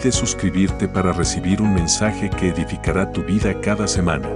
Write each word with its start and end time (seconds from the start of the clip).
Olvides 0.00 0.14
suscribirte 0.14 0.88
para 0.88 1.12
recibir 1.12 1.60
un 1.60 1.74
mensaje 1.74 2.30
que 2.30 2.48
edificará 2.48 3.12
tu 3.12 3.22
vida 3.22 3.60
cada 3.60 3.86
semana. 3.86 4.28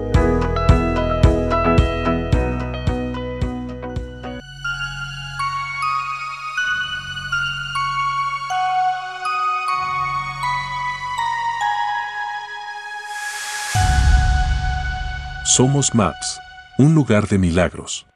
Somos 15.44 15.94
Maps, 15.94 16.40
un 16.78 16.94
lugar 16.94 17.26
de 17.28 17.38
milagros. 17.38 18.06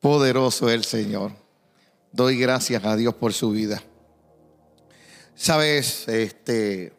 Poderoso 0.00 0.70
el 0.70 0.82
Señor. 0.82 1.32
Doy 2.10 2.38
gracias 2.38 2.84
a 2.84 2.96
Dios 2.96 3.14
por 3.14 3.32
su 3.32 3.50
vida. 3.50 3.82
Sabes, 5.36 6.08
este, 6.08 6.92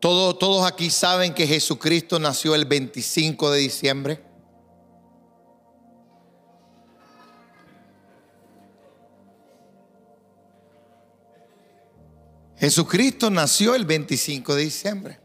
todo, 0.00 0.36
todos 0.36 0.70
aquí 0.70 0.90
saben 0.90 1.34
que 1.34 1.46
Jesucristo 1.46 2.18
nació 2.18 2.54
el 2.54 2.64
25 2.64 3.50
de 3.50 3.58
diciembre. 3.58 4.22
Jesucristo 12.58 13.30
nació 13.30 13.74
el 13.74 13.84
25 13.84 14.54
de 14.54 14.62
diciembre. 14.62 15.20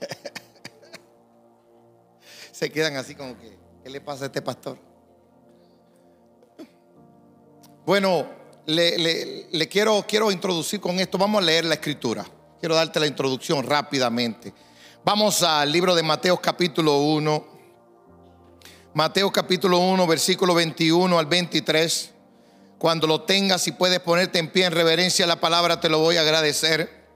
Se 2.52 2.70
quedan 2.70 2.96
así 2.96 3.14
como 3.14 3.38
que, 3.38 3.58
¿qué 3.82 3.90
le 3.90 4.00
pasa 4.00 4.24
a 4.24 4.26
este 4.26 4.42
pastor? 4.42 4.78
Bueno, 7.84 8.26
le, 8.66 9.68
quiero, 9.68 10.04
quiero 10.06 10.30
introducir 10.30 10.80
con 10.80 10.98
esto. 10.98 11.18
Vamos 11.18 11.42
a 11.42 11.44
leer 11.44 11.64
la 11.64 11.74
escritura. 11.74 12.26
Quiero 12.58 12.74
darte 12.74 12.98
la 13.00 13.06
introducción 13.06 13.64
rápidamente. 13.64 14.52
Vamos 15.04 15.42
al 15.42 15.70
libro 15.70 15.94
de 15.94 16.02
Mateo 16.02 16.40
capítulo 16.40 16.98
1. 16.98 17.56
Mateo 18.94 19.30
capítulo 19.30 19.78
1, 19.78 20.06
versículo 20.06 20.54
21 20.54 21.18
al 21.18 21.26
23. 21.26 22.10
Cuando 22.78 23.06
lo 23.06 23.22
tengas 23.22 23.66
y 23.68 23.72
puedes 23.72 24.00
ponerte 24.00 24.38
en 24.38 24.50
pie 24.50 24.64
en 24.64 24.72
reverencia 24.72 25.24
a 25.24 25.28
la 25.28 25.40
palabra, 25.40 25.80
te 25.80 25.88
lo 25.88 26.00
voy 26.00 26.16
a 26.16 26.22
agradecer. 26.22 27.06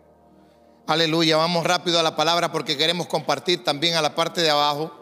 Aleluya. 0.87 1.37
Vamos 1.37 1.65
rápido 1.65 1.99
a 1.99 2.03
la 2.03 2.17
palabra 2.17 2.53
porque 2.53 2.77
queremos 2.77 3.07
compartir 3.07 3.65
también 3.65 3.97
a 3.97 4.03
la 4.03 4.15
parte 4.15 4.41
de 4.41 4.51
abajo. 4.51 4.97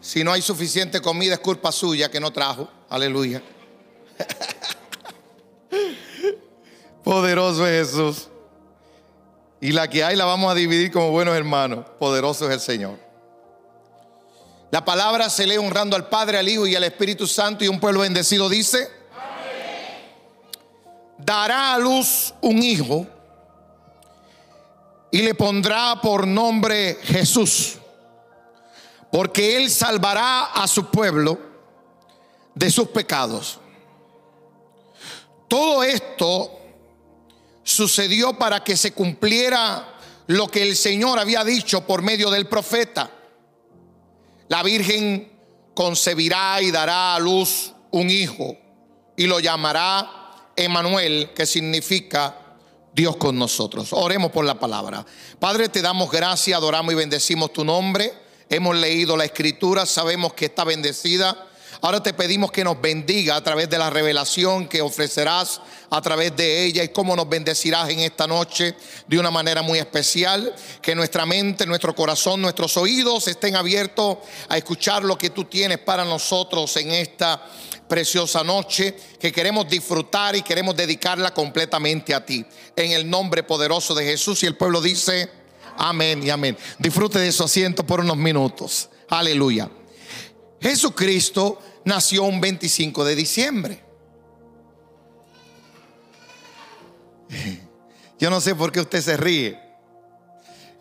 Si 0.00 0.24
no 0.24 0.32
hay 0.32 0.42
suficiente 0.42 1.00
comida, 1.00 1.34
es 1.34 1.40
culpa 1.40 1.70
suya 1.72 2.10
que 2.10 2.20
no 2.20 2.32
trajo. 2.32 2.68
Aleluya. 2.88 3.42
Poderoso 7.04 7.66
es 7.66 7.88
Jesús. 7.90 8.28
Y 9.60 9.72
la 9.72 9.88
que 9.88 10.04
hay 10.04 10.16
la 10.16 10.24
vamos 10.24 10.50
a 10.50 10.54
dividir 10.54 10.92
como 10.92 11.10
buenos 11.10 11.34
hermanos. 11.36 11.84
Poderoso 11.98 12.46
es 12.46 12.54
el 12.54 12.60
Señor. 12.60 12.98
La 14.70 14.84
palabra 14.84 15.30
se 15.30 15.46
lee 15.46 15.56
honrando 15.56 15.96
al 15.96 16.08
Padre, 16.08 16.38
al 16.38 16.48
Hijo 16.48 16.66
y 16.66 16.76
al 16.76 16.84
Espíritu 16.84 17.26
Santo 17.26 17.64
y 17.64 17.68
un 17.68 17.80
pueblo 17.80 18.00
bendecido 18.00 18.48
dice, 18.48 18.90
dará 21.16 21.74
a 21.74 21.78
luz 21.78 22.34
un 22.40 22.62
hijo 22.62 23.06
y 25.10 25.22
le 25.22 25.34
pondrá 25.34 26.00
por 26.02 26.26
nombre 26.26 26.98
Jesús, 27.02 27.78
porque 29.10 29.56
él 29.56 29.70
salvará 29.70 30.52
a 30.52 30.68
su 30.68 30.90
pueblo 30.90 31.38
de 32.54 32.70
sus 32.70 32.88
pecados. 32.88 33.58
Todo 35.48 35.82
esto 35.82 36.58
sucedió 37.62 38.38
para 38.38 38.62
que 38.62 38.76
se 38.76 38.92
cumpliera 38.92 39.96
lo 40.26 40.48
que 40.48 40.62
el 40.62 40.76
Señor 40.76 41.18
había 41.18 41.42
dicho 41.42 41.86
por 41.86 42.02
medio 42.02 42.30
del 42.30 42.46
profeta. 42.46 43.10
La 44.48 44.62
Virgen 44.62 45.32
concebirá 45.74 46.60
y 46.60 46.70
dará 46.70 47.14
a 47.14 47.18
luz 47.18 47.72
un 47.90 48.10
hijo 48.10 48.56
y 49.16 49.26
lo 49.26 49.40
llamará 49.40 50.52
Emanuel, 50.54 51.30
que 51.34 51.46
significa 51.46 52.36
Dios 52.94 53.16
con 53.16 53.38
nosotros. 53.38 53.92
Oremos 53.92 54.30
por 54.30 54.44
la 54.44 54.58
palabra. 54.58 55.04
Padre, 55.38 55.68
te 55.68 55.82
damos 55.82 56.10
gracias, 56.10 56.56
adoramos 56.56 56.92
y 56.92 56.96
bendecimos 56.96 57.52
tu 57.52 57.64
nombre. 57.64 58.12
Hemos 58.50 58.76
leído 58.76 59.16
la 59.16 59.24
escritura, 59.24 59.86
sabemos 59.86 60.34
que 60.34 60.46
está 60.46 60.64
bendecida 60.64 61.47
Ahora 61.80 62.02
te 62.02 62.12
pedimos 62.12 62.50
que 62.50 62.64
nos 62.64 62.80
bendiga 62.80 63.36
a 63.36 63.44
través 63.44 63.70
de 63.70 63.78
la 63.78 63.88
revelación 63.88 64.66
que 64.66 64.82
ofrecerás 64.82 65.60
a 65.90 66.02
través 66.02 66.34
de 66.36 66.64
ella 66.64 66.82
y 66.82 66.88
cómo 66.88 67.14
nos 67.14 67.28
bendecirás 67.28 67.88
en 67.90 68.00
esta 68.00 68.26
noche 68.26 68.74
de 69.06 69.18
una 69.18 69.30
manera 69.30 69.62
muy 69.62 69.78
especial. 69.78 70.54
Que 70.82 70.96
nuestra 70.96 71.24
mente, 71.24 71.66
nuestro 71.66 71.94
corazón, 71.94 72.42
nuestros 72.42 72.76
oídos 72.76 73.28
estén 73.28 73.54
abiertos 73.54 74.18
a 74.48 74.56
escuchar 74.56 75.04
lo 75.04 75.16
que 75.16 75.30
tú 75.30 75.44
tienes 75.44 75.78
para 75.78 76.04
nosotros 76.04 76.76
en 76.78 76.90
esta 76.90 77.46
preciosa 77.86 78.42
noche 78.42 78.96
que 79.18 79.32
queremos 79.32 79.68
disfrutar 79.68 80.34
y 80.34 80.42
queremos 80.42 80.76
dedicarla 80.76 81.32
completamente 81.32 82.12
a 82.12 82.26
ti. 82.26 82.44
En 82.74 82.90
el 82.90 83.08
nombre 83.08 83.44
poderoso 83.44 83.94
de 83.94 84.04
Jesús 84.04 84.42
y 84.42 84.46
el 84.46 84.56
pueblo 84.56 84.80
dice, 84.80 85.30
amén 85.76 86.24
y 86.24 86.30
amén. 86.30 86.58
Disfrute 86.78 87.20
de 87.20 87.30
su 87.30 87.44
asiento 87.44 87.86
por 87.86 88.00
unos 88.00 88.16
minutos. 88.16 88.88
Aleluya. 89.08 89.70
Jesucristo 90.60 91.60
nació 91.88 92.22
un 92.24 92.40
25 92.40 93.04
de 93.04 93.16
diciembre. 93.16 93.82
Yo 98.18 98.30
no 98.30 98.42
sé 98.42 98.54
por 98.54 98.70
qué 98.70 98.80
usted 98.80 99.00
se 99.00 99.16
ríe. 99.16 99.58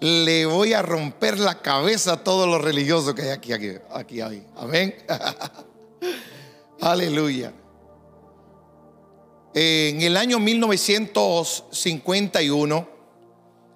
Le 0.01 0.45
voy 0.45 0.73
a 0.73 0.81
romper 0.81 1.39
la 1.39 1.61
cabeza 1.61 2.11
a 2.13 2.23
todos 2.23 2.47
los 2.47 2.61
religiosos 2.61 3.13
que 3.15 3.23
hay 3.23 3.29
aquí, 3.29 3.51
aquí, 3.53 3.71
aquí 3.91 4.21
hay. 4.21 4.45
Amén. 4.57 4.95
Aleluya. 6.81 7.53
En 9.53 10.01
el 10.01 10.17
año 10.17 10.39
1951 10.39 12.89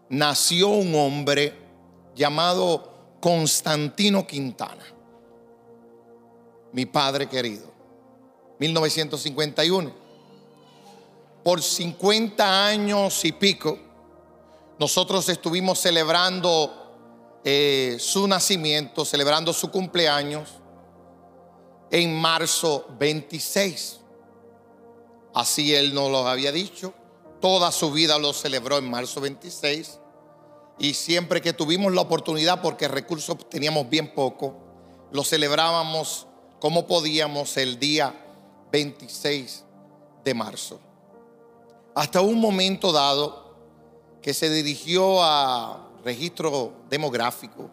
nació 0.10 0.68
un 0.68 0.94
hombre 0.96 1.54
llamado 2.14 3.16
Constantino 3.22 4.28
Quintana 4.28 4.91
mi 6.74 6.86
padre 6.86 7.28
querido. 7.28 7.72
1951. 8.60 9.92
Por 11.44 11.62
50 11.62 12.66
años 12.68 13.26
y 13.26 13.32
pico, 13.32 13.80
nosotros 14.78 15.28
estuvimos 15.30 15.80
celebrando 15.80 17.40
eh, 17.44 17.98
su 18.00 18.28
nacimiento, 18.28 19.04
celebrando 19.06 19.52
su 19.52 19.72
cumpleaños 19.72 20.50
en 21.90 22.20
marzo 22.20 22.86
26. 23.00 24.00
Así 25.34 25.74
él 25.74 25.94
nos 25.94 26.12
lo 26.12 26.28
había 26.28 26.52
dicho. 26.52 26.94
Toda 27.40 27.72
su 27.72 27.92
vida 27.92 28.20
lo 28.20 28.34
celebró 28.34 28.78
en 28.78 28.90
marzo 28.90 29.22
26. 29.22 30.00
Y 30.78 30.94
siempre 30.94 31.42
que 31.42 31.54
tuvimos 31.54 31.94
la 31.94 32.02
oportunidad, 32.02 32.62
porque 32.62 32.88
recursos 32.88 33.38
teníamos 33.50 33.90
bien 33.90 34.14
poco, 34.14 34.56
lo 35.12 35.24
celebrábamos 35.24 36.28
como 36.62 36.86
podíamos 36.86 37.58
el 37.58 37.80
día 37.80 38.14
26 38.72 39.64
de 40.24 40.34
marzo. 40.36 40.80
Hasta 41.96 42.22
un 42.22 42.40
momento 42.40 42.92
dado 42.92 43.58
que 44.22 44.32
se 44.36 44.48
dirigió 44.48 45.24
a 45.24 45.90
registro 46.06 46.74
demográfico 46.88 47.72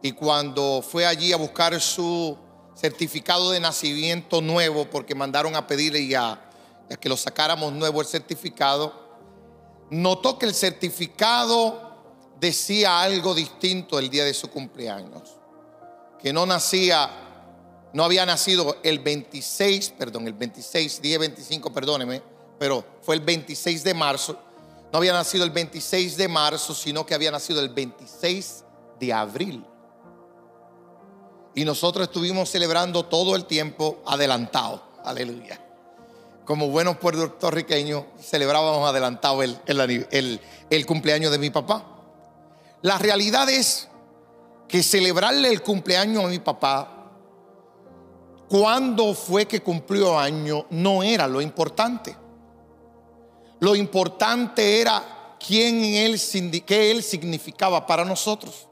y 0.00 0.12
cuando 0.12 0.82
fue 0.82 1.04
allí 1.04 1.34
a 1.34 1.36
buscar 1.36 1.78
su 1.82 2.34
certificado 2.74 3.50
de 3.50 3.60
nacimiento 3.60 4.40
nuevo, 4.40 4.88
porque 4.88 5.14
mandaron 5.14 5.54
a 5.54 5.66
pedirle 5.66 6.06
ya 6.06 6.50
a 6.90 6.96
que 6.96 7.10
lo 7.10 7.16
sacáramos 7.16 7.74
nuevo 7.74 8.00
el 8.00 8.06
certificado, 8.06 9.18
notó 9.90 10.38
que 10.38 10.46
el 10.46 10.54
certificado 10.54 11.94
decía 12.40 13.02
algo 13.02 13.34
distinto 13.34 13.98
el 13.98 14.08
día 14.08 14.24
de 14.24 14.32
su 14.32 14.48
cumpleaños, 14.48 15.36
que 16.22 16.32
no 16.32 16.46
nacía 16.46 17.27
no 17.92 18.04
había 18.04 18.26
nacido 18.26 18.76
el 18.82 18.98
26, 18.98 19.90
perdón, 19.90 20.26
el 20.26 20.34
26, 20.34 21.00
día 21.00 21.18
25, 21.18 21.72
perdóneme, 21.72 22.22
pero 22.58 22.84
fue 23.02 23.14
el 23.14 23.20
26 23.22 23.84
de 23.84 23.94
marzo, 23.94 24.38
no 24.92 24.98
había 24.98 25.12
nacido 25.12 25.44
el 25.44 25.50
26 25.50 26.16
de 26.16 26.28
marzo, 26.28 26.74
sino 26.74 27.04
que 27.04 27.14
había 27.14 27.30
nacido 27.30 27.60
el 27.60 27.68
26 27.68 28.64
de 28.98 29.12
abril. 29.12 29.64
Y 31.54 31.64
nosotros 31.64 32.08
estuvimos 32.08 32.50
celebrando 32.50 33.04
todo 33.04 33.36
el 33.36 33.44
tiempo 33.44 34.02
adelantado. 34.06 34.82
Aleluya. 35.04 35.60
Como 36.44 36.68
buenos 36.68 36.96
puertorriqueños, 36.96 38.04
celebrábamos 38.20 38.88
adelantado 38.88 39.42
el, 39.42 39.58
el, 39.66 40.40
el 40.70 40.86
cumpleaños 40.86 41.32
de 41.32 41.38
mi 41.38 41.50
papá. 41.50 41.84
La 42.80 42.96
realidad 42.96 43.50
es 43.50 43.88
que 44.68 44.82
celebrarle 44.82 45.48
el 45.48 45.62
cumpleaños 45.62 46.24
a 46.24 46.28
mi 46.28 46.38
papá 46.38 46.97
cuándo 48.48 49.14
fue 49.14 49.46
que 49.46 49.60
cumplió 49.60 50.18
año 50.18 50.66
no 50.70 51.02
era 51.02 51.26
lo 51.26 51.40
importante. 51.40 52.16
Lo 53.60 53.74
importante 53.74 54.80
era 54.80 55.36
quién 55.44 55.84
él, 55.84 56.20
qué 56.64 56.90
él 56.90 57.02
significaba 57.02 57.86
para 57.86 58.04
nosotros. 58.04 58.66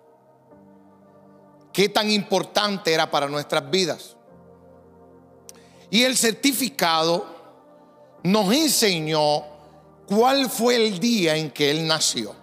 Qué 1.73 1.89
tan 1.89 2.11
importante 2.11 2.93
era 2.93 3.11
para 3.11 3.29
nuestras 3.29 3.69
vidas. 3.71 4.17
Y 5.91 6.03
el 6.05 6.17
certificado 6.17 7.27
nos 8.23 8.53
enseñó 8.53 9.45
cuál 10.07 10.49
fue 10.49 10.77
el 10.77 10.99
día 10.99 11.37
en 11.37 11.51
que 11.51 11.71
él 11.71 11.87
nació, 11.87 12.35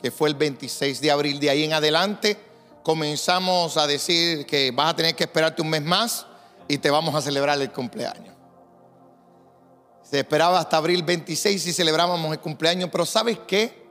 que 0.00 0.10
fue 0.10 0.28
el 0.28 0.36
26 0.36 1.00
de 1.00 1.10
abril. 1.10 1.40
De 1.40 1.50
ahí 1.50 1.64
en 1.64 1.72
adelante 1.72 2.38
comenzamos 2.82 3.76
a 3.76 3.86
decir 3.86 4.46
que 4.46 4.70
vas 4.70 4.90
a 4.90 4.96
tener 4.96 5.16
que 5.16 5.24
esperarte 5.24 5.60
un 5.60 5.70
mes 5.70 5.82
más 5.82 6.26
y 6.72 6.78
te 6.78 6.90
vamos 6.90 7.14
a 7.14 7.20
celebrar 7.20 7.60
el 7.60 7.70
cumpleaños. 7.70 8.34
Se 10.02 10.20
esperaba 10.20 10.58
hasta 10.58 10.78
abril 10.78 11.02
26 11.02 11.66
y 11.66 11.70
celebrábamos 11.70 12.32
el 12.32 12.40
cumpleaños, 12.40 12.88
pero 12.90 13.04
¿sabes 13.04 13.40
qué? 13.46 13.84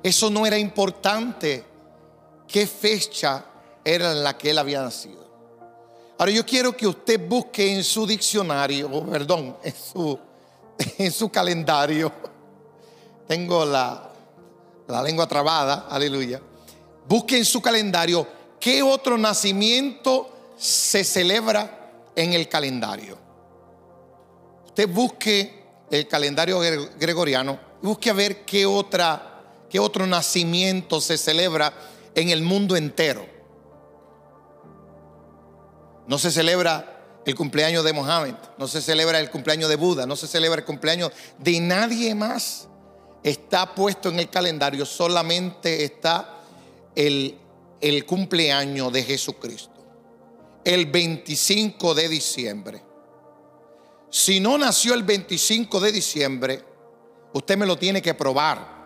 Eso 0.00 0.30
no 0.30 0.46
era 0.46 0.56
importante. 0.56 1.64
¿Qué 2.46 2.68
fecha 2.68 3.44
era 3.84 4.12
en 4.12 4.22
la 4.22 4.38
que 4.38 4.52
él 4.52 4.58
había 4.58 4.80
nacido? 4.80 5.28
Ahora 6.18 6.30
yo 6.30 6.46
quiero 6.46 6.76
que 6.76 6.86
usted 6.86 7.20
busque 7.28 7.74
en 7.74 7.82
su 7.82 8.06
diccionario, 8.06 8.88
perdón, 9.10 9.56
en 9.64 9.74
su, 9.74 10.16
en 10.98 11.10
su 11.10 11.30
calendario. 11.30 12.12
Tengo 13.26 13.64
la, 13.64 14.08
la 14.86 15.02
lengua 15.02 15.26
trabada, 15.26 15.88
aleluya. 15.90 16.40
Busque 17.08 17.38
en 17.38 17.44
su 17.44 17.60
calendario 17.60 18.24
qué 18.60 18.84
otro 18.84 19.18
nacimiento 19.18 20.30
se 20.56 21.02
celebra 21.02 21.79
en 22.20 22.34
el 22.34 22.48
calendario. 22.48 23.16
Usted 24.66 24.88
busque 24.88 25.64
el 25.90 26.06
calendario 26.06 26.60
gregoriano 26.98 27.58
y 27.82 27.86
busque 27.86 28.10
a 28.10 28.12
ver 28.12 28.44
qué, 28.44 28.66
otra, 28.66 29.42
qué 29.68 29.80
otro 29.80 30.06
nacimiento 30.06 31.00
se 31.00 31.16
celebra 31.16 31.72
en 32.14 32.28
el 32.28 32.42
mundo 32.42 32.76
entero. 32.76 33.26
No 36.06 36.18
se 36.18 36.30
celebra 36.30 37.20
el 37.24 37.34
cumpleaños 37.34 37.84
de 37.84 37.92
Mohammed, 37.92 38.34
no 38.58 38.68
se 38.68 38.82
celebra 38.82 39.18
el 39.18 39.30
cumpleaños 39.30 39.68
de 39.68 39.76
Buda, 39.76 40.06
no 40.06 40.16
se 40.16 40.26
celebra 40.26 40.60
el 40.60 40.66
cumpleaños 40.66 41.12
de 41.38 41.58
nadie 41.60 42.14
más. 42.14 42.68
Está 43.22 43.74
puesto 43.74 44.08
en 44.08 44.18
el 44.18 44.28
calendario, 44.28 44.84
solamente 44.84 45.84
está 45.84 46.40
el, 46.94 47.38
el 47.80 48.04
cumpleaños 48.04 48.92
de 48.92 49.04
Jesucristo 49.04 49.69
el 50.64 50.86
25 50.86 51.94
de 51.94 52.08
diciembre. 52.08 52.82
Si 54.10 54.40
no 54.40 54.58
nació 54.58 54.94
el 54.94 55.04
25 55.04 55.80
de 55.80 55.92
diciembre, 55.92 56.64
usted 57.32 57.56
me 57.56 57.66
lo 57.66 57.76
tiene 57.76 58.02
que 58.02 58.14
probar. 58.14 58.80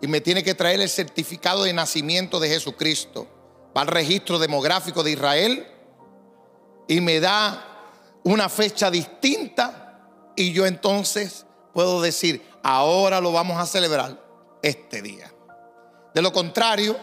Y 0.00 0.08
me 0.08 0.20
tiene 0.20 0.42
que 0.42 0.54
traer 0.54 0.80
el 0.80 0.88
certificado 0.88 1.64
de 1.64 1.72
nacimiento 1.72 2.40
de 2.40 2.48
Jesucristo. 2.48 3.28
Va 3.76 3.82
al 3.82 3.86
registro 3.86 4.38
demográfico 4.38 5.02
de 5.02 5.12
Israel 5.12 5.66
y 6.88 7.00
me 7.00 7.20
da 7.20 7.64
una 8.24 8.48
fecha 8.48 8.90
distinta. 8.90 10.10
Y 10.36 10.52
yo 10.52 10.66
entonces 10.66 11.46
puedo 11.72 12.02
decir, 12.02 12.42
ahora 12.62 13.20
lo 13.20 13.32
vamos 13.32 13.58
a 13.58 13.66
celebrar 13.66 14.20
este 14.62 15.00
día. 15.00 15.32
De 16.12 16.22
lo 16.22 16.32
contrario, 16.32 16.96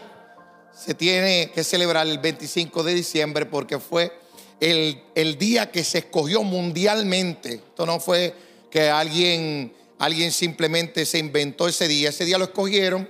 se 0.74 0.94
tiene 0.94 1.50
que 1.54 1.64
celebrar 1.64 2.06
el 2.06 2.18
25 2.18 2.82
de 2.82 2.94
diciembre 2.94 3.46
porque 3.46 3.78
fue 3.78 4.12
el, 4.60 5.02
el, 5.14 5.38
día 5.38 5.70
que 5.70 5.84
se 5.84 5.98
escogió 5.98 6.42
mundialmente. 6.42 7.54
Esto 7.54 7.86
no 7.86 8.00
fue 8.00 8.34
que 8.70 8.88
alguien, 8.88 9.72
alguien 9.98 10.32
simplemente 10.32 11.04
se 11.04 11.18
inventó 11.18 11.68
ese 11.68 11.88
día. 11.88 12.08
Ese 12.10 12.24
día 12.24 12.38
lo 12.38 12.44
escogieron 12.44 13.08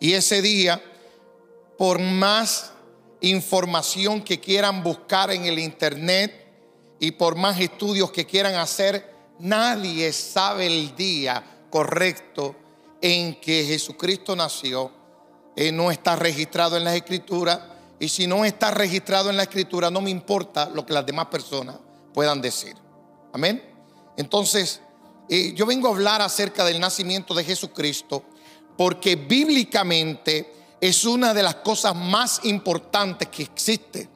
y 0.00 0.12
ese 0.12 0.42
día, 0.42 0.82
por 1.76 1.98
más 1.98 2.72
información 3.20 4.22
que 4.22 4.38
quieran 4.38 4.82
buscar 4.82 5.30
en 5.30 5.44
el 5.44 5.58
internet 5.58 6.46
y 7.00 7.12
por 7.12 7.36
más 7.36 7.60
estudios 7.60 8.12
que 8.12 8.26
quieran 8.26 8.54
hacer, 8.54 9.12
nadie 9.38 10.12
sabe 10.12 10.66
el 10.66 10.94
día 10.94 11.42
correcto 11.70 12.54
en 13.00 13.40
que 13.40 13.64
Jesucristo 13.64 14.34
nació 14.34 14.97
eh, 15.60 15.72
no 15.72 15.90
está 15.90 16.14
registrado 16.14 16.76
en 16.76 16.84
la 16.84 16.94
escritura. 16.94 17.80
Y 17.98 18.08
si 18.08 18.28
no 18.28 18.44
está 18.44 18.70
registrado 18.70 19.28
en 19.28 19.36
la 19.36 19.42
escritura, 19.42 19.90
no 19.90 20.00
me 20.00 20.08
importa 20.08 20.70
lo 20.72 20.86
que 20.86 20.92
las 20.92 21.04
demás 21.04 21.26
personas 21.26 21.74
puedan 22.14 22.40
decir. 22.40 22.76
Amén. 23.32 23.60
Entonces, 24.16 24.80
eh, 25.28 25.52
yo 25.56 25.66
vengo 25.66 25.88
a 25.88 25.90
hablar 25.90 26.22
acerca 26.22 26.64
del 26.64 26.78
nacimiento 26.78 27.34
de 27.34 27.42
Jesucristo 27.42 28.22
porque 28.76 29.16
bíblicamente 29.16 30.54
es 30.80 31.04
una 31.04 31.34
de 31.34 31.42
las 31.42 31.56
cosas 31.56 31.96
más 31.96 32.40
importantes 32.44 33.26
que 33.26 33.42
existe. 33.42 34.08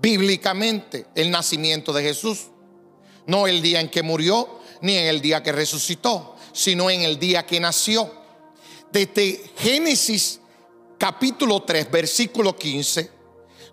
Bíblicamente, 0.00 1.08
el 1.14 1.30
nacimiento 1.30 1.92
de 1.92 2.02
Jesús. 2.02 2.46
No 3.26 3.46
el 3.46 3.60
día 3.60 3.82
en 3.82 3.90
que 3.90 4.02
murió, 4.02 4.60
ni 4.80 4.96
en 4.96 5.08
el 5.08 5.20
día 5.20 5.42
que 5.42 5.52
resucitó, 5.52 6.34
sino 6.54 6.88
en 6.88 7.02
el 7.02 7.18
día 7.18 7.44
que 7.44 7.60
nació. 7.60 8.10
Desde 8.90 9.50
Génesis 9.58 10.40
capítulo 10.98 11.62
3, 11.62 11.90
versículo 11.90 12.56
15, 12.56 13.10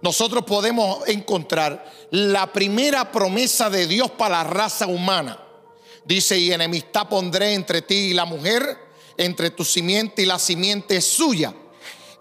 nosotros 0.01 0.43
podemos 0.43 1.07
encontrar 1.07 1.89
la 2.11 2.51
primera 2.51 3.11
promesa 3.11 3.69
de 3.69 3.87
Dios 3.87 4.11
para 4.11 4.43
la 4.43 4.49
raza 4.49 4.87
humana. 4.87 5.39
Dice, 6.05 6.37
y 6.37 6.51
enemistad 6.51 7.07
pondré 7.07 7.53
entre 7.53 7.81
ti 7.81 7.95
y 7.95 8.13
la 8.13 8.25
mujer, 8.25 8.77
entre 9.15 9.51
tu 9.51 9.63
simiente 9.63 10.23
y 10.23 10.25
la 10.25 10.39
simiente 10.39 10.99
suya. 10.99 11.53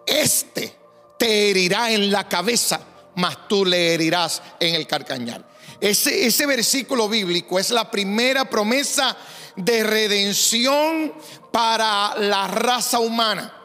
Este 0.07 0.77
te 1.19 1.51
herirá 1.51 1.91
en 1.91 2.11
la 2.13 2.29
cabeza, 2.29 2.81
mas 3.17 3.49
tú 3.49 3.65
le 3.65 3.95
herirás 3.95 4.41
en 4.61 4.77
el 4.77 4.87
carcañal. 4.87 5.45
Ese, 5.81 6.27
ese 6.27 6.47
versículo 6.47 7.09
bíblico 7.09 7.59
es 7.59 7.71
la 7.71 7.91
primera 7.91 8.49
promesa 8.49 9.17
de 9.57 9.83
redención 9.83 11.13
para 11.51 12.15
la 12.19 12.47
raza 12.47 13.01
humana 13.01 13.62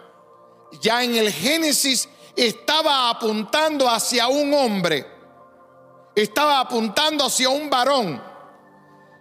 ya 0.82 1.04
en 1.04 1.16
el 1.16 1.32
Génesis 1.32 2.08
estaba 2.36 3.10
apuntando 3.10 3.90
hacia 3.90 4.28
un 4.28 4.54
hombre, 4.54 5.06
estaba 6.16 6.60
apuntando 6.60 7.26
hacia 7.26 7.50
un 7.50 7.70
varón. 7.70 8.24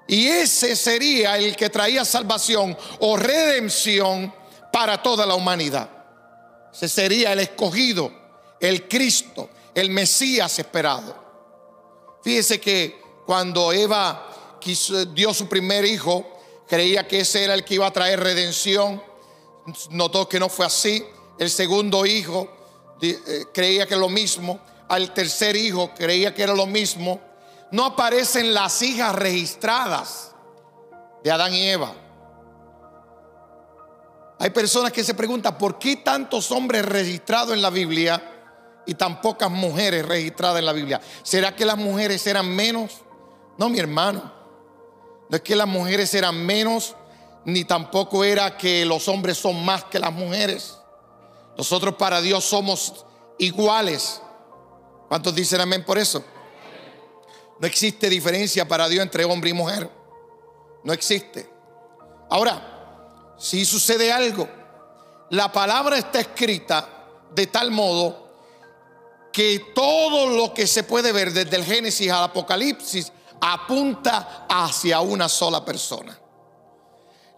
Y 0.09 0.29
ese 0.29 0.76
sería 0.76 1.37
el 1.37 1.57
que 1.57 1.69
traía 1.69 2.05
salvación 2.05 2.76
o 3.00 3.17
redención 3.17 4.33
para 4.73 5.03
toda 5.03 5.26
la 5.26 5.35
humanidad. 5.35 5.91
Ese 6.73 6.88
sería 6.88 7.33
el 7.33 7.41
escogido, 7.41 8.12
el 8.61 8.87
Cristo, 8.87 9.49
el 9.75 9.91
Mesías 9.91 10.59
esperado. 10.59 11.17
Fíjese 12.23 12.61
que 12.61 13.00
cuando 13.25 13.73
Eva 13.73 14.29
dio 15.15 15.33
su 15.33 15.49
primer 15.49 15.85
hijo, 15.85 16.25
creía 16.69 17.07
que 17.07 17.21
ese 17.21 17.45
era 17.45 17.55
el 17.55 17.65
que 17.65 17.75
iba 17.75 17.87
a 17.87 17.93
traer 17.93 18.21
redención. 18.21 19.03
Notó 19.91 20.29
que 20.29 20.38
no 20.38 20.49
fue 20.49 20.67
así. 20.67 21.05
El 21.38 21.50
segundo 21.50 22.07
hijo 22.07 22.49
eh, 23.00 23.45
creía 23.52 23.87
que 23.87 23.97
lo 23.97 24.09
mismo. 24.09 24.61
Al 24.88 25.12
tercer 25.12 25.57
hijo 25.57 25.93
creía 25.95 26.35
que 26.35 26.43
era 26.43 26.55
lo 26.55 26.66
mismo. 26.66 27.21
No 27.73 27.85
aparecen 27.85 28.55
las 28.55 28.81
hijas 28.83 29.14
registradas 29.14 30.33
de 31.23 31.31
Adán 31.31 31.52
y 31.52 31.69
Eva. 31.69 31.93
Hay 34.38 34.50
personas 34.50 34.93
que 34.93 35.02
se 35.02 35.14
preguntan, 35.14 35.57
¿por 35.57 35.78
qué 35.78 35.97
tantos 35.97 36.50
hombres 36.52 36.85
registrados 36.85 37.55
en 37.55 37.62
la 37.62 37.71
Biblia 37.71 38.23
y 38.87 38.95
tan 38.95 39.21
pocas 39.21 39.50
mujeres 39.50 40.07
registradas 40.07 40.59
en 40.59 40.66
la 40.66 40.73
Biblia? 40.73 41.00
¿Será 41.23 41.57
que 41.57 41.64
las 41.64 41.78
mujeres 41.78 42.26
eran 42.26 42.55
menos? 42.55 43.00
No, 43.59 43.69
mi 43.69 43.78
hermano. 43.78 44.33
No 45.28 45.37
es 45.37 45.43
que 45.43 45.57
las 45.57 45.66
mujeres 45.66 46.12
eran 46.14 46.45
menos, 46.45 46.95
ni 47.45 47.64
tampoco 47.64 48.23
era 48.23 48.57
que 48.57 48.85
los 48.85 49.09
hombres 49.09 49.38
son 49.38 49.64
más 49.64 49.85
que 49.85 49.99
las 49.99 50.12
mujeres. 50.12 50.76
Nosotros 51.57 51.95
para 51.97 52.21
Dios 52.21 52.45
somos 52.45 53.05
iguales. 53.39 54.21
¿Cuántos 55.09 55.35
dicen 55.35 55.61
amén 55.61 55.85
por 55.85 55.99
eso? 55.99 56.23
No 57.59 57.67
existe 57.67 58.09
diferencia 58.09 58.69
para 58.69 58.89
Dios 58.89 59.03
entre 59.03 59.25
hombre 59.25 59.51
y 59.51 59.55
mujer. 59.55 59.91
No 60.85 60.93
existe. 60.93 61.49
Ahora, 62.29 63.35
si 63.39 63.65
sucede 63.65 64.13
algo, 64.13 64.49
la 65.31 65.51
palabra 65.51 65.99
está 65.99 66.21
escrita 66.21 66.89
de 67.35 67.47
tal 67.47 67.71
modo 67.71 68.27
que 69.33 69.73
todo 69.75 70.29
lo 70.29 70.55
que 70.55 70.67
se 70.67 70.83
puede 70.83 71.13
ver 71.13 71.33
desde 71.33 71.57
el 71.57 71.65
Génesis 71.65 72.11
al 72.11 72.25
Apocalipsis 72.25 73.13
apunta 73.41 74.47
hacia 74.49 75.01
una 75.01 75.29
sola 75.29 75.65
persona. 75.65 76.19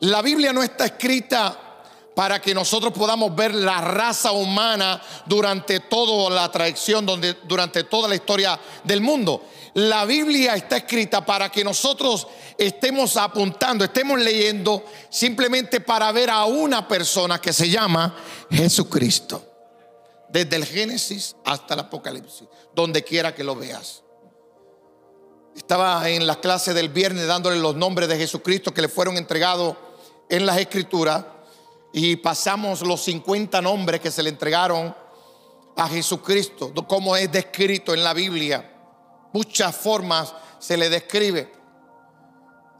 La 0.00 0.22
Biblia 0.22 0.52
no 0.52 0.62
está 0.62 0.86
escrita 0.86 1.67
para 2.18 2.42
que 2.42 2.52
nosotros 2.52 2.92
podamos 2.92 3.32
ver 3.36 3.54
la 3.54 3.80
raza 3.80 4.32
humana 4.32 5.00
durante 5.24 5.78
toda 5.78 6.28
la 6.34 6.50
traición, 6.50 7.06
durante 7.44 7.84
toda 7.84 8.08
la 8.08 8.16
historia 8.16 8.58
del 8.82 9.00
mundo. 9.00 9.44
La 9.74 10.04
Biblia 10.04 10.56
está 10.56 10.78
escrita 10.78 11.24
para 11.24 11.48
que 11.48 11.62
nosotros 11.62 12.26
estemos 12.58 13.16
apuntando, 13.16 13.84
estemos 13.84 14.18
leyendo 14.18 14.84
simplemente 15.08 15.80
para 15.80 16.10
ver 16.10 16.28
a 16.30 16.44
una 16.46 16.88
persona 16.88 17.40
que 17.40 17.52
se 17.52 17.70
llama 17.70 18.16
Jesucristo. 18.50 19.44
Desde 20.28 20.56
el 20.56 20.64
Génesis 20.64 21.36
hasta 21.44 21.74
el 21.74 21.80
Apocalipsis, 21.80 22.48
donde 22.74 23.04
quiera 23.04 23.32
que 23.32 23.44
lo 23.44 23.54
veas. 23.54 24.02
Estaba 25.54 26.10
en 26.10 26.26
la 26.26 26.40
clase 26.40 26.74
del 26.74 26.88
viernes 26.88 27.28
dándole 27.28 27.60
los 27.60 27.76
nombres 27.76 28.08
de 28.08 28.18
Jesucristo 28.18 28.74
que 28.74 28.82
le 28.82 28.88
fueron 28.88 29.16
entregados 29.16 29.76
en 30.28 30.46
las 30.46 30.58
escrituras 30.58 31.24
y 31.92 32.16
pasamos 32.16 32.82
los 32.82 33.02
50 33.04 33.60
nombres 33.62 34.00
que 34.00 34.10
se 34.10 34.22
le 34.22 34.30
entregaron 34.30 34.94
a 35.76 35.88
Jesucristo, 35.88 36.72
como 36.86 37.16
es 37.16 37.30
descrito 37.30 37.94
en 37.94 38.02
la 38.02 38.12
Biblia. 38.12 38.72
Muchas 39.32 39.74
formas 39.76 40.34
se 40.58 40.76
le 40.76 40.90
describe. 40.90 41.52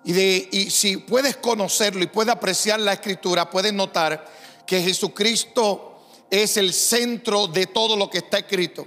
Y, 0.05 0.13
de, 0.13 0.69
si 0.71 0.97
puedes 0.99 1.37
conocerlo 1.37 2.03
y 2.03 2.09
puedes 2.09 2.33
apreciar 2.33 2.81
la 2.81 2.95
escritura, 2.95 3.49
puedes 3.51 3.73
notar 3.73 4.27
que 4.67 4.83
Jesucristo 4.83 6.01
es 6.31 6.57
el 6.57 6.73
centro 6.73 7.47
de 7.47 7.67
todo 7.67 7.97
lo 7.97 8.11
que 8.11 8.19
está 8.19 8.39
escrito. 8.39 8.87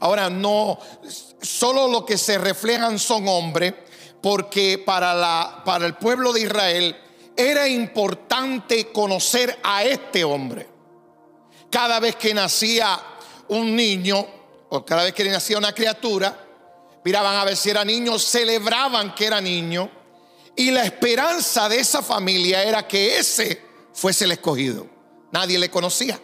Ahora, 0.00 0.28
no, 0.28 0.78
solo 1.40 1.88
lo 1.88 2.04
que 2.04 2.18
se 2.18 2.38
reflejan 2.38 2.98
son 2.98 3.26
hombres, 3.28 3.74
porque 4.20 4.78
para, 4.78 5.14
la, 5.14 5.62
para 5.64 5.86
el 5.86 5.94
pueblo 5.94 6.32
de 6.32 6.42
Israel 6.42 6.96
era 7.36 7.68
importante 7.68 8.86
conocer 8.92 9.58
a 9.62 9.84
este 9.84 10.24
hombre. 10.24 10.66
Cada 11.70 12.00
vez 12.00 12.16
que 12.16 12.32
nacía 12.32 12.98
un 13.48 13.76
niño, 13.76 14.26
o 14.68 14.84
cada 14.84 15.04
vez 15.04 15.12
que 15.12 15.24
nacía 15.24 15.58
una 15.58 15.72
criatura, 15.72 16.36
miraban 17.04 17.36
a 17.36 17.44
ver 17.44 17.56
si 17.56 17.70
era 17.70 17.84
niño, 17.84 18.18
celebraban 18.18 19.14
que 19.14 19.26
era 19.26 19.40
niño, 19.40 19.90
y 20.56 20.70
la 20.70 20.84
esperanza 20.84 21.68
de 21.68 21.78
esa 21.78 22.02
familia 22.02 22.62
era 22.62 22.88
que 22.88 23.18
ese 23.18 23.60
fuese 23.92 24.24
el 24.24 24.32
escogido. 24.32 24.86
Nadie 25.30 25.58
le 25.58 25.70
conocía. 25.70 26.18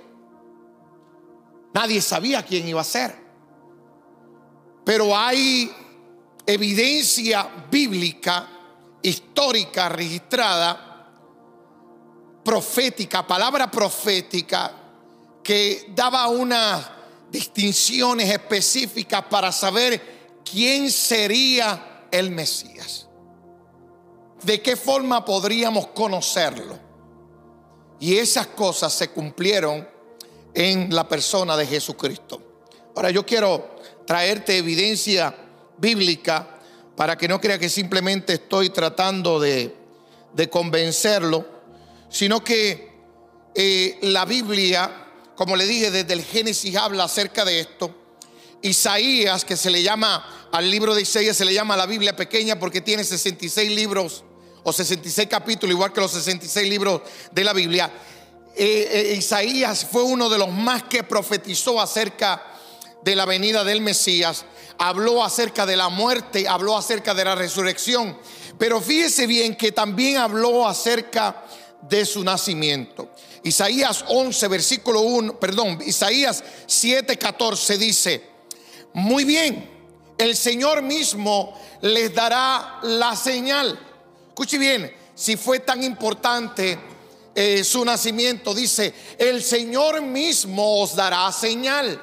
Nadie 1.74 2.00
sabía 2.00 2.42
quién 2.42 2.66
iba 2.66 2.80
a 2.80 2.84
ser. 2.84 3.14
Pero 4.84 5.16
hay 5.16 5.70
evidencia 6.46 7.66
bíblica, 7.70 8.48
histórica, 9.02 9.88
registrada, 9.88 10.91
profética, 12.44 13.26
palabra 13.26 13.70
profética, 13.70 14.72
que 15.42 15.92
daba 15.94 16.28
unas 16.28 16.90
distinciones 17.30 18.30
específicas 18.30 19.24
para 19.30 19.50
saber 19.50 20.40
quién 20.44 20.90
sería 20.90 22.06
el 22.10 22.30
Mesías. 22.30 23.08
De 24.42 24.60
qué 24.60 24.76
forma 24.76 25.24
podríamos 25.24 25.88
conocerlo. 25.88 26.78
Y 28.00 28.16
esas 28.16 28.48
cosas 28.48 28.92
se 28.92 29.10
cumplieron 29.10 29.88
en 30.54 30.94
la 30.94 31.08
persona 31.08 31.56
de 31.56 31.66
Jesucristo. 31.66 32.42
Ahora 32.94 33.10
yo 33.10 33.24
quiero 33.24 33.76
traerte 34.04 34.58
evidencia 34.58 35.34
bíblica 35.78 36.58
para 36.96 37.16
que 37.16 37.28
no 37.28 37.40
crea 37.40 37.58
que 37.58 37.68
simplemente 37.68 38.34
estoy 38.34 38.70
tratando 38.70 39.40
de, 39.40 39.74
de 40.34 40.50
convencerlo 40.50 41.61
sino 42.12 42.44
que 42.44 42.92
eh, 43.54 43.98
la 44.02 44.24
Biblia, 44.26 45.08
como 45.34 45.56
le 45.56 45.66
dije, 45.66 45.90
desde 45.90 46.12
el 46.12 46.22
Génesis 46.22 46.76
habla 46.76 47.04
acerca 47.04 47.44
de 47.44 47.58
esto. 47.58 47.92
Isaías, 48.60 49.44
que 49.44 49.56
se 49.56 49.70
le 49.70 49.82
llama, 49.82 50.48
al 50.52 50.70
libro 50.70 50.94
de 50.94 51.02
Isaías 51.02 51.36
se 51.36 51.44
le 51.44 51.54
llama 51.54 51.76
la 51.76 51.86
Biblia 51.86 52.14
pequeña 52.14 52.58
porque 52.58 52.80
tiene 52.82 53.02
66 53.02 53.72
libros 53.72 54.24
o 54.62 54.72
66 54.72 55.26
capítulos, 55.28 55.74
igual 55.74 55.92
que 55.92 56.00
los 56.00 56.12
66 56.12 56.68
libros 56.68 57.00
de 57.32 57.44
la 57.44 57.52
Biblia. 57.52 57.90
Eh, 58.54 59.10
eh, 59.10 59.14
Isaías 59.16 59.86
fue 59.90 60.02
uno 60.02 60.28
de 60.28 60.38
los 60.38 60.50
más 60.50 60.84
que 60.84 61.02
profetizó 61.02 61.80
acerca 61.80 62.42
de 63.02 63.16
la 63.16 63.24
venida 63.24 63.64
del 63.64 63.80
Mesías, 63.80 64.44
habló 64.78 65.24
acerca 65.24 65.64
de 65.64 65.76
la 65.76 65.88
muerte, 65.88 66.46
habló 66.46 66.76
acerca 66.76 67.14
de 67.14 67.24
la 67.24 67.34
resurrección, 67.34 68.16
pero 68.58 68.80
fíjese 68.80 69.26
bien 69.26 69.56
que 69.56 69.72
también 69.72 70.18
habló 70.18 70.68
acerca 70.68 71.44
de 71.82 72.06
su 72.06 72.24
nacimiento. 72.24 73.10
Isaías 73.42 74.04
11, 74.08 74.48
versículo 74.48 75.00
1, 75.00 75.38
perdón, 75.38 75.78
Isaías 75.84 76.42
7, 76.66 77.16
14 77.16 77.78
dice, 77.78 78.22
muy 78.94 79.24
bien, 79.24 79.68
el 80.18 80.36
Señor 80.36 80.82
mismo 80.82 81.58
les 81.80 82.14
dará 82.14 82.78
la 82.82 83.16
señal. 83.16 83.78
Escuche 84.28 84.58
bien, 84.58 84.92
si 85.14 85.36
fue 85.36 85.60
tan 85.60 85.82
importante 85.82 86.78
eh, 87.34 87.64
su 87.64 87.84
nacimiento, 87.84 88.54
dice, 88.54 88.94
el 89.18 89.42
Señor 89.42 90.02
mismo 90.02 90.80
os 90.82 90.94
dará 90.94 91.30
señal. 91.32 92.00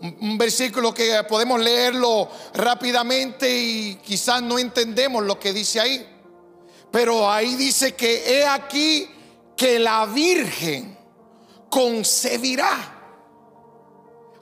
Un 0.00 0.38
versículo 0.38 0.94
que 0.94 1.24
podemos 1.28 1.60
leerlo 1.60 2.30
rápidamente 2.54 3.50
y 3.50 3.96
quizás 3.96 4.40
no 4.42 4.58
entendemos 4.58 5.24
lo 5.24 5.40
que 5.40 5.52
dice 5.52 5.80
ahí. 5.80 6.06
Pero 6.90 7.30
ahí 7.30 7.54
dice 7.54 7.94
que 7.94 8.38
he 8.38 8.46
aquí 8.46 9.08
que 9.56 9.78
la 9.78 10.06
Virgen 10.06 10.96
concebirá. 11.68 12.94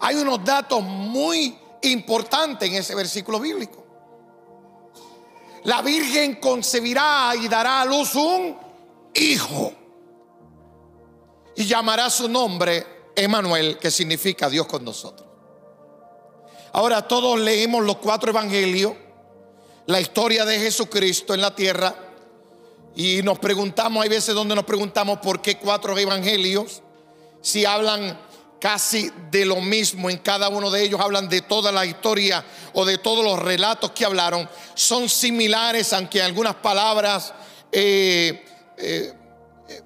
Hay 0.00 0.16
unos 0.16 0.44
datos 0.44 0.82
muy 0.82 1.58
importantes 1.82 2.68
en 2.68 2.76
ese 2.76 2.94
versículo 2.94 3.40
bíblico. 3.40 3.84
La 5.64 5.82
Virgen 5.82 6.36
concebirá 6.36 7.32
y 7.34 7.48
dará 7.48 7.80
a 7.80 7.84
luz 7.84 8.14
un 8.14 8.56
hijo. 9.14 9.72
Y 11.56 11.64
llamará 11.64 12.10
su 12.10 12.28
nombre 12.28 13.10
Emanuel, 13.16 13.78
que 13.78 13.90
significa 13.90 14.48
Dios 14.48 14.66
con 14.66 14.84
nosotros. 14.84 15.26
Ahora 16.72 17.08
todos 17.08 17.40
leemos 17.40 17.82
los 17.82 17.96
cuatro 17.96 18.30
evangelios, 18.30 18.92
la 19.86 19.98
historia 20.00 20.44
de 20.44 20.58
Jesucristo 20.60 21.32
en 21.32 21.40
la 21.40 21.54
tierra 21.54 22.05
y 22.96 23.22
nos 23.22 23.38
preguntamos, 23.38 24.02
hay 24.02 24.08
veces 24.08 24.34
donde 24.34 24.54
nos 24.54 24.64
preguntamos 24.64 25.18
por 25.18 25.42
qué 25.42 25.58
cuatro 25.58 25.96
evangelios, 25.98 26.80
si 27.42 27.66
hablan 27.66 28.18
casi 28.58 29.12
de 29.30 29.44
lo 29.44 29.60
mismo, 29.60 30.08
en 30.08 30.16
cada 30.16 30.48
uno 30.48 30.70
de 30.70 30.82
ellos 30.82 30.98
hablan 30.98 31.28
de 31.28 31.42
toda 31.42 31.70
la 31.70 31.84
historia 31.84 32.42
o 32.72 32.86
de 32.86 32.96
todos 32.96 33.22
los 33.22 33.38
relatos 33.38 33.90
que 33.90 34.06
hablaron, 34.06 34.48
son 34.74 35.10
similares, 35.10 35.92
aunque 35.92 36.22
algunas 36.22 36.54
palabras 36.54 37.34
eh, 37.70 38.42
eh, 38.78 39.12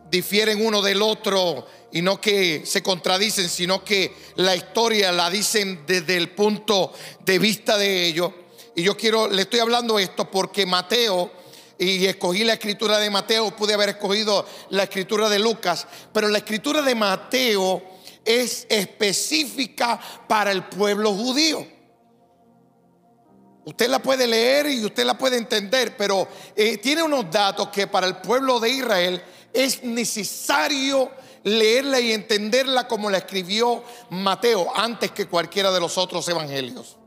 difieren 0.09 0.65
uno 0.65 0.81
del 0.81 1.03
otro 1.03 1.67
y 1.91 2.03
no 2.03 2.21
que 2.21 2.63
se 2.65 2.81
contradicen, 2.81 3.49
sino 3.49 3.83
que 3.85 4.15
la 4.37 4.55
historia 4.55 5.11
la 5.11 5.29
dicen 5.31 5.83
desde 5.85 6.17
el 6.17 6.31
punto 6.31 6.93
de 7.25 7.41
vista 7.41 7.77
de 7.77 8.07
ellos. 8.07 8.31
Y 8.77 8.85
yo 8.85 8.97
quiero, 8.97 9.27
le 9.27 9.43
estoy 9.43 9.59
hablando 9.59 9.99
esto 9.99 10.31
porque 10.31 10.65
Mateo 10.65 11.40
y 11.81 12.05
escogí 12.05 12.45
la 12.45 12.53
escritura 12.53 12.99
de 12.99 13.09
Mateo, 13.09 13.57
pude 13.57 13.73
haber 13.73 13.89
escogido 13.89 14.47
la 14.69 14.83
escritura 14.83 15.31
de 15.31 15.39
Lucas, 15.39 15.87
pero 16.13 16.29
la 16.29 16.37
escritura 16.37 16.83
de 16.83 16.95
Mateo 16.95 17.83
es 18.23 18.67
específica 18.69 19.99
para 20.29 20.53
el 20.53 20.65
pueblo 20.65 21.15
judío. 21.15 21.67
Usted 23.65 23.89
la 23.89 24.03
puede 24.03 24.27
leer 24.27 24.67
y 24.67 24.85
usted 24.85 25.05
la 25.05 25.17
puede 25.17 25.39
entender, 25.39 25.97
pero 25.97 26.29
eh, 26.55 26.77
tiene 26.77 27.03
unos 27.03 27.31
datos 27.31 27.69
que 27.69 27.87
para 27.87 28.07
el 28.07 28.17
pueblo 28.17 28.61
de 28.61 28.69
Israel 28.69 29.23
es 29.51 29.83
necesario 29.83 31.11
leerla 31.45 31.99
y 31.99 32.13
entenderla 32.13 32.87
como 32.89 33.09
la 33.09 33.19
escribió 33.19 33.83
Mateo 34.11 34.71
antes 34.77 35.13
que 35.13 35.29
cualquiera 35.29 35.71
de 35.71 35.81
los 35.81 35.97
otros 35.97 36.29
evangelios. 36.29 36.99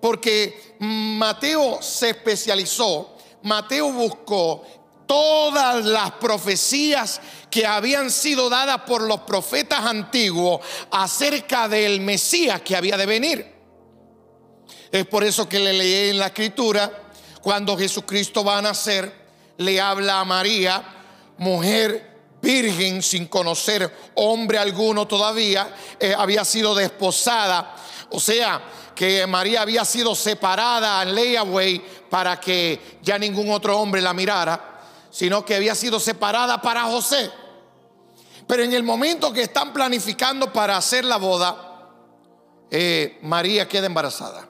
Porque 0.00 0.76
Mateo 0.78 1.82
se 1.82 2.10
especializó 2.10 3.17
Mateo 3.48 3.90
buscó 3.92 4.64
todas 5.06 5.84
las 5.84 6.12
profecías 6.12 7.20
que 7.50 7.66
habían 7.66 8.10
sido 8.10 8.50
dadas 8.50 8.82
por 8.82 9.02
los 9.02 9.20
profetas 9.20 9.84
antiguos 9.84 10.60
acerca 10.90 11.66
del 11.66 12.00
Mesías 12.00 12.60
que 12.60 12.76
había 12.76 12.96
de 12.96 13.06
venir. 13.06 13.54
Es 14.92 15.06
por 15.06 15.24
eso 15.24 15.48
que 15.48 15.58
le 15.58 15.72
leí 15.72 16.10
en 16.10 16.18
la 16.18 16.26
escritura, 16.26 17.10
cuando 17.42 17.76
Jesucristo 17.76 18.44
va 18.44 18.58
a 18.58 18.62
nacer, 18.62 19.12
le 19.56 19.80
habla 19.80 20.20
a 20.20 20.24
María 20.24 20.84
mujer 21.38 22.08
virgen 22.40 23.02
sin 23.02 23.26
conocer 23.26 23.92
hombre 24.14 24.58
alguno 24.58 25.06
todavía, 25.06 25.74
eh, 25.98 26.14
había 26.16 26.44
sido 26.44 26.74
desposada. 26.74 27.74
O 28.10 28.20
sea, 28.20 28.62
que 28.94 29.26
María 29.26 29.62
había 29.62 29.84
sido 29.84 30.14
separada 30.14 31.02
en 31.02 31.14
layaway 31.14 31.82
para 32.10 32.40
que 32.40 32.98
ya 33.02 33.18
ningún 33.18 33.50
otro 33.50 33.78
hombre 33.78 34.00
la 34.00 34.14
mirara, 34.14 34.80
sino 35.10 35.44
que 35.44 35.54
había 35.54 35.74
sido 35.74 36.00
separada 36.00 36.60
para 36.60 36.84
José. 36.84 37.30
Pero 38.46 38.62
en 38.62 38.72
el 38.72 38.82
momento 38.82 39.32
que 39.32 39.42
están 39.42 39.72
planificando 39.72 40.52
para 40.52 40.76
hacer 40.76 41.04
la 41.04 41.18
boda, 41.18 41.90
eh, 42.70 43.18
María 43.22 43.68
queda 43.68 43.86
embarazada. 43.86 44.48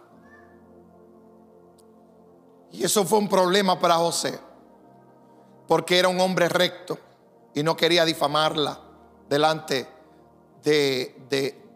Y 2.72 2.84
eso 2.84 3.04
fue 3.04 3.18
un 3.18 3.28
problema 3.28 3.78
para 3.78 3.96
José, 3.96 4.38
porque 5.66 5.98
era 5.98 6.08
un 6.08 6.20
hombre 6.20 6.48
recto 6.48 6.98
y 7.54 7.62
no 7.62 7.76
quería 7.76 8.04
difamarla 8.04 8.78
delante 9.28 9.88
de, 10.62 11.16
de, 11.28 11.67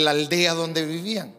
la 0.00 0.12
aldea 0.12 0.54
donde 0.54 0.84
vivían. 0.84 1.34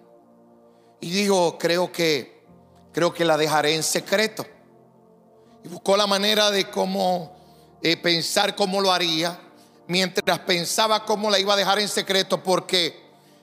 Y 1.01 1.09
dijo, 1.09 1.57
creo 1.57 1.91
que, 1.91 2.43
creo 2.91 3.13
que 3.13 3.25
la 3.25 3.37
dejaré 3.37 3.75
en 3.75 3.83
secreto. 3.83 4.45
Y 5.63 5.67
buscó 5.67 5.97
la 5.97 6.07
manera 6.07 6.51
de 6.51 6.69
cómo 6.69 7.35
eh, 7.81 7.97
pensar 7.97 8.55
cómo 8.55 8.79
lo 8.79 8.91
haría, 8.91 9.39
mientras 9.87 10.39
pensaba 10.39 11.03
cómo 11.03 11.29
la 11.29 11.39
iba 11.39 11.53
a 11.53 11.57
dejar 11.57 11.79
en 11.79 11.89
secreto 11.89 12.41
porque 12.41 13.01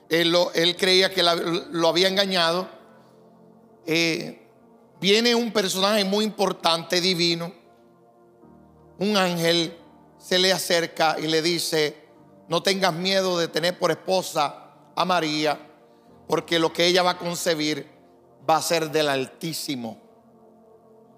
él, 0.09 0.35
él 0.55 0.75
creía 0.75 1.11
que 1.11 1.23
lo 1.23 1.87
había 1.87 2.07
engañado. 2.07 2.67
Eh, 3.85 4.47
viene 4.99 5.35
un 5.35 5.51
personaje 5.51 6.03
muy 6.05 6.25
importante, 6.25 7.01
divino, 7.01 7.53
un 8.99 9.17
ángel 9.17 9.77
se 10.19 10.37
le 10.37 10.51
acerca 10.51 11.17
y 11.19 11.27
le 11.27 11.41
dice, 11.41 11.95
no 12.47 12.61
tengas 12.61 12.93
miedo 12.93 13.37
de 13.39 13.47
tener 13.47 13.79
por 13.79 13.89
esposa 13.89 14.60
a 15.01 15.05
María, 15.05 15.59
porque 16.27 16.59
lo 16.59 16.71
que 16.71 16.85
ella 16.85 17.03
va 17.03 17.11
a 17.11 17.17
concebir 17.17 17.87
va 18.49 18.57
a 18.57 18.61
ser 18.61 18.91
del 18.91 19.09
Altísimo. 19.09 19.99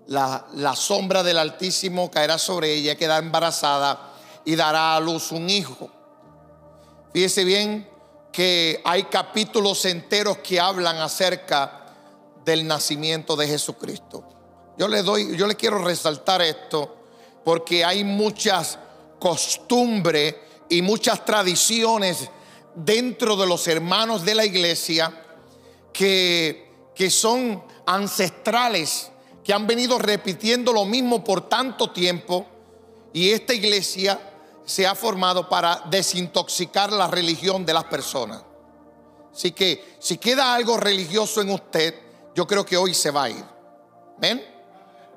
La, 0.07 0.47
la 0.53 0.75
sombra 0.75 1.23
del 1.23 1.37
Altísimo 1.37 2.11
caerá 2.11 2.37
sobre 2.37 2.73
ella, 2.73 2.95
quedará 2.95 3.23
embarazada 3.23 4.13
y 4.45 4.55
dará 4.55 4.95
a 4.95 4.99
luz 4.99 5.31
un 5.31 5.49
hijo. 5.49 5.89
Fíjese 7.13 7.43
bien 7.43 7.87
que 8.31 8.81
hay 8.83 9.03
capítulos 9.03 9.85
enteros 9.85 10.39
que 10.39 10.59
hablan 10.59 10.97
acerca 10.97 11.85
del 12.43 12.67
nacimiento 12.67 13.35
de 13.35 13.47
Jesucristo. 13.47 14.23
Yo 14.77 14.87
le 14.87 15.03
doy, 15.03 15.37
yo 15.37 15.45
le 15.45 15.55
quiero 15.55 15.77
resaltar 15.77 16.41
esto 16.41 16.97
porque 17.43 17.85
hay 17.85 18.03
muchas 18.03 18.79
costumbres 19.19 20.35
y 20.69 20.81
muchas 20.81 21.23
tradiciones 21.23 22.29
dentro 22.75 23.35
de 23.35 23.47
los 23.47 23.67
hermanos 23.67 24.25
de 24.25 24.35
la 24.35 24.45
iglesia 24.45 25.13
que, 25.91 26.89
que 26.95 27.09
son 27.09 27.63
ancestrales, 27.85 29.11
que 29.43 29.53
han 29.53 29.67
venido 29.67 29.99
repitiendo 29.99 30.73
lo 30.73 30.85
mismo 30.85 31.23
por 31.23 31.47
tanto 31.47 31.91
tiempo 31.91 32.47
y 33.11 33.29
esta 33.29 33.53
iglesia 33.53 34.19
se 34.65 34.87
ha 34.87 34.95
formado 34.95 35.49
para 35.49 35.83
desintoxicar 35.89 36.91
la 36.91 37.07
religión 37.07 37.65
de 37.65 37.73
las 37.73 37.83
personas. 37.85 38.43
Así 39.33 39.51
que 39.51 39.95
si 39.99 40.17
queda 40.17 40.53
algo 40.53 40.77
religioso 40.77 41.41
en 41.41 41.49
usted, 41.49 41.95
yo 42.35 42.47
creo 42.47 42.65
que 42.65 42.77
hoy 42.77 42.93
se 42.93 43.11
va 43.11 43.23
a 43.23 43.29
ir. 43.29 43.43
¿Ven? 44.17 44.43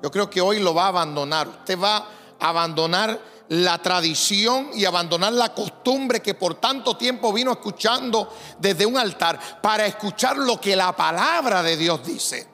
Yo 0.01 0.11
creo 0.11 0.29
que 0.29 0.41
hoy 0.41 0.59
lo 0.59 0.73
va 0.73 0.85
a 0.85 0.89
abandonar. 0.89 1.47
Usted 1.47 1.79
va 1.79 1.97
a 2.39 2.49
abandonar 2.49 3.19
la 3.49 3.77
tradición 3.81 4.71
y 4.73 4.85
abandonar 4.85 5.33
la 5.33 5.53
costumbre 5.53 6.21
que 6.21 6.33
por 6.33 6.55
tanto 6.55 6.97
tiempo 6.97 7.31
vino 7.31 7.51
escuchando 7.51 8.33
desde 8.59 8.85
un 8.85 8.97
altar 8.97 9.61
para 9.61 9.85
escuchar 9.85 10.37
lo 10.37 10.59
que 10.59 10.75
la 10.75 10.95
palabra 10.95 11.63
de 11.63 11.77
Dios 11.77 12.05
dice. 12.05 12.47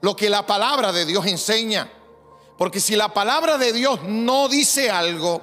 Lo 0.00 0.14
que 0.16 0.30
la 0.30 0.46
palabra 0.46 0.92
de 0.92 1.04
Dios 1.04 1.26
enseña. 1.26 1.90
Porque 2.56 2.80
si 2.80 2.96
la 2.96 3.12
palabra 3.12 3.58
de 3.58 3.72
Dios 3.72 4.02
no 4.04 4.48
dice 4.48 4.90
algo, 4.90 5.42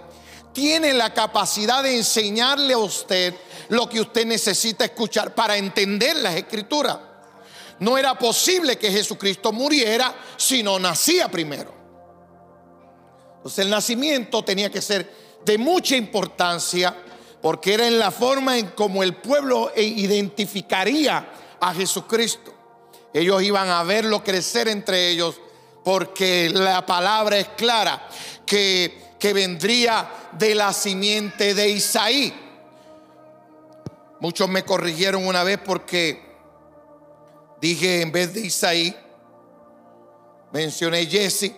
tiene 0.53 0.93
la 0.93 1.13
capacidad 1.13 1.83
de 1.83 1.97
enseñarle 1.97 2.73
a 2.73 2.77
usted 2.77 3.36
lo 3.69 3.88
que 3.89 3.99
usted 4.01 4.25
necesita 4.25 4.86
escuchar 4.86 5.36
para 5.36 5.57
entender 5.57 6.15
las 6.17 6.36
escrituras. 6.36 6.97
No 7.79 7.97
era 7.97 8.17
posible 8.17 8.77
que 8.77 8.91
Jesucristo 8.91 9.51
muriera 9.51 10.15
si 10.38 10.63
no 10.63 10.79
nacía 10.79 11.29
primero. 11.29 11.84
Entonces 13.45 13.63
el 13.63 13.69
nacimiento 13.69 14.43
tenía 14.43 14.71
que 14.71 14.81
ser 14.81 15.08
de 15.45 15.60
mucha 15.60 15.95
importancia 15.95 16.95
porque 17.43 17.75
era 17.75 17.86
en 17.86 17.99
la 17.99 18.10
forma 18.10 18.58
en 18.58 18.69
como 18.69 19.03
el 19.03 19.17
pueblo 19.17 19.71
identificaría 19.75 21.29
a 21.60 21.71
Jesucristo. 21.75 22.51
Ellos 23.13 23.43
iban 23.43 23.69
a 23.69 23.84
verlo 23.84 24.23
crecer 24.23 24.67
entre 24.67 25.10
ellos 25.12 25.39
porque 25.84 26.49
la 26.49 26.88
palabra 26.88 27.38
es 27.38 27.49
clara, 27.49 28.10
que, 28.47 29.13
que 29.19 29.31
vendría 29.31 30.10
de 30.31 30.55
la 30.55 30.73
simiente 30.73 31.53
de 31.53 31.69
Isaí. 31.69 32.34
Muchos 34.21 34.49
me 34.49 34.65
corrigieron 34.65 35.27
una 35.27 35.43
vez 35.43 35.60
porque 35.63 36.19
dije 37.62 38.01
en 38.01 38.12
vez 38.12 38.34
de 38.34 38.39
Isaí, 38.39 38.95
mencioné 40.51 41.05
Jesse 41.05 41.51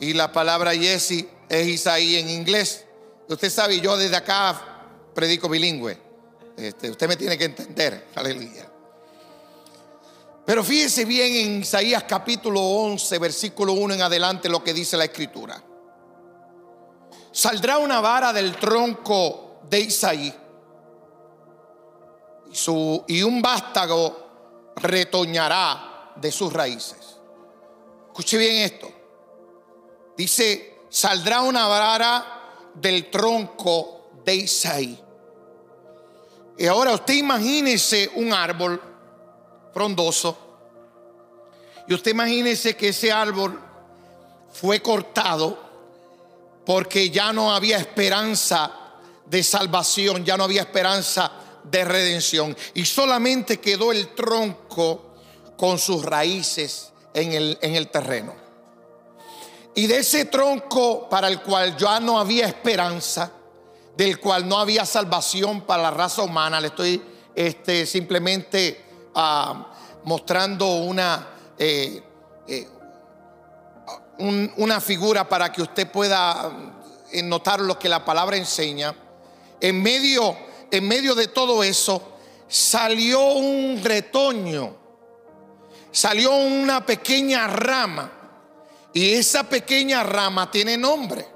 y 0.00 0.12
la 0.14 0.32
palabra 0.32 0.74
Jesse 0.74 1.26
es 1.48 1.66
Isaí 1.66 2.16
en 2.16 2.30
inglés. 2.30 2.84
Usted 3.28 3.50
sabe, 3.50 3.80
yo 3.80 3.96
desde 3.96 4.16
acá 4.16 4.88
predico 5.14 5.48
bilingüe. 5.48 5.98
Este, 6.56 6.90
usted 6.90 7.08
me 7.08 7.16
tiene 7.16 7.38
que 7.38 7.44
entender. 7.44 8.08
Aleluya. 8.14 8.68
Pero 10.44 10.64
fíjese 10.64 11.04
bien 11.04 11.34
en 11.34 11.60
Isaías 11.62 12.04
capítulo 12.04 12.60
11, 12.60 13.18
versículo 13.18 13.74
1 13.74 13.94
en 13.94 14.02
adelante 14.02 14.48
lo 14.48 14.62
que 14.62 14.74
dice 14.74 14.96
la 14.96 15.04
escritura. 15.04 15.62
Saldrá 17.30 17.78
una 17.78 18.00
vara 18.00 18.32
del 18.32 18.56
tronco 18.56 19.60
de 19.70 19.80
Isaí 19.80 20.34
y, 22.52 23.02
y 23.06 23.22
un 23.22 23.40
vástago 23.40 24.72
retoñará 24.76 26.12
de 26.16 26.30
sus 26.30 26.52
raíces. 26.52 27.18
Escuche 28.08 28.36
bien 28.36 28.56
esto. 28.56 28.91
Dice, 30.22 30.84
saldrá 30.88 31.40
una 31.40 31.66
vara 31.66 32.70
del 32.74 33.10
tronco 33.10 34.10
de 34.24 34.36
Isaí. 34.36 34.96
Y 36.56 36.66
ahora 36.68 36.92
usted 36.92 37.14
imagínese 37.14 38.08
un 38.14 38.32
árbol 38.32 38.80
frondoso. 39.74 40.38
Y 41.88 41.94
usted 41.94 42.12
imagínese 42.12 42.76
que 42.76 42.90
ese 42.90 43.10
árbol 43.10 43.60
fue 44.52 44.80
cortado 44.80 45.58
porque 46.64 47.10
ya 47.10 47.32
no 47.32 47.52
había 47.52 47.78
esperanza 47.78 48.72
de 49.26 49.42
salvación, 49.42 50.24
ya 50.24 50.36
no 50.36 50.44
había 50.44 50.60
esperanza 50.60 51.32
de 51.64 51.84
redención. 51.84 52.56
Y 52.74 52.84
solamente 52.84 53.58
quedó 53.58 53.90
el 53.90 54.14
tronco 54.14 55.16
con 55.56 55.80
sus 55.80 56.04
raíces 56.04 56.92
en 57.12 57.32
el, 57.32 57.58
en 57.60 57.74
el 57.74 57.88
terreno. 57.88 58.41
Y 59.74 59.86
de 59.86 59.98
ese 59.98 60.26
tronco 60.26 61.08
para 61.08 61.28
el 61.28 61.40
cual 61.40 61.76
ya 61.76 61.98
no 61.98 62.18
había 62.18 62.46
esperanza, 62.46 63.32
del 63.96 64.20
cual 64.20 64.46
no 64.46 64.58
había 64.58 64.84
salvación 64.84 65.62
para 65.62 65.84
la 65.84 65.90
raza 65.90 66.22
humana, 66.22 66.60
le 66.60 66.68
estoy 66.68 67.02
este, 67.34 67.86
simplemente 67.86 68.84
mostrando 70.04 70.66
una, 70.66 71.28
eh, 71.58 72.02
eh, 72.48 72.68
una 74.18 74.80
figura 74.80 75.28
para 75.28 75.50
que 75.50 75.62
usted 75.62 75.90
pueda 75.90 76.50
eh, 77.10 77.22
notar 77.22 77.60
lo 77.60 77.78
que 77.78 77.88
la 77.88 78.04
palabra 78.04 78.36
enseña. 78.36 78.94
En 79.60 79.82
medio, 79.82 80.36
en 80.70 80.86
medio 80.86 81.14
de 81.14 81.28
todo 81.28 81.62
eso 81.62 82.16
salió 82.46 83.22
un 83.32 83.80
retoño, 83.82 84.76
salió 85.90 86.34
una 86.36 86.84
pequeña 86.84 87.46
rama 87.46 88.21
y 88.92 89.12
esa 89.12 89.44
pequeña 89.44 90.02
rama 90.02 90.50
tiene 90.50 90.76
nombre. 90.76 91.26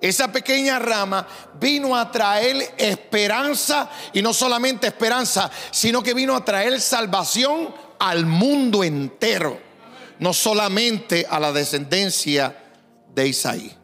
Esa 0.00 0.32
pequeña 0.32 0.78
rama 0.78 1.26
vino 1.60 1.94
a 1.94 2.10
traer 2.10 2.74
esperanza 2.78 3.90
y 4.14 4.22
no 4.22 4.32
solamente 4.32 4.86
esperanza, 4.86 5.50
sino 5.70 6.02
que 6.02 6.14
vino 6.14 6.34
a 6.34 6.44
traer 6.44 6.80
salvación 6.80 7.74
al 7.98 8.24
mundo 8.24 8.82
entero, 8.82 9.60
no 10.18 10.32
solamente 10.32 11.26
a 11.28 11.38
la 11.38 11.52
descendencia 11.52 12.56
de 13.14 13.28
Isaí, 13.28 13.76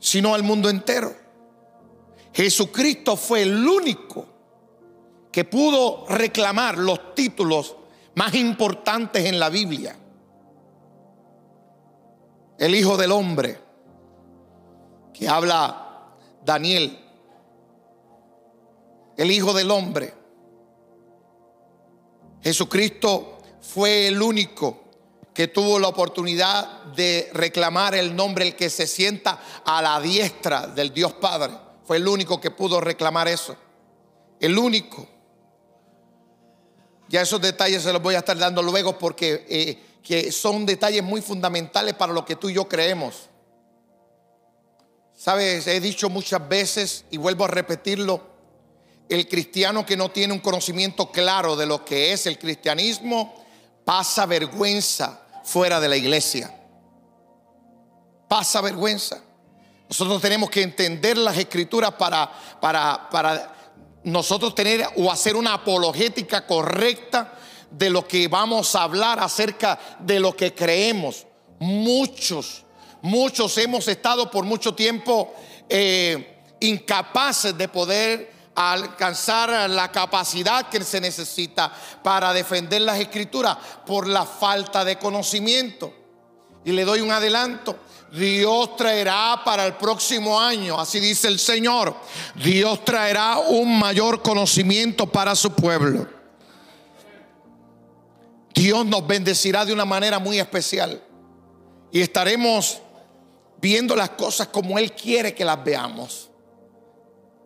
sino 0.00 0.34
al 0.34 0.42
mundo 0.42 0.68
entero. 0.68 1.14
Jesucristo 2.32 3.16
fue 3.16 3.42
el 3.42 3.66
único 3.66 4.26
que 5.30 5.44
pudo 5.44 6.04
reclamar 6.08 6.78
los 6.78 7.14
títulos 7.14 7.76
más 8.16 8.34
importantes 8.34 9.24
en 9.24 9.38
la 9.38 9.50
Biblia 9.50 9.96
el 12.64 12.74
Hijo 12.74 12.96
del 12.96 13.12
Hombre, 13.12 13.58
que 15.12 15.28
habla 15.28 16.14
Daniel, 16.42 16.98
el 19.18 19.30
Hijo 19.30 19.52
del 19.52 19.70
Hombre. 19.70 20.14
Jesucristo 22.42 23.36
fue 23.60 24.08
el 24.08 24.22
único 24.22 24.82
que 25.34 25.48
tuvo 25.48 25.78
la 25.78 25.88
oportunidad 25.88 26.84
de 26.84 27.28
reclamar 27.34 27.94
el 27.96 28.16
nombre, 28.16 28.46
el 28.46 28.56
que 28.56 28.70
se 28.70 28.86
sienta 28.86 29.42
a 29.62 29.82
la 29.82 30.00
diestra 30.00 30.66
del 30.66 30.94
Dios 30.94 31.12
Padre. 31.12 31.52
Fue 31.84 31.98
el 31.98 32.08
único 32.08 32.40
que 32.40 32.50
pudo 32.50 32.80
reclamar 32.80 33.28
eso. 33.28 33.54
El 34.40 34.56
único. 34.56 35.06
Ya 37.10 37.20
esos 37.20 37.42
detalles 37.42 37.82
se 37.82 37.92
los 37.92 38.00
voy 38.00 38.14
a 38.14 38.20
estar 38.20 38.38
dando 38.38 38.62
luego 38.62 38.98
porque 38.98 39.44
eh, 39.50 39.93
que 40.04 40.30
son 40.30 40.66
detalles 40.66 41.02
muy 41.02 41.22
fundamentales 41.22 41.94
para 41.94 42.12
lo 42.12 42.26
que 42.26 42.36
tú 42.36 42.50
y 42.50 42.54
yo 42.54 42.68
creemos. 42.68 43.30
Sabes, 45.16 45.66
he 45.66 45.80
dicho 45.80 46.10
muchas 46.10 46.46
veces 46.46 47.06
y 47.10 47.16
vuelvo 47.16 47.46
a 47.46 47.48
repetirlo, 47.48 48.34
el 49.08 49.26
cristiano 49.26 49.86
que 49.86 49.96
no 49.96 50.10
tiene 50.10 50.34
un 50.34 50.40
conocimiento 50.40 51.10
claro 51.10 51.56
de 51.56 51.64
lo 51.64 51.84
que 51.84 52.12
es 52.12 52.26
el 52.26 52.38
cristianismo 52.38 53.34
pasa 53.84 54.26
vergüenza 54.26 55.22
fuera 55.42 55.80
de 55.80 55.88
la 55.88 55.96
iglesia. 55.96 56.54
Pasa 58.28 58.60
vergüenza. 58.60 59.22
Nosotros 59.88 60.20
tenemos 60.20 60.50
que 60.50 60.62
entender 60.62 61.16
las 61.16 61.38
escrituras 61.38 61.92
para, 61.94 62.30
para, 62.60 63.08
para 63.08 63.54
nosotros 64.02 64.54
tener 64.54 64.86
o 64.96 65.10
hacer 65.10 65.34
una 65.34 65.54
apologética 65.54 66.46
correcta 66.46 67.38
de 67.76 67.90
lo 67.90 68.06
que 68.06 68.28
vamos 68.28 68.74
a 68.74 68.82
hablar 68.84 69.20
acerca 69.20 69.78
de 69.98 70.20
lo 70.20 70.36
que 70.36 70.54
creemos. 70.54 71.26
Muchos, 71.58 72.64
muchos 73.02 73.56
hemos 73.58 73.88
estado 73.88 74.30
por 74.30 74.44
mucho 74.44 74.74
tiempo 74.74 75.34
eh, 75.68 76.42
incapaces 76.60 77.56
de 77.56 77.68
poder 77.68 78.32
alcanzar 78.54 79.68
la 79.68 79.90
capacidad 79.90 80.68
que 80.68 80.82
se 80.84 81.00
necesita 81.00 81.72
para 82.02 82.32
defender 82.32 82.82
las 82.82 83.00
escrituras 83.00 83.56
por 83.84 84.06
la 84.06 84.24
falta 84.24 84.84
de 84.84 84.96
conocimiento. 84.96 85.92
Y 86.64 86.72
le 86.72 86.84
doy 86.84 87.00
un 87.00 87.10
adelanto. 87.10 87.76
Dios 88.12 88.76
traerá 88.76 89.42
para 89.44 89.66
el 89.66 89.74
próximo 89.74 90.40
año, 90.40 90.78
así 90.78 91.00
dice 91.00 91.26
el 91.26 91.40
Señor, 91.40 91.96
Dios 92.36 92.84
traerá 92.84 93.38
un 93.38 93.76
mayor 93.76 94.22
conocimiento 94.22 95.06
para 95.06 95.34
su 95.34 95.50
pueblo. 95.52 96.06
Dios 98.54 98.86
nos 98.86 99.04
bendecirá 99.06 99.64
de 99.64 99.72
una 99.72 99.84
manera 99.84 100.20
muy 100.20 100.38
especial 100.38 101.02
y 101.90 102.00
estaremos 102.00 102.80
viendo 103.60 103.96
las 103.96 104.10
cosas 104.10 104.48
como 104.48 104.78
Él 104.78 104.92
quiere 104.92 105.34
que 105.34 105.44
las 105.44 105.62
veamos. 105.64 106.30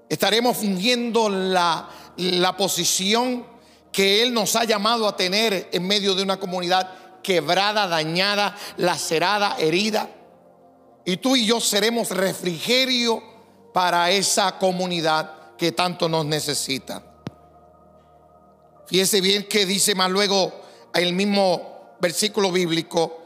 Estaremos 0.09 0.57
fungiendo 0.57 1.29
la, 1.29 1.89
la 2.17 2.57
posición 2.57 3.47
que 3.91 4.23
Él 4.23 4.35
nos 4.35 4.55
ha 4.55 4.65
llamado 4.65 5.09
a 5.09 5.17
tener 5.17 5.71
en 5.73 5.87
medio 5.87 6.15
de 6.15 6.23
una 6.23 6.39
comunidad 6.39 6.91
quebrada, 7.23 7.87
dañada, 7.87 8.57
lacerada, 8.77 9.57
herida. 9.59 10.11
Y 11.05 11.17
tú 11.17 11.37
y 11.37 11.47
yo 11.47 11.61
seremos 11.61 12.11
refrigerio 12.11 13.23
para 13.73 14.11
esa 14.11 14.59
comunidad 14.59 15.57
que 15.57 15.73
tanto 15.73 16.09
nos 16.09 16.27
necesita. 16.27 17.03
Fíjese 18.87 19.21
bien 19.21 19.47
que 19.49 19.67
dice 19.67 19.95
más 19.95 20.11
luego 20.11 20.68
el 21.03 21.13
mismo 21.13 21.97
versículo 22.01 22.51
bíblico 22.53 23.23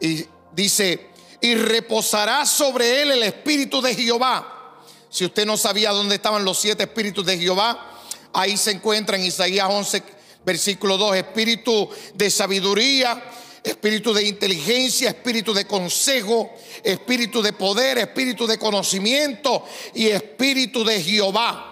y 0.00 0.24
dice, 0.52 1.08
y 1.40 1.54
reposará 1.54 2.46
sobre 2.46 3.02
él 3.02 3.12
el 3.12 3.22
espíritu 3.22 3.80
de 3.82 3.94
Jehová. 3.94 4.80
Si 5.10 5.24
usted 5.24 5.46
no 5.46 5.56
sabía 5.56 5.90
dónde 5.90 6.16
estaban 6.16 6.44
los 6.44 6.58
siete 6.58 6.84
espíritus 6.84 7.24
de 7.26 7.38
Jehová, 7.38 8.00
ahí 8.32 8.56
se 8.56 8.72
encuentra 8.72 9.16
en 9.16 9.24
Isaías 9.24 9.68
11, 9.70 10.02
versículo 10.44 10.96
2, 10.96 11.16
espíritu 11.16 11.88
de 12.14 12.30
sabiduría, 12.30 13.22
espíritu 13.62 14.12
de 14.12 14.26
inteligencia, 14.26 15.10
espíritu 15.10 15.54
de 15.54 15.66
consejo, 15.66 16.52
espíritu 16.82 17.42
de 17.42 17.52
poder, 17.52 17.98
espíritu 17.98 18.46
de 18.46 18.58
conocimiento 18.58 19.64
y 19.94 20.08
espíritu 20.08 20.84
de 20.84 21.02
Jehová. 21.02 21.70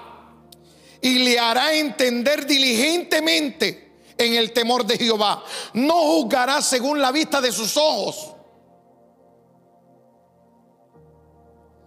Y 1.00 1.18
le 1.18 1.38
hará 1.38 1.74
entender 1.74 2.46
diligentemente 2.46 3.81
en 4.26 4.34
el 4.34 4.52
temor 4.52 4.84
de 4.84 4.98
Jehová. 4.98 5.44
No 5.74 5.94
juzgará 5.94 6.62
según 6.62 7.00
la 7.00 7.12
vista 7.12 7.40
de 7.40 7.52
sus 7.52 7.76
ojos. 7.76 8.34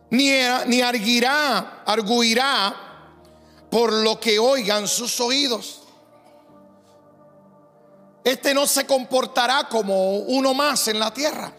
Ni, 0.09 0.29
ni 0.67 0.81
arguirá, 0.81 1.83
arguirá 1.85 2.75
por 3.69 3.91
lo 3.91 4.19
que 4.19 4.39
oigan 4.39 4.87
sus 4.87 5.19
oídos. 5.19 5.81
Este 8.23 8.53
no 8.53 8.65
se 8.65 8.85
comportará 8.85 9.67
como 9.69 10.17
uno 10.17 10.53
más 10.53 10.87
en 10.87 10.99
la 10.99 11.13
tierra. 11.13 11.53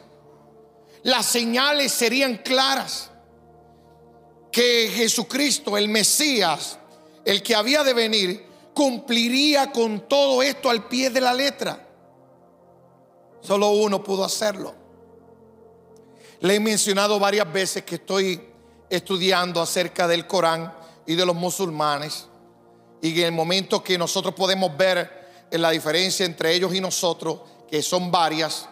Las 1.05 1.27
señales 1.27 1.93
serían 1.93 2.39
claras 2.39 3.11
que 4.51 4.91
Jesucristo, 4.93 5.77
el 5.77 5.89
Mesías, 5.89 6.79
el 7.25 7.43
que 7.43 7.55
había 7.55 7.85
de 7.85 7.93
venir, 7.93 8.46
cumpliría 8.77 9.73
con 9.73 10.01
todo 10.01 10.43
esto 10.43 10.69
al 10.69 10.87
pie 10.87 11.09
de 11.09 11.23
la 11.23 11.33
letra. 11.33 11.89
Solo 13.41 13.71
uno 13.71 14.05
pudo 14.05 14.23
hacerlo. 14.23 14.75
Le 16.41 16.57
he 16.57 16.61
mencionado 16.61 17.19
varias 17.19 17.51
veces 17.51 17.85
que 17.85 17.95
estoy 17.95 18.39
estudiando 18.91 19.63
acerca 19.63 20.07
del 20.07 20.27
Corán 20.27 20.75
y 21.07 21.15
de 21.15 21.25
los 21.25 21.35
musulmanes. 21.35 22.27
Y 23.01 23.19
en 23.19 23.27
el 23.29 23.33
momento 23.33 23.83
que 23.83 23.97
nosotros 23.97 24.35
podemos 24.35 24.77
ver 24.77 25.47
la 25.53 25.71
diferencia 25.71 26.27
entre 26.27 26.53
ellos 26.53 26.75
y 26.75 26.81
nosotros, 26.83 27.41
que 27.71 27.83
son 27.83 28.11
varias, 28.11 28.69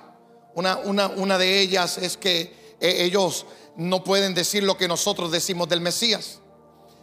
una, 0.54 0.76
una, 0.84 1.06
una 1.06 1.38
de 1.38 1.60
ellas 1.60 1.96
es 1.96 2.18
que 2.18 2.76
eh, 2.78 3.04
ellos 3.04 3.46
no 3.76 4.04
pueden 4.04 4.34
decir 4.34 4.64
lo 4.64 4.76
que 4.76 4.86
nosotros 4.86 5.32
decimos 5.32 5.66
del 5.66 5.80
Mesías. 5.80 6.40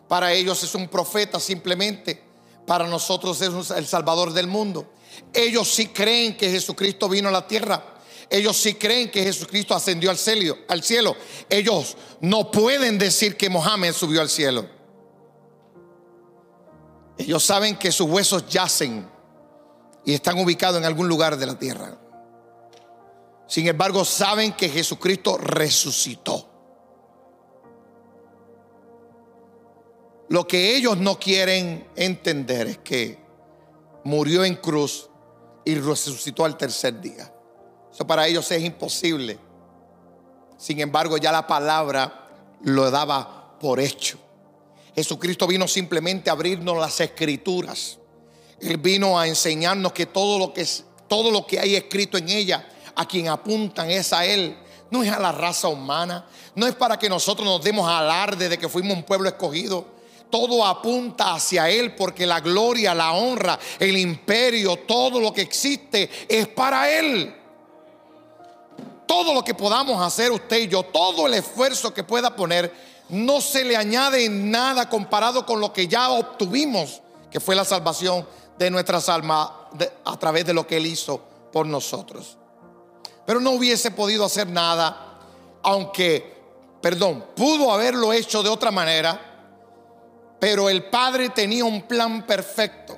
Para 0.07 0.33
ellos 0.33 0.61
es 0.61 0.75
un 0.75 0.87
profeta 0.87 1.39
simplemente 1.39 2.30
para 2.71 2.87
nosotros 2.87 3.41
es 3.41 3.69
el 3.71 3.85
Salvador 3.85 4.31
del 4.31 4.47
mundo. 4.47 4.93
Ellos 5.33 5.67
sí 5.67 5.87
creen 5.87 6.37
que 6.37 6.49
Jesucristo 6.49 7.09
vino 7.09 7.27
a 7.27 7.31
la 7.33 7.45
tierra. 7.45 7.97
Ellos 8.29 8.55
sí 8.55 8.75
creen 8.75 9.11
que 9.11 9.23
Jesucristo 9.23 9.75
ascendió 9.75 10.09
al 10.09 10.17
cielo, 10.17 10.55
al 10.69 10.81
cielo. 10.81 11.17
Ellos 11.49 11.97
no 12.21 12.49
pueden 12.49 12.97
decir 12.97 13.35
que 13.35 13.49
Mohammed 13.49 13.91
subió 13.91 14.21
al 14.21 14.29
cielo. 14.29 14.69
Ellos 17.17 17.43
saben 17.43 17.75
que 17.75 17.91
sus 17.91 18.09
huesos 18.09 18.47
yacen 18.47 19.05
y 20.05 20.13
están 20.13 20.39
ubicados 20.39 20.77
en 20.77 20.85
algún 20.85 21.09
lugar 21.09 21.35
de 21.35 21.47
la 21.47 21.59
tierra. 21.59 21.99
Sin 23.49 23.67
embargo, 23.67 24.05
saben 24.05 24.53
que 24.53 24.69
Jesucristo 24.69 25.37
resucitó. 25.37 26.50
Lo 30.31 30.47
que 30.47 30.77
ellos 30.77 30.95
no 30.95 31.19
quieren 31.19 31.85
entender 31.93 32.65
es 32.67 32.77
que 32.77 33.19
murió 34.05 34.45
en 34.45 34.55
cruz 34.55 35.09
y 35.65 35.75
resucitó 35.75 36.45
al 36.45 36.55
tercer 36.55 37.01
día. 37.01 37.29
Eso 37.93 38.07
para 38.07 38.25
ellos 38.25 38.49
es 38.49 38.63
imposible. 38.63 39.37
Sin 40.57 40.79
embargo, 40.79 41.17
ya 41.17 41.33
la 41.33 41.45
palabra 41.45 42.29
lo 42.61 42.89
daba 42.89 43.59
por 43.59 43.81
hecho. 43.81 44.17
Jesucristo 44.95 45.47
vino 45.47 45.67
simplemente 45.67 46.29
a 46.29 46.33
abrirnos 46.33 46.77
las 46.77 47.01
escrituras. 47.01 47.99
Él 48.61 48.77
vino 48.77 49.19
a 49.19 49.27
enseñarnos 49.27 49.91
que 49.91 50.05
todo 50.05 50.39
lo 50.39 50.53
que, 50.53 50.65
todo 51.09 51.29
lo 51.29 51.45
que 51.45 51.59
hay 51.59 51.75
escrito 51.75 52.17
en 52.17 52.29
ella, 52.29 52.69
a 52.95 53.05
quien 53.05 53.27
apuntan 53.27 53.91
es 53.91 54.13
a 54.13 54.25
Él. 54.25 54.57
No 54.91 55.03
es 55.03 55.11
a 55.11 55.19
la 55.19 55.33
raza 55.33 55.67
humana. 55.67 56.25
No 56.55 56.67
es 56.67 56.75
para 56.75 56.97
que 56.97 57.09
nosotros 57.09 57.45
nos 57.45 57.61
demos 57.61 57.85
alarde 57.85 58.47
de 58.47 58.57
que 58.57 58.69
fuimos 58.69 58.95
un 58.95 59.03
pueblo 59.03 59.27
escogido 59.27 59.99
todo 60.31 60.65
apunta 60.65 61.35
hacia 61.35 61.69
Él 61.69 61.95
porque 61.95 62.25
la 62.25 62.39
gloria, 62.39 62.95
la 62.95 63.11
honra, 63.11 63.59
el 63.77 63.97
imperio, 63.97 64.77
todo 64.77 65.19
lo 65.19 65.31
que 65.31 65.41
existe 65.41 66.09
es 66.27 66.47
para 66.47 66.89
Él. 66.89 67.35
Todo 69.05 69.33
lo 69.33 69.43
que 69.43 69.53
podamos 69.53 70.01
hacer 70.01 70.31
usted 70.31 70.61
y 70.61 70.67
yo, 70.69 70.83
todo 70.83 71.27
el 71.27 71.33
esfuerzo 71.33 71.93
que 71.93 72.03
pueda 72.03 72.35
poner, 72.35 72.73
no 73.09 73.41
se 73.41 73.65
le 73.65 73.75
añade 73.75 74.27
nada 74.29 74.89
comparado 74.89 75.45
con 75.45 75.59
lo 75.59 75.73
que 75.73 75.87
ya 75.87 76.09
obtuvimos, 76.09 77.01
que 77.29 77.41
fue 77.41 77.53
la 77.53 77.65
salvación 77.65 78.25
de 78.57 78.71
nuestras 78.71 79.09
almas 79.09 79.49
a 80.05 80.17
través 80.17 80.45
de 80.45 80.53
lo 80.53 80.65
que 80.65 80.77
Él 80.77 80.85
hizo 80.85 81.21
por 81.51 81.67
nosotros. 81.67 82.37
Pero 83.25 83.41
no 83.41 83.51
hubiese 83.51 83.91
podido 83.91 84.23
hacer 84.23 84.47
nada, 84.47 85.19
aunque, 85.61 86.41
perdón, 86.81 87.25
pudo 87.35 87.71
haberlo 87.71 88.13
hecho 88.13 88.41
de 88.41 88.49
otra 88.49 88.71
manera 88.71 89.30
pero 90.41 90.71
el 90.71 90.85
Padre 90.85 91.29
tenía 91.29 91.63
un 91.63 91.83
plan 91.83 92.25
perfecto. 92.25 92.97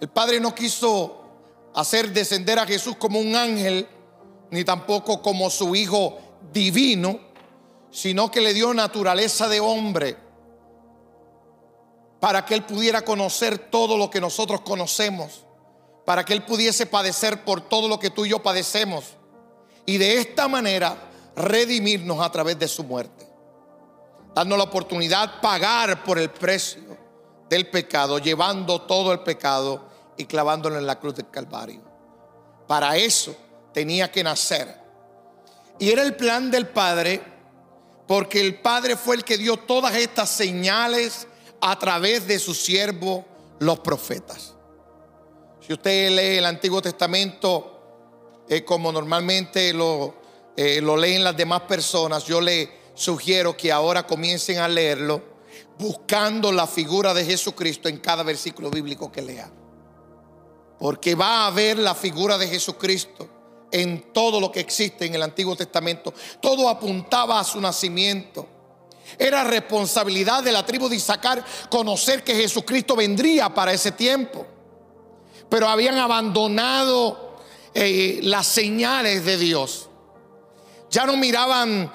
El 0.00 0.08
Padre 0.08 0.40
no 0.40 0.54
quiso 0.54 1.20
hacer 1.74 2.14
descender 2.14 2.58
a 2.58 2.64
Jesús 2.64 2.96
como 2.96 3.20
un 3.20 3.36
ángel 3.36 3.86
ni 4.50 4.64
tampoco 4.64 5.20
como 5.20 5.50
su 5.50 5.76
Hijo 5.76 6.18
divino, 6.50 7.20
sino 7.90 8.30
que 8.30 8.40
le 8.40 8.54
dio 8.54 8.72
naturaleza 8.72 9.50
de 9.50 9.60
hombre 9.60 10.16
para 12.18 12.46
que 12.46 12.54
Él 12.54 12.64
pudiera 12.64 13.02
conocer 13.02 13.58
todo 13.58 13.98
lo 13.98 14.08
que 14.08 14.20
nosotros 14.20 14.62
conocemos, 14.62 15.44
para 16.06 16.24
que 16.24 16.32
Él 16.32 16.42
pudiese 16.42 16.86
padecer 16.86 17.44
por 17.44 17.60
todo 17.60 17.86
lo 17.86 17.98
que 17.98 18.08
tú 18.08 18.24
y 18.24 18.30
yo 18.30 18.42
padecemos, 18.42 19.18
y 19.84 19.98
de 19.98 20.20
esta 20.20 20.48
manera 20.48 21.10
redimirnos 21.36 22.18
a 22.20 22.32
través 22.32 22.58
de 22.58 22.66
su 22.66 22.82
muerte, 22.82 23.31
darnos 24.34 24.58
la 24.58 24.64
oportunidad 24.64 25.40
pagar 25.40 26.02
por 26.04 26.18
el 26.18 26.30
precio 26.30 26.82
del 27.48 27.68
pecado, 27.68 28.18
llevando 28.18 28.82
todo 28.82 29.12
el 29.12 29.20
pecado 29.20 29.88
y 30.16 30.24
clavándolo 30.24 30.78
en 30.78 30.86
la 30.86 30.98
cruz 30.98 31.14
del 31.14 31.30
Calvario. 31.30 31.82
Para 32.66 32.96
eso 32.96 33.36
tenía 33.72 34.10
que 34.10 34.22
nacer. 34.22 34.80
Y 35.78 35.90
era 35.90 36.02
el 36.02 36.16
plan 36.16 36.50
del 36.50 36.68
Padre, 36.68 37.22
porque 38.06 38.40
el 38.40 38.60
Padre 38.60 38.96
fue 38.96 39.16
el 39.16 39.24
que 39.24 39.36
dio 39.38 39.56
todas 39.56 39.94
estas 39.94 40.30
señales 40.30 41.26
a 41.60 41.78
través 41.78 42.26
de 42.26 42.38
sus 42.38 42.58
siervos, 42.58 43.24
los 43.58 43.80
profetas. 43.80 44.54
Si 45.60 45.72
usted 45.72 46.10
lee 46.10 46.38
el 46.38 46.46
Antiguo 46.46 46.82
Testamento, 46.82 48.44
eh, 48.48 48.64
como 48.64 48.90
normalmente 48.90 49.72
lo, 49.72 50.14
eh, 50.56 50.80
lo 50.80 50.96
leen 50.96 51.22
las 51.22 51.36
demás 51.36 51.62
personas, 51.62 52.24
yo 52.24 52.40
le 52.40 52.81
sugiero 53.02 53.56
que 53.56 53.72
ahora 53.72 54.06
comiencen 54.06 54.58
a 54.58 54.68
leerlo 54.68 55.22
buscando 55.78 56.52
la 56.52 56.68
figura 56.68 57.12
de 57.12 57.24
Jesucristo 57.24 57.88
en 57.88 57.98
cada 57.98 58.22
versículo 58.22 58.70
bíblico 58.70 59.10
que 59.10 59.22
lea. 59.22 59.50
Porque 60.78 61.14
va 61.14 61.46
a 61.46 61.50
ver 61.50 61.78
la 61.78 61.94
figura 61.94 62.38
de 62.38 62.46
Jesucristo 62.46 63.28
en 63.72 64.12
todo 64.12 64.40
lo 64.40 64.52
que 64.52 64.60
existe 64.60 65.06
en 65.06 65.14
el 65.14 65.22
Antiguo 65.22 65.56
Testamento. 65.56 66.14
Todo 66.40 66.68
apuntaba 66.68 67.40
a 67.40 67.44
su 67.44 67.60
nacimiento. 67.60 68.46
Era 69.18 69.44
responsabilidad 69.44 70.42
de 70.42 70.52
la 70.52 70.64
tribu 70.64 70.88
de 70.88 70.96
Isaacar 70.96 71.44
conocer 71.68 72.22
que 72.22 72.34
Jesucristo 72.34 72.94
vendría 72.94 73.52
para 73.52 73.72
ese 73.72 73.92
tiempo. 73.92 74.46
Pero 75.48 75.68
habían 75.68 75.98
abandonado 75.98 77.36
eh, 77.74 78.20
las 78.22 78.46
señales 78.46 79.24
de 79.24 79.38
Dios. 79.38 79.88
Ya 80.92 81.06
no 81.06 81.16
miraban 81.16 81.90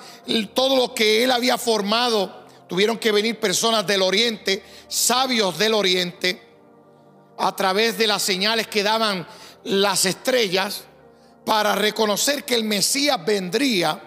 todo 0.55 0.75
lo 0.75 0.95
que 0.95 1.23
Él 1.23 1.29
había 1.29 1.59
formado. 1.59 2.47
Tuvieron 2.67 2.97
que 2.97 3.11
venir 3.11 3.39
personas 3.39 3.85
del 3.85 4.01
oriente, 4.01 4.63
sabios 4.87 5.55
del 5.59 5.75
oriente, 5.75 6.41
a 7.37 7.55
través 7.55 7.95
de 7.99 8.07
las 8.07 8.23
señales 8.23 8.65
que 8.65 8.81
daban 8.81 9.25
las 9.65 10.05
estrellas 10.05 10.85
para 11.45 11.75
reconocer 11.75 12.43
que 12.43 12.55
el 12.55 12.63
Mesías 12.63 13.23
vendría 13.23 14.01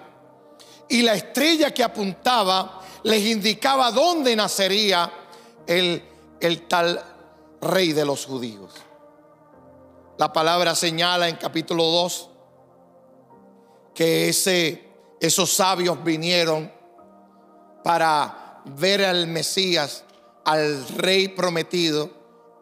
y 0.89 1.03
la 1.03 1.15
estrella 1.15 1.73
que 1.73 1.85
apuntaba 1.85 2.83
les 3.05 3.25
indicaba 3.25 3.93
dónde 3.93 4.35
nacería 4.35 5.11
el, 5.69 6.03
el 6.41 6.67
tal 6.67 7.01
rey 7.61 7.93
de 7.93 8.05
los 8.05 8.27
judíos. 8.27 8.73
La 10.19 10.33
palabra 10.33 10.75
señala 10.75 11.29
en 11.29 11.37
capítulo 11.37 11.85
2 11.85 12.30
que 13.95 14.29
ese, 14.29 14.85
esos 15.21 15.53
sabios 15.53 16.03
vinieron 16.03 16.71
para 17.83 18.63
ver 18.65 19.05
al 19.05 19.27
Mesías, 19.27 20.05
al 20.45 20.87
rey 20.89 21.29
prometido 21.29 22.11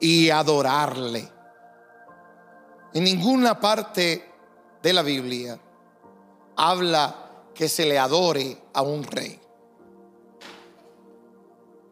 y 0.00 0.30
adorarle. 0.30 1.28
En 2.94 3.04
ninguna 3.04 3.60
parte 3.60 4.24
de 4.82 4.92
la 4.92 5.02
Biblia 5.02 5.58
habla 6.56 7.44
que 7.54 7.68
se 7.68 7.84
le 7.84 7.98
adore 7.98 8.56
a 8.72 8.82
un 8.82 9.02
rey. 9.04 9.38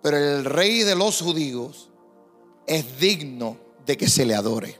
Pero 0.02 0.16
el 0.16 0.44
rey 0.44 0.82
de 0.82 0.94
los 0.94 1.20
judíos 1.20 1.90
es 2.66 2.98
digno 2.98 3.56
de 3.84 3.96
que 3.96 4.08
se 4.08 4.24
le 4.24 4.34
adore. 4.34 4.78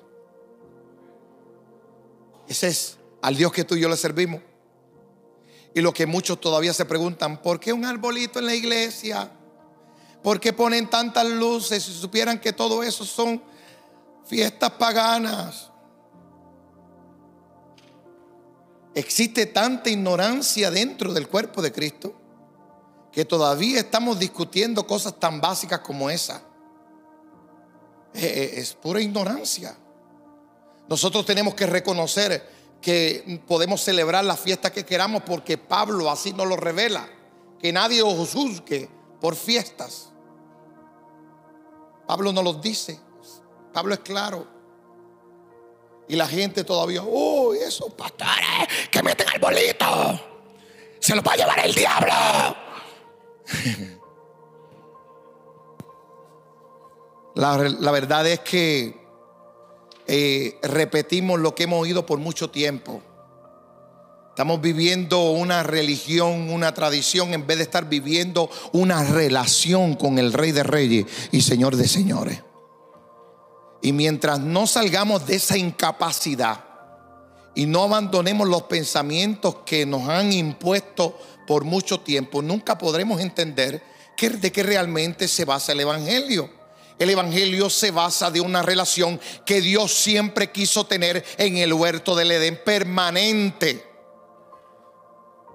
Ese 2.49 2.69
es 2.69 2.97
al 3.27 3.35
Dios 3.35 3.51
que 3.51 3.65
tú 3.65 3.75
y 3.75 3.81
yo 3.81 3.89
le 3.89 3.97
servimos. 3.97 4.41
Y 5.75 5.81
lo 5.81 5.93
que 5.93 6.07
muchos 6.07 6.41
todavía 6.41 6.73
se 6.73 6.85
preguntan, 6.85 7.43
¿por 7.43 7.59
qué 7.59 7.73
un 7.73 7.85
arbolito 7.85 8.39
en 8.39 8.47
la 8.47 8.55
iglesia? 8.55 9.29
¿Por 10.23 10.39
qué 10.39 10.53
ponen 10.53 10.89
tantas 10.89 11.27
luces 11.27 11.83
si 11.83 11.93
supieran 11.93 12.39
que 12.39 12.53
todo 12.53 12.85
eso 12.85 13.05
son 13.05 13.43
fiestas 14.27 14.71
paganas? 14.71 15.73
Existe 18.95 19.47
tanta 19.47 19.91
ignorancia 19.91 20.71
dentro 20.71 21.12
del 21.12 21.27
cuerpo 21.27 21.61
de 21.61 21.73
Cristo 21.73 22.15
que 23.11 23.25
todavía 23.25 23.81
estamos 23.81 24.21
discutiendo 24.21 24.87
cosas 24.87 25.19
tan 25.19 25.41
básicas 25.41 25.81
como 25.81 26.09
esa. 26.09 26.43
Eh, 28.15 28.21
eh, 28.23 28.51
es 28.61 28.73
pura 28.75 29.01
ignorancia. 29.01 29.77
Nosotros 30.89 31.27
tenemos 31.27 31.57
que 31.57 31.67
reconocer 31.67 32.56
que 32.87 33.42
podemos 33.49 33.83
celebrar 33.83 34.25
la 34.25 34.37
fiesta 34.37 34.70
que 34.70 34.85
queramos 34.85 35.25
porque 35.25 35.59
Pablo 35.59 36.09
así 36.09 36.33
nos 36.33 36.46
lo 36.46 36.55
revela. 36.55 37.09
Que 37.59 37.72
nadie 37.72 38.01
os 38.01 38.33
juzgue 38.33 38.88
por 39.20 39.35
fiestas. 39.35 40.12
Pablo 42.07 42.33
nos 42.33 42.44
lo 42.44 42.53
dice. 42.53 43.01
Pablo 43.72 43.92
es 43.92 43.99
claro. 43.99 44.46
Y 46.07 46.14
la 46.14 46.29
gente 46.29 46.62
todavía, 46.62 47.03
oh, 47.03 47.53
esos 47.55 47.92
pastores 47.94 48.68
que 48.88 49.03
meten 49.03 49.31
al 49.31 49.40
bolito, 49.40 50.20
se 51.01 51.16
los 51.16 51.25
va 51.27 51.33
a 51.33 51.37
llevar 51.37 51.66
el 51.66 51.75
diablo. 51.75 52.14
La, 57.35 57.59
la 57.59 57.90
verdad 57.90 58.27
es 58.27 58.40
que 58.40 59.06
eh, 60.07 60.59
repetimos 60.62 61.40
lo 61.40 61.55
que 61.55 61.64
hemos 61.64 61.81
oído 61.81 62.07
por 62.07 62.19
mucho 62.19 62.51
tiempo. 62.51 63.03
Estamos 64.31 64.61
viviendo 64.61 65.31
una 65.31 65.62
religión, 65.62 66.51
una 66.51 66.75
tradición, 66.75 67.33
en 67.33 67.47
vez 67.47 67.57
de 67.57 67.62
estar 67.62 67.88
viviendo 67.88 68.51
una 68.73 69.03
relación 69.03 69.95
con 69.95 70.19
el 70.19 70.33
Rey 70.33 70.53
de 70.53 70.62
Reyes 70.62 71.07
y 71.33 71.40
Señor 71.40 71.77
de 71.77 71.88
Señores. 71.88 72.42
Y 73.81 73.92
mientras 73.92 74.40
no 74.40 74.66
salgamos 74.66 75.27
de 75.27 75.37
esa 75.37 75.57
incapacidad 75.57 76.64
y 77.55 77.64
no 77.64 77.85
abandonemos 77.85 78.47
los 78.47 78.64
pensamientos 78.64 79.57
que 79.64 79.87
nos 79.87 80.09
han 80.09 80.33
impuesto 80.33 81.19
por 81.47 81.64
mucho 81.64 82.01
tiempo, 82.01 82.42
nunca 82.42 82.77
podremos 82.77 83.21
entender 83.21 83.83
de 84.16 84.53
qué 84.53 84.62
realmente 84.62 85.29
se 85.29 85.45
basa 85.45 85.73
el 85.73 85.81
Evangelio. 85.81 86.51
El 86.99 87.11
Evangelio 87.11 87.69
se 87.69 87.91
basa 87.91 88.31
de 88.31 88.41
una 88.41 88.63
relación 88.63 89.21
que 89.45 89.61
Dios 89.61 89.93
siempre 89.93 90.51
quiso 90.51 90.87
tener 90.87 91.25
en 91.37 91.59
el 91.59 91.73
huerto 91.73 92.15
del 92.15 92.33
Edén 92.33 92.61
permanente. 92.65 93.87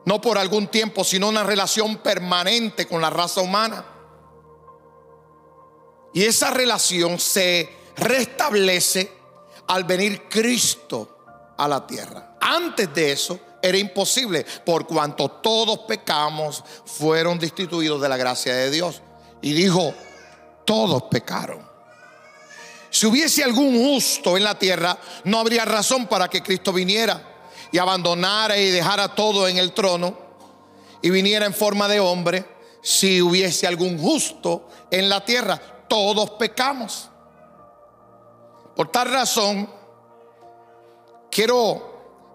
No 0.06 0.22
por 0.22 0.38
algún 0.38 0.68
tiempo, 0.68 1.04
sino 1.04 1.30
una 1.30 1.44
relación 1.44 1.98
permanente 1.98 2.88
con 2.88 3.02
la 3.02 3.10
raza 3.10 3.42
humana. 3.42 3.86
Y 6.14 6.26
esa 6.26 6.52
relación 6.52 7.20
se 7.20 7.70
restablece 7.96 9.12
al 9.68 9.84
venir 9.84 10.24
Cristo 10.30 11.54
a 11.58 11.68
la 11.68 11.88
tierra. 11.88 12.36
Antes 12.40 12.94
de 12.94 13.12
eso 13.14 13.40
era 13.62 13.78
imposible, 13.78 14.46
por 14.66 14.86
cuanto 14.86 15.30
todos 15.30 15.80
pecamos, 15.88 16.64
fueron 16.86 17.40
destituidos 17.40 18.02
de 18.02 18.10
la 18.10 18.18
gracia 18.18 18.54
de 18.56 18.70
Dios. 18.70 19.02
Y 19.42 19.54
dijo, 19.54 19.94
todos 20.66 21.04
pecaron. 21.04 21.70
Si 22.90 23.06
hubiese 23.06 23.44
algún 23.44 23.78
justo 23.78 24.36
en 24.36 24.44
la 24.44 24.60
tierra, 24.60 24.98
no 25.24 25.40
habría 25.40 25.64
razón 25.66 26.08
para 26.08 26.28
que 26.28 26.44
Cristo 26.44 26.74
viniera 26.74 27.22
y 27.72 27.78
abandonara 27.78 28.58
y 28.58 28.70
dejara 28.70 29.16
todo 29.16 29.48
en 29.48 29.58
el 29.58 29.72
trono 29.72 30.18
y 31.02 31.10
viniera 31.10 31.46
en 31.46 31.54
forma 31.54 31.88
de 31.88 32.00
hombre. 32.00 32.46
Si 32.82 33.22
hubiese 33.22 33.66
algún 33.66 33.98
justo 33.98 34.68
en 34.90 35.08
la 35.08 35.24
tierra, 35.24 35.60
todos 35.88 36.32
pecamos. 36.32 37.10
Por 38.76 38.92
tal 38.92 39.12
razón, 39.12 39.70
quiero 41.30 41.91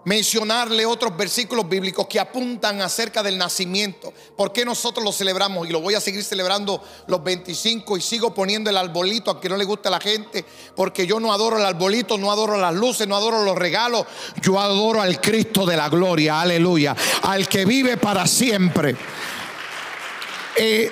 mencionarle 0.07 0.85
otros 0.85 1.17
versículos 1.17 1.67
bíblicos 1.67 2.07
que 2.07 2.17
apuntan 2.17 2.79
acerca 2.79 3.21
del 3.21 3.37
nacimiento. 3.37 4.13
¿Por 4.37 4.53
qué 4.53 4.63
nosotros 4.63 5.03
lo 5.03 5.11
celebramos? 5.11 5.67
Y 5.67 5.71
lo 5.71 5.81
voy 5.81 5.95
a 5.95 5.99
seguir 5.99 6.23
celebrando 6.23 6.81
los 7.07 7.21
25 7.21 7.97
y 7.97 8.01
sigo 8.01 8.33
poniendo 8.33 8.69
el 8.69 8.77
arbolito, 8.77 9.31
aunque 9.31 9.49
no 9.49 9.57
le 9.57 9.65
guste 9.65 9.89
a 9.89 9.91
la 9.91 9.99
gente, 9.99 10.45
porque 10.77 11.05
yo 11.05 11.19
no 11.19 11.33
adoro 11.33 11.57
el 11.57 11.65
arbolito, 11.65 12.17
no 12.17 12.31
adoro 12.31 12.55
las 12.57 12.73
luces, 12.73 13.05
no 13.05 13.17
adoro 13.17 13.43
los 13.43 13.57
regalos. 13.57 14.05
Yo 14.41 14.61
adoro 14.61 15.01
al 15.01 15.19
Cristo 15.19 15.65
de 15.65 15.75
la 15.75 15.89
gloria, 15.89 16.39
aleluya, 16.39 16.95
al 17.23 17.49
que 17.49 17.65
vive 17.65 17.97
para 17.97 18.25
siempre. 18.27 18.95
Eh, 20.55 20.89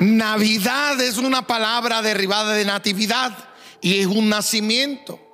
Navidad 0.00 1.00
es 1.00 1.16
una 1.16 1.46
palabra 1.46 2.02
derivada 2.02 2.52
de 2.52 2.66
natividad 2.66 3.32
y 3.80 4.00
es 4.00 4.06
un 4.06 4.28
nacimiento. 4.28 5.31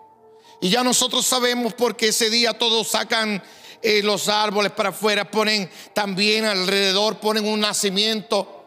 Y 0.60 0.70
ya 0.70 0.82
nosotros 0.82 1.26
sabemos 1.26 1.74
porque 1.74 2.08
ese 2.08 2.30
día 2.30 2.58
todos 2.58 2.88
sacan 2.88 3.42
eh, 3.80 4.02
los 4.02 4.28
árboles 4.28 4.72
para 4.72 4.88
afuera, 4.88 5.30
ponen 5.30 5.70
también 5.94 6.44
alrededor, 6.44 7.18
ponen 7.18 7.46
un 7.46 7.60
nacimiento 7.60 8.58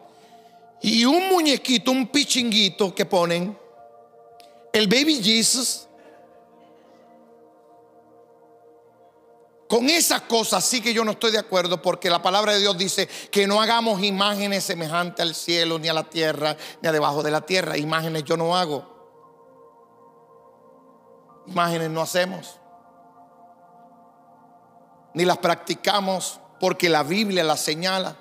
y 0.80 1.04
un 1.04 1.28
muñequito, 1.28 1.90
un 1.90 2.08
pichinguito 2.08 2.94
que 2.94 3.04
ponen, 3.04 3.56
el 4.72 4.88
baby 4.88 5.22
Jesus. 5.22 5.86
Con 9.68 9.88
esas 9.88 10.22
cosas 10.22 10.64
sí 10.64 10.80
que 10.80 10.92
yo 10.92 11.04
no 11.04 11.12
estoy 11.12 11.30
de 11.30 11.38
acuerdo 11.38 11.80
porque 11.80 12.10
la 12.10 12.20
palabra 12.20 12.52
de 12.52 12.60
Dios 12.60 12.76
dice 12.76 13.08
que 13.30 13.46
no 13.46 13.62
hagamos 13.62 14.02
imágenes 14.02 14.64
semejantes 14.64 15.20
al 15.20 15.34
cielo, 15.34 15.78
ni 15.78 15.88
a 15.88 15.94
la 15.94 16.04
tierra, 16.04 16.56
ni 16.82 16.88
a 16.88 16.92
debajo 16.92 17.22
de 17.22 17.30
la 17.30 17.42
tierra. 17.42 17.78
Imágenes 17.78 18.24
yo 18.24 18.36
no 18.36 18.56
hago. 18.56 18.91
Imágenes 21.46 21.90
no 21.90 22.00
hacemos 22.00 22.58
ni 25.14 25.24
las 25.24 25.38
practicamos 25.38 26.40
porque 26.60 26.88
la 26.88 27.02
Biblia 27.02 27.44
las 27.44 27.60
señala 27.60 28.16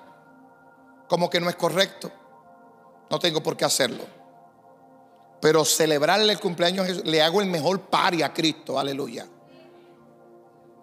como 1.07 1.29
que 1.29 1.39
no 1.39 1.49
es 1.49 1.55
correcto. 1.55 2.11
No 3.09 3.19
tengo 3.19 3.43
por 3.43 3.57
qué 3.57 3.65
hacerlo. 3.65 4.03
Pero 5.41 5.65
celebrarle 5.65 6.33
el 6.33 6.39
cumpleaños, 6.39 7.03
le 7.05 7.21
hago 7.21 7.41
el 7.41 7.47
mejor 7.47 7.81
pari 7.81 8.23
a 8.23 8.33
Cristo, 8.33 8.79
aleluya. 8.79 9.27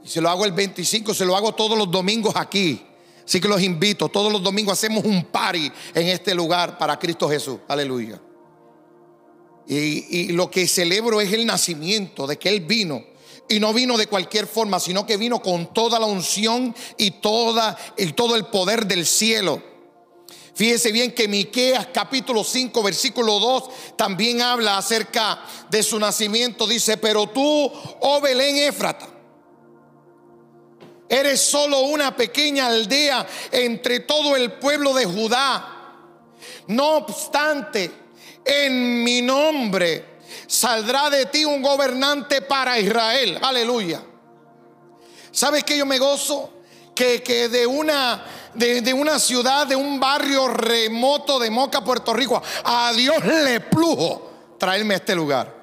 Y 0.03 0.09
se 0.09 0.20
lo 0.20 0.29
hago 0.29 0.44
el 0.44 0.53
25, 0.53 1.14
se 1.14 1.24
lo 1.24 1.37
hago 1.37 1.55
todos 1.55 1.79
los 1.79 1.90
domingos 1.90 2.35
aquí. 2.37 2.85
Así 3.24 3.40
que 3.40 3.48
los 3.48 3.62
invito, 3.62 4.09
todos 4.09 4.33
los 4.33 4.42
domingos 4.42 4.74
hacemos 4.74 5.05
un 5.05 5.24
party 5.27 5.70
en 5.94 6.09
este 6.09 6.35
lugar 6.35 6.79
para 6.79 6.98
Cristo 6.98 7.29
Jesús, 7.29 7.59
aleluya. 7.68 8.20
Y, 9.68 10.33
lo 10.33 10.50
que 10.50 10.66
celebro 10.66 11.20
es 11.20 11.33
el 11.33 11.44
nacimiento 11.44 12.26
de 12.26 12.38
que 12.38 12.48
Él 12.48 12.61
vino 12.62 13.04
y 13.50 13.61
no 13.61 13.74
vino 13.74 13.98
de 13.98 14.07
cualquier 14.07 14.46
forma, 14.46 14.81
sino 14.81 15.04
que 15.04 15.18
vino 15.18 15.40
con 15.42 15.72
toda 15.74 15.98
la 15.98 16.07
unción 16.07 16.74
y, 16.96 17.07
y 17.07 17.11
todo 18.12 18.37
el 18.37 18.46
poder 18.46 18.87
del 18.87 19.07
cielo. 19.07 19.62
Fíjese 20.54 20.90
bien 20.90 21.12
que 21.12 21.28
Miqueas 21.28 21.88
capítulo 21.92 22.42
5 22.42 22.83
versículo 22.83 23.38
2 23.38 23.96
también 23.96 24.42
habla 24.42 24.76
acerca 24.76 25.40
de 25.70 25.83
su 25.83 26.00
nacimiento. 26.00 26.66
Dice, 26.66 26.96
pero 26.96 27.28
tú, 27.28 27.70
oh 28.00 28.20
Belén 28.20 28.57
Éfrata, 28.57 29.09
eres 31.09 31.40
solo 31.40 31.83
una 31.83 32.16
pequeña 32.16 32.66
aldea 32.66 33.26
entre 33.52 34.00
todo 34.00 34.35
el 34.35 34.54
pueblo 34.54 34.94
de 34.94 35.04
Judá. 35.04 35.74
No 36.66 36.96
obstante, 36.96 38.08
en 38.44 39.03
mi 39.05 39.22
nombre 39.22 40.18
saldrá 40.46 41.11
de 41.11 41.27
ti 41.27 41.44
un 41.44 41.62
gobernante 41.62 42.42
para 42.42 42.79
Israel. 42.79 43.38
Aleluya. 43.42 44.03
¿Sabes 45.31 45.64
que 45.64 45.77
yo 45.77 45.87
me 45.87 45.98
gozo? 45.98 46.55
Que, 46.94 47.22
que 47.22 47.48
de, 47.48 47.66
una, 47.66 48.24
de, 48.55 48.81
de, 48.81 48.92
una 48.92 49.18
ciudad, 49.18 49.66
de 49.66 49.77
un 49.77 50.01
barrio 50.01 50.48
remoto 50.48 51.38
de 51.38 51.48
Moca, 51.48 51.85
Puerto 51.85 52.12
Rico, 52.12 52.42
a 52.64 52.92
Dios 52.92 53.24
le 53.24 53.61
plujo 53.61 54.57
traerme 54.59 54.94
a 54.94 54.96
este 54.96 55.14
lugar. 55.14 55.59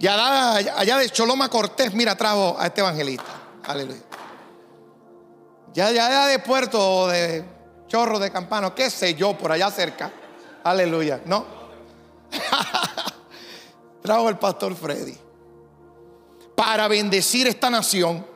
Y 0.00 0.06
allá, 0.06 0.98
de 0.98 1.10
Choloma 1.10 1.48
Cortés, 1.48 1.92
mira, 1.92 2.14
trajo 2.14 2.56
a 2.58 2.66
este 2.66 2.82
evangelista. 2.82 3.24
Aleluya. 3.64 4.02
Ya, 5.72 5.90
ya, 5.90 6.08
ya 6.08 6.26
de 6.26 6.38
Puerto, 6.38 7.08
de 7.08 7.44
Chorro 7.88 8.18
de 8.18 8.30
Campano, 8.30 8.74
qué 8.74 8.90
sé 8.90 9.14
yo, 9.14 9.36
por 9.36 9.50
allá 9.50 9.70
cerca. 9.70 10.12
Aleluya. 10.62 11.22
No. 11.24 11.46
Trajo 14.02 14.28
el 14.28 14.38
pastor 14.38 14.76
Freddy. 14.76 15.16
Para 16.54 16.86
bendecir 16.88 17.46
esta 17.46 17.70
nación 17.70 18.26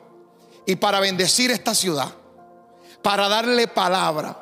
y 0.65 0.77
para 0.77 1.01
bendecir 1.01 1.51
esta 1.51 1.75
ciudad. 1.75 2.11
Para 3.03 3.29
darle 3.29 3.69
palabra. 3.69 4.38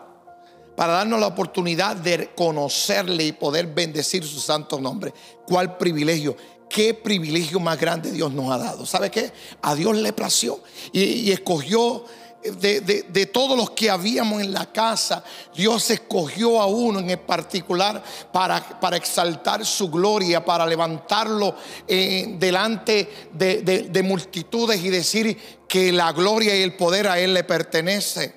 Para 0.77 0.95
darnos 0.95 1.19
la 1.19 1.27
oportunidad 1.27 1.97
de 1.97 2.31
conocerle 2.35 3.25
y 3.25 3.33
poder 3.33 3.67
bendecir 3.67 4.25
su 4.25 4.39
santo 4.39 4.81
nombre. 4.81 5.13
¿Cuál 5.47 5.77
privilegio? 5.77 6.37
qué 6.71 6.95
privilegio 6.95 7.59
más 7.59 7.79
grande 7.79 8.13
Dios 8.13 8.33
nos 8.33 8.51
ha 8.53 8.57
dado. 8.57 8.87
¿Sabe 8.87 9.11
qué? 9.11 9.33
A 9.61 9.75
Dios 9.75 9.97
le 9.97 10.13
plació 10.13 10.61
y, 10.93 11.03
y 11.03 11.33
escogió 11.33 12.05
de, 12.43 13.27
todos 13.27 13.57
los 13.57 13.71
que 13.71 13.91
habíamos 13.91 14.41
en 14.41 14.53
la 14.53 14.73
casa, 14.73 15.23
Dios 15.55 15.91
escogió 15.91 16.61
a 16.61 16.67
uno 16.67 17.01
en 17.01 17.19
particular 17.19 18.03
para, 18.33 18.81
para 18.81 18.97
exaltar 18.97 19.65
su 19.67 19.91
gloria, 19.91 20.45
para 20.45 20.67
levantarlo 20.67 21.55
eh, 21.87 22.37
delante 22.39 23.29
de, 23.33 24.03
multitudes 24.03 24.83
y 24.83 24.89
decir 24.89 25.37
que 25.69 25.93
la 25.93 26.13
gloria 26.13 26.57
y 26.57 26.63
el 26.63 26.77
poder 26.77 27.09
a 27.09 27.19
Él 27.19 27.35
le 27.35 27.45
pertenece. 27.45 28.35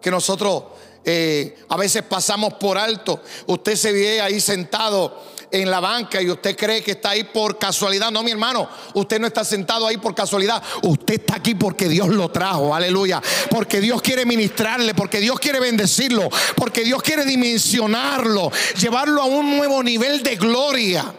Que 0.00 0.10
nosotros 0.10 0.64
eh, 1.04 1.58
a 1.68 1.76
veces 1.76 2.02
pasamos 2.02 2.54
por 2.54 2.76
alto. 2.76 3.22
Usted 3.46 3.76
se 3.76 3.92
ve 3.92 4.20
ahí 4.20 4.40
sentado 4.40 5.30
en 5.50 5.70
la 5.70 5.80
banca 5.80 6.20
y 6.22 6.30
usted 6.30 6.56
cree 6.56 6.82
que 6.82 6.92
está 6.92 7.10
ahí 7.10 7.24
por 7.24 7.58
casualidad. 7.58 8.10
No, 8.10 8.22
mi 8.22 8.30
hermano, 8.30 8.68
usted 8.94 9.18
no 9.20 9.26
está 9.26 9.44
sentado 9.44 9.86
ahí 9.86 9.96
por 9.96 10.14
casualidad. 10.14 10.62
Usted 10.82 11.14
está 11.14 11.36
aquí 11.36 11.54
porque 11.54 11.88
Dios 11.88 12.08
lo 12.08 12.30
trajo, 12.30 12.74
aleluya. 12.74 13.22
Porque 13.50 13.80
Dios 13.80 14.02
quiere 14.02 14.24
ministrarle, 14.24 14.94
porque 14.94 15.20
Dios 15.20 15.38
quiere 15.40 15.60
bendecirlo, 15.60 16.28
porque 16.56 16.84
Dios 16.84 17.02
quiere 17.02 17.24
dimensionarlo, 17.24 18.50
llevarlo 18.78 19.22
a 19.22 19.26
un 19.26 19.56
nuevo 19.56 19.82
nivel 19.82 20.22
de 20.22 20.36
gloria. 20.36 21.14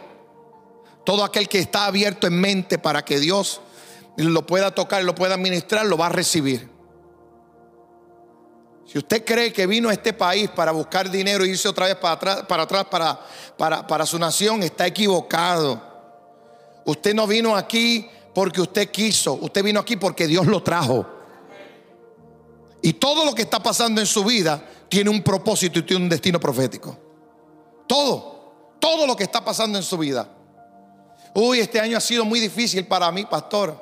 Todo 1.04 1.24
aquel 1.24 1.50
que 1.50 1.60
está 1.60 1.86
abierto 1.86 2.28
en 2.28 2.40
mente 2.40 2.78
para 2.78 3.04
que 3.04 3.20
Dios 3.20 3.62
lo 4.18 4.46
pueda 4.46 4.72
tocar, 4.72 5.04
lo 5.04 5.16
pueda 5.16 5.36
ministrar, 5.38 5.86
lo 5.86 5.98
va 5.98 6.08
a 6.08 6.10
recibir. 6.10 6.70
Si 8.92 8.98
usted 8.98 9.24
cree 9.24 9.54
que 9.54 9.66
vino 9.68 9.88
a 9.88 9.94
este 9.94 10.12
país 10.12 10.50
para 10.50 10.74
buscar 10.74 11.10
dinero 11.10 11.46
y 11.46 11.52
irse 11.52 11.70
otra 11.70 11.86
vez 11.86 11.96
para 11.96 12.14
atrás, 12.14 12.44
para, 12.46 12.64
atrás 12.64 12.86
para, 13.56 13.88
para, 13.88 14.06
su 14.06 14.20
nación, 14.20 14.64
está 14.64 14.86
equivocado. 14.86 15.82
Usted 16.84 17.16
no 17.16 17.26
vino 17.26 17.56
aquí 17.56 18.10
porque 18.34 18.60
usted 18.60 18.92
quiso, 18.92 19.36
usted 19.36 19.64
vino 19.64 19.80
aquí 19.80 19.96
porque 19.96 20.28
Dios 20.28 20.46
lo 20.46 20.62
trajo. 20.62 21.06
Y 22.82 22.92
todo 22.92 23.24
lo 23.24 23.34
que 23.34 23.44
está 23.44 23.64
pasando 23.64 24.02
en 24.02 24.08
su 24.08 24.26
vida 24.26 24.62
tiene 24.90 25.10
un 25.10 25.24
propósito 25.24 25.80
y 25.80 25.84
tiene 25.84 26.04
un 26.04 26.10
destino 26.10 26.38
profético. 26.38 26.98
Todo, 27.88 28.76
todo 28.78 29.08
lo 29.08 29.16
que 29.16 29.24
está 29.24 29.42
pasando 29.42 29.78
en 29.78 29.86
su 29.86 29.98
vida. 29.98 30.28
Uy, 31.34 31.62
este 31.62 31.80
año 31.80 31.98
ha 31.98 32.02
sido 32.02 32.26
muy 32.26 32.42
difícil 32.42 32.86
para 32.86 33.10
mí, 33.10 33.24
pastor. 33.24 33.74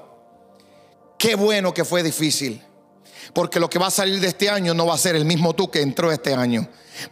Qué 1.17 1.33
bueno 1.33 1.73
que 1.73 1.83
fue 1.83 2.03
difícil. 2.03 2.63
Porque 3.33 3.59
lo 3.59 3.69
que 3.69 3.79
va 3.79 3.87
a 3.87 3.91
salir 3.91 4.19
de 4.19 4.27
este 4.27 4.49
año 4.49 4.73
no 4.73 4.85
va 4.85 4.95
a 4.95 4.97
ser 4.97 5.15
el 5.15 5.25
mismo 5.25 5.53
tú 5.53 5.69
que 5.69 5.81
entró 5.81 6.11
este 6.11 6.33
año. 6.33 6.67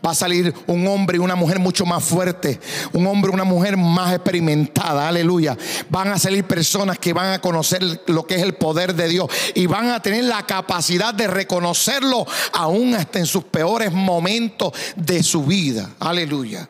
Va 0.05 0.11
a 0.11 0.15
salir 0.15 0.53
un 0.67 0.87
hombre 0.87 1.17
y 1.17 1.19
una 1.19 1.35
mujer 1.35 1.59
mucho 1.59 1.85
más 1.85 2.03
fuerte. 2.03 2.59
Un 2.93 3.07
hombre 3.07 3.31
y 3.31 3.33
una 3.33 3.43
mujer 3.43 3.77
más 3.77 4.13
experimentada. 4.13 5.07
Aleluya. 5.07 5.57
Van 5.89 6.09
a 6.09 6.19
salir 6.19 6.43
personas 6.43 6.99
que 6.99 7.13
van 7.13 7.33
a 7.33 7.41
conocer 7.41 7.83
lo 8.07 8.25
que 8.25 8.35
es 8.35 8.41
el 8.41 8.55
poder 8.55 8.95
de 8.95 9.07
Dios. 9.07 9.29
Y 9.55 9.65
van 9.65 9.89
a 9.89 10.01
tener 10.01 10.25
la 10.25 10.45
capacidad 10.45 11.13
de 11.13 11.27
reconocerlo 11.27 12.25
aún 12.53 12.95
hasta 12.95 13.19
en 13.19 13.25
sus 13.25 13.45
peores 13.45 13.91
momentos 13.91 14.73
de 14.95 15.23
su 15.23 15.43
vida. 15.43 15.91
Aleluya. 15.99 16.69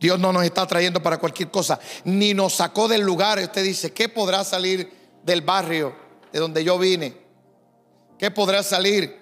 Dios 0.00 0.18
no 0.18 0.32
nos 0.32 0.44
está 0.44 0.66
trayendo 0.66 1.02
para 1.02 1.18
cualquier 1.18 1.50
cosa. 1.50 1.78
Ni 2.04 2.34
nos 2.34 2.54
sacó 2.54 2.88
del 2.88 3.02
lugar. 3.02 3.38
Usted 3.38 3.62
dice, 3.62 3.92
¿qué 3.92 4.08
podrá 4.08 4.44
salir 4.44 4.92
del 5.24 5.42
barrio 5.42 5.94
de 6.32 6.40
donde 6.40 6.64
yo 6.64 6.78
vine? 6.78 7.21
¿Qué 8.22 8.30
podrá 8.30 8.62
salir? 8.62 9.18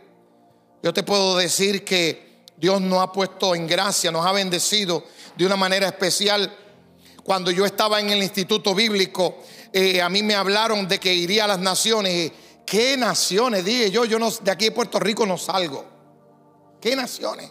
Yo 0.82 0.92
te 0.92 1.02
puedo 1.02 1.38
decir 1.38 1.86
que 1.86 2.44
Dios 2.58 2.82
nos 2.82 3.00
ha 3.00 3.10
puesto 3.10 3.54
en 3.54 3.66
gracia, 3.66 4.10
nos 4.10 4.26
ha 4.26 4.32
bendecido 4.32 5.04
de 5.38 5.46
una 5.46 5.56
manera 5.56 5.86
especial. 5.86 6.54
Cuando 7.24 7.50
yo 7.50 7.64
estaba 7.64 7.98
en 7.98 8.10
el 8.10 8.22
instituto 8.22 8.74
bíblico, 8.74 9.38
eh, 9.72 10.02
a 10.02 10.10
mí 10.10 10.22
me 10.22 10.34
hablaron 10.34 10.86
de 10.86 11.00
que 11.00 11.14
iría 11.14 11.44
a 11.44 11.48
las 11.48 11.60
naciones. 11.60 12.30
¿Qué 12.66 12.98
naciones? 12.98 13.64
Dije 13.64 13.90
yo, 13.90 14.04
yo 14.04 14.18
no, 14.18 14.30
de 14.30 14.50
aquí 14.50 14.66
de 14.66 14.72
Puerto 14.72 15.00
Rico 15.00 15.24
no 15.24 15.38
salgo. 15.38 15.82
¿Qué 16.78 16.94
naciones? 16.94 17.50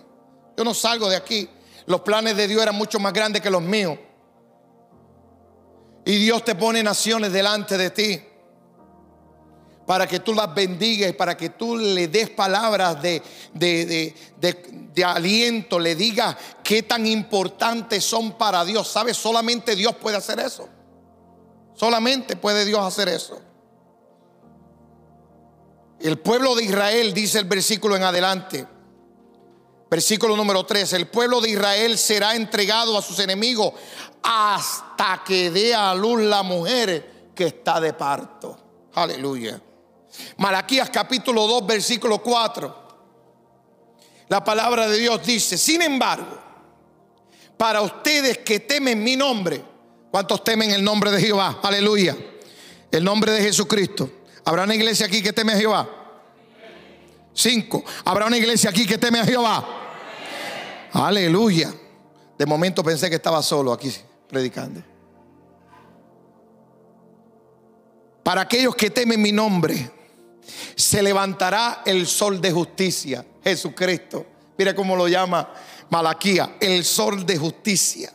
Yo 0.56 0.64
no 0.64 0.76
salgo 0.76 1.10
de 1.10 1.16
aquí. 1.16 1.50
Los 1.88 2.02
planes 2.02 2.38
de 2.38 2.48
Dios 2.48 2.62
eran 2.62 2.76
mucho 2.76 3.00
más 3.00 3.12
grandes 3.12 3.42
que 3.42 3.50
los 3.50 3.64
míos. 3.64 3.98
Y 6.06 6.16
Dios 6.18 6.46
te 6.46 6.54
pone 6.54 6.84
naciones 6.84 7.34
delante 7.34 7.76
de 7.76 7.90
ti 7.90 8.29
para 9.90 10.06
que 10.06 10.20
tú 10.20 10.36
las 10.36 10.54
bendigas, 10.54 11.12
para 11.14 11.36
que 11.36 11.50
tú 11.50 11.76
le 11.76 12.10
des 12.10 12.30
palabras 12.30 13.02
de, 13.02 13.24
de, 13.56 15.04
aliento, 15.04 15.80
le 15.80 15.96
digas 15.96 16.36
qué 16.64 16.84
tan 16.84 17.08
importantes 17.08 18.04
son 18.04 18.34
para 18.34 18.64
Dios. 18.64 18.88
¿Sabes? 18.88 19.18
Solamente 19.18 19.76
Dios 19.76 19.96
puede 19.96 20.18
hacer 20.18 20.42
eso. 20.42 20.70
Solamente 21.74 22.36
puede 22.36 22.66
Dios 22.66 22.82
hacer 22.82 23.10
eso. 23.10 23.42
El 26.00 26.20
pueblo 26.20 26.54
de 26.54 26.66
Israel, 26.66 27.12
dice 27.12 27.40
el 27.40 27.46
versículo 27.46 27.96
en 27.96 28.04
adelante, 28.04 28.68
Versículo 29.90 30.38
número 30.38 30.68
3, 30.68 30.94
el 30.94 31.08
pueblo 31.08 31.42
de 31.42 31.50
Israel 31.50 31.98
será 31.98 32.36
entregado 32.36 32.96
a 32.96 33.02
sus 33.02 33.18
enemigos 33.18 33.74
hasta 34.22 35.24
que 35.26 35.50
dé 35.50 35.74
a 35.74 35.96
luz 35.96 36.22
la 36.22 36.44
mujer 36.44 37.32
que 37.34 37.48
está 37.48 37.80
de 37.82 37.94
parto. 37.94 38.56
Aleluya. 38.94 39.60
Malaquías 40.38 40.90
capítulo 40.90 41.48
2, 41.48 41.68
versículo 41.68 42.20
4. 42.20 42.90
La 44.30 44.44
palabra 44.44 44.88
de 44.88 44.98
Dios 44.98 45.26
dice, 45.26 45.58
sin 45.58 45.82
embargo, 45.82 46.38
para 47.58 47.82
ustedes 47.82 48.38
que 48.40 48.60
temen 48.60 49.04
mi 49.04 49.16
nombre, 49.16 49.64
¿cuántos 50.12 50.44
temen 50.44 50.72
el 50.72 50.84
nombre 50.84 51.12
de 51.12 51.20
Jehová? 51.20 51.60
Aleluya. 51.64 52.16
El 52.92 53.04
nombre 53.04 53.32
de 53.32 53.42
Jesucristo. 53.42 54.10
¿Habrá 54.46 54.64
una 54.64 54.76
iglesia 54.76 55.08
aquí 55.08 55.22
que 55.22 55.34
teme 55.34 55.54
a 55.54 55.58
Jehová? 55.58 55.90
Cinco. 57.34 57.84
¿Habrá 58.06 58.28
una 58.28 58.38
iglesia 58.38 58.70
aquí 58.70 58.86
que 58.86 58.98
teme 58.98 59.20
a 59.20 59.26
Jehová? 59.26 59.68
Aleluya. 60.94 61.74
De 62.38 62.46
momento 62.46 62.84
pensé 62.84 63.10
que 63.10 63.18
estaba 63.18 63.44
solo 63.44 63.74
aquí 63.74 63.94
predicando. 64.28 64.82
Para 68.24 68.42
aquellos 68.42 68.76
que 68.76 68.90
temen 68.90 69.22
mi 69.22 69.32
nombre, 69.32 69.92
se 70.76 71.02
levantará 71.02 71.84
el 71.86 72.08
sol 72.08 72.40
de 72.42 72.52
justicia, 72.52 73.26
Jesucristo. 73.44 74.26
Mira 74.58 74.76
cómo 74.76 74.96
lo 74.96 75.08
llama 75.08 75.54
Malaquía, 75.90 76.58
el 76.60 76.84
sol 76.84 77.26
de 77.26 77.38
justicia. 77.38 78.14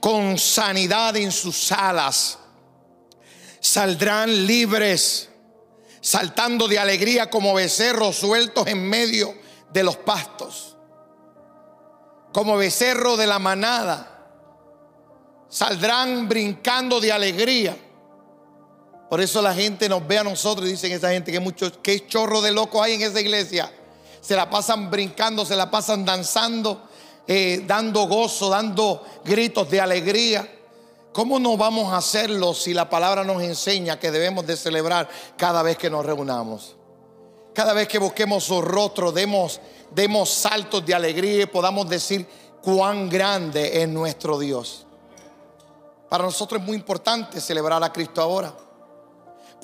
Con 0.00 0.38
sanidad 0.38 1.16
en 1.16 1.32
sus 1.32 1.72
alas. 1.72 2.38
Saldrán 3.60 4.46
libres, 4.46 5.28
saltando 6.00 6.68
de 6.68 6.78
alegría 6.78 7.30
como 7.30 7.54
becerros 7.54 8.16
sueltos 8.16 8.66
en 8.66 8.88
medio 8.88 9.34
de 9.72 9.82
los 9.82 9.96
pastos 9.96 10.74
como 12.34 12.56
becerro 12.56 13.16
de 13.16 13.28
la 13.28 13.38
manada. 13.38 14.10
Saldrán 15.48 16.28
brincando 16.28 17.00
de 17.00 17.12
alegría. 17.12 17.78
Por 19.14 19.20
eso 19.20 19.40
la 19.40 19.54
gente 19.54 19.88
nos 19.88 20.04
ve 20.04 20.18
a 20.18 20.24
nosotros 20.24 20.66
y 20.66 20.72
dicen 20.72 20.90
esa 20.90 21.10
gente 21.10 21.30
que 21.30 21.38
mucho, 21.38 21.70
que 21.80 22.04
chorro 22.08 22.42
de 22.42 22.50
locos 22.50 22.82
hay 22.82 22.94
en 22.94 23.02
esa 23.02 23.20
iglesia. 23.20 23.72
Se 24.20 24.34
la 24.34 24.50
pasan 24.50 24.90
brincando, 24.90 25.46
se 25.46 25.54
la 25.54 25.70
pasan 25.70 26.04
danzando, 26.04 26.88
eh, 27.24 27.62
dando 27.64 28.08
gozo, 28.08 28.48
dando 28.48 29.04
gritos 29.24 29.70
de 29.70 29.80
alegría. 29.80 30.52
¿Cómo 31.12 31.38
no 31.38 31.56
vamos 31.56 31.92
a 31.92 31.98
hacerlo 31.98 32.54
si 32.54 32.74
la 32.74 32.90
palabra 32.90 33.22
nos 33.22 33.40
enseña 33.40 34.00
que 34.00 34.10
debemos 34.10 34.48
de 34.48 34.56
celebrar 34.56 35.08
cada 35.36 35.62
vez 35.62 35.78
que 35.78 35.88
nos 35.88 36.04
reunamos? 36.04 36.74
Cada 37.54 37.72
vez 37.72 37.86
que 37.86 38.00
busquemos 38.00 38.42
su 38.42 38.60
rostro, 38.62 39.12
demos 39.12 39.60
demos 39.94 40.28
saltos 40.28 40.84
de 40.84 40.92
alegría 40.92 41.44
y 41.44 41.46
podamos 41.46 41.88
decir 41.88 42.26
cuán 42.60 43.08
grande 43.08 43.80
es 43.80 43.88
nuestro 43.88 44.40
Dios. 44.40 44.88
Para 46.08 46.24
nosotros 46.24 46.60
es 46.60 46.66
muy 46.66 46.76
importante 46.76 47.40
celebrar 47.40 47.80
a 47.84 47.92
Cristo 47.92 48.20
ahora, 48.20 48.52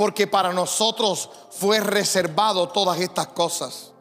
porque 0.00 0.26
para 0.26 0.50
nosotros 0.54 1.28
fue 1.50 1.78
reservado 1.78 2.70
todas 2.70 2.98
estas 3.00 3.26
cosas. 3.26 3.92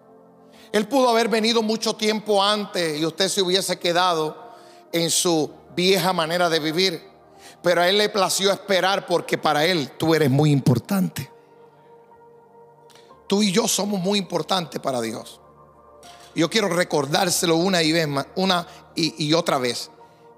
Él 0.72 0.88
pudo 0.88 1.10
haber 1.10 1.28
venido 1.28 1.62
mucho 1.62 1.94
tiempo 1.94 2.42
antes 2.42 3.02
y 3.02 3.06
usted 3.06 3.28
se 3.28 3.42
hubiese 3.42 3.78
quedado 3.78 4.54
en 4.94 5.10
su 5.10 5.52
vieja 5.76 6.14
manera 6.14 6.48
de 6.48 6.62
vivir, 6.62 7.06
pero 7.62 7.82
a 7.82 7.90
Él 7.90 7.98
le 7.98 8.08
plació 8.08 8.50
esperar 8.50 9.08
porque 9.08 9.38
para 9.38 9.66
Él 9.66 9.92
tú 9.98 10.16
eres 10.16 10.30
muy 10.30 10.52
importante. 10.52 11.30
Tú 13.28 13.44
y 13.44 13.52
yo 13.52 13.68
somos 13.68 14.00
muy 14.00 14.20
importantes 14.20 14.80
para 14.80 15.02
Dios. 15.02 15.42
Yo 16.34 16.50
quiero 16.50 16.70
recordárselo 16.70 17.58
una 17.58 17.84
y, 17.84 17.92
vez, 17.92 18.08
una 18.38 18.66
y, 18.96 19.34
otra 19.34 19.58
vez. 19.58 19.92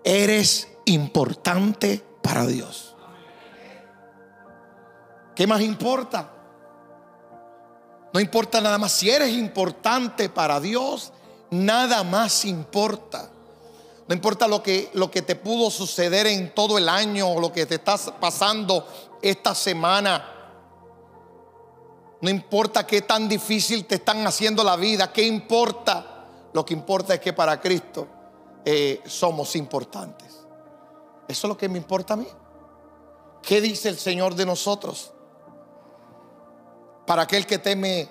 Eres 0.04 0.70
importante 0.86 2.04
para 2.24 2.48
Dios. 2.48 2.91
¿Qué 5.36 5.48
más 5.48 5.62
importa? 5.62 6.32
No 8.14 8.20
importa 8.20 8.60
nada 8.60 8.78
más. 8.78 8.92
Si 8.92 9.10
eres 9.10 9.30
importante 9.30 10.30
para 10.30 10.60
Dios, 10.60 11.12
nada 11.50 12.04
más 12.04 12.46
importa. 12.46 13.30
No 14.08 14.16
importa 14.16 14.48
lo 14.48 14.62
que, 14.62 14.90
lo 14.94 15.10
que 15.10 15.22
te 15.22 15.36
pudo 15.36 15.72
suceder 15.72 16.28
en 16.28 16.54
todo 16.54 16.78
el 16.78 16.90
año 16.90 17.30
o 17.30 17.40
lo 17.40 17.52
que 17.52 17.66
te 17.66 17.76
está 17.76 17.98
pasando 18.20 18.86
esta 19.22 19.56
semana. 19.56 20.28
No 22.20 22.30
importa 22.30 22.86
qué 22.86 23.02
tan 23.02 23.30
difícil 23.30 23.86
te 23.86 23.96
están 23.96 24.26
haciendo 24.28 24.64
la 24.64 24.76
vida, 24.76 25.12
qué 25.14 25.24
importa. 25.24 26.28
Lo 26.54 26.66
que 26.66 26.74
importa 26.74 27.14
es 27.14 27.20
que 27.22 27.34
para 27.34 27.62
Cristo 27.62 28.08
eh, 28.66 29.02
somos 29.06 29.56
importantes. 29.56 30.28
Eso 31.28 31.48
es 31.48 31.50
lo 31.50 31.58
que 31.58 31.70
me 31.70 31.78
importa 31.78 32.16
a 32.16 32.18
mí. 32.18 32.28
¿Qué 33.42 33.62
dice 33.62 33.90
el 33.90 33.98
Señor 33.98 34.36
de 34.36 34.46
nosotros? 34.46 35.14
Para 37.12 37.24
aquel 37.24 37.46
que 37.46 37.58
teme 37.58 38.08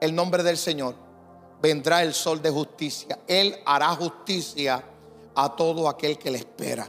el 0.00 0.12
nombre 0.12 0.42
del 0.42 0.58
Señor, 0.58 0.96
vendrá 1.62 2.02
el 2.02 2.12
sol 2.12 2.42
de 2.42 2.50
justicia. 2.50 3.20
Él 3.28 3.56
hará 3.64 3.90
justicia 3.90 4.82
a 5.36 5.54
todo 5.54 5.88
aquel 5.88 6.18
que 6.18 6.32
le 6.32 6.38
espera, 6.38 6.84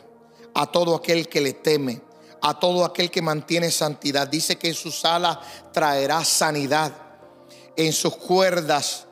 a 0.55 0.65
todo 0.65 0.95
aquel 0.95 1.29
que 1.29 1.41
le 1.41 1.53
teme 1.53 2.01
a 2.41 2.59
todo 2.59 2.83
aquel 2.83 3.11
que 3.11 3.21
mantiene 3.21 3.69
santidad. 3.69 4.27
Dice 4.27 4.55
que 4.55 4.69
en 4.69 4.73
sus 4.73 5.05
alas 5.05 5.37
traerá 5.71 6.25
sanidad. 6.25 6.91
En 7.75 7.93
sus 7.93 8.15
cuerdas 8.15 9.05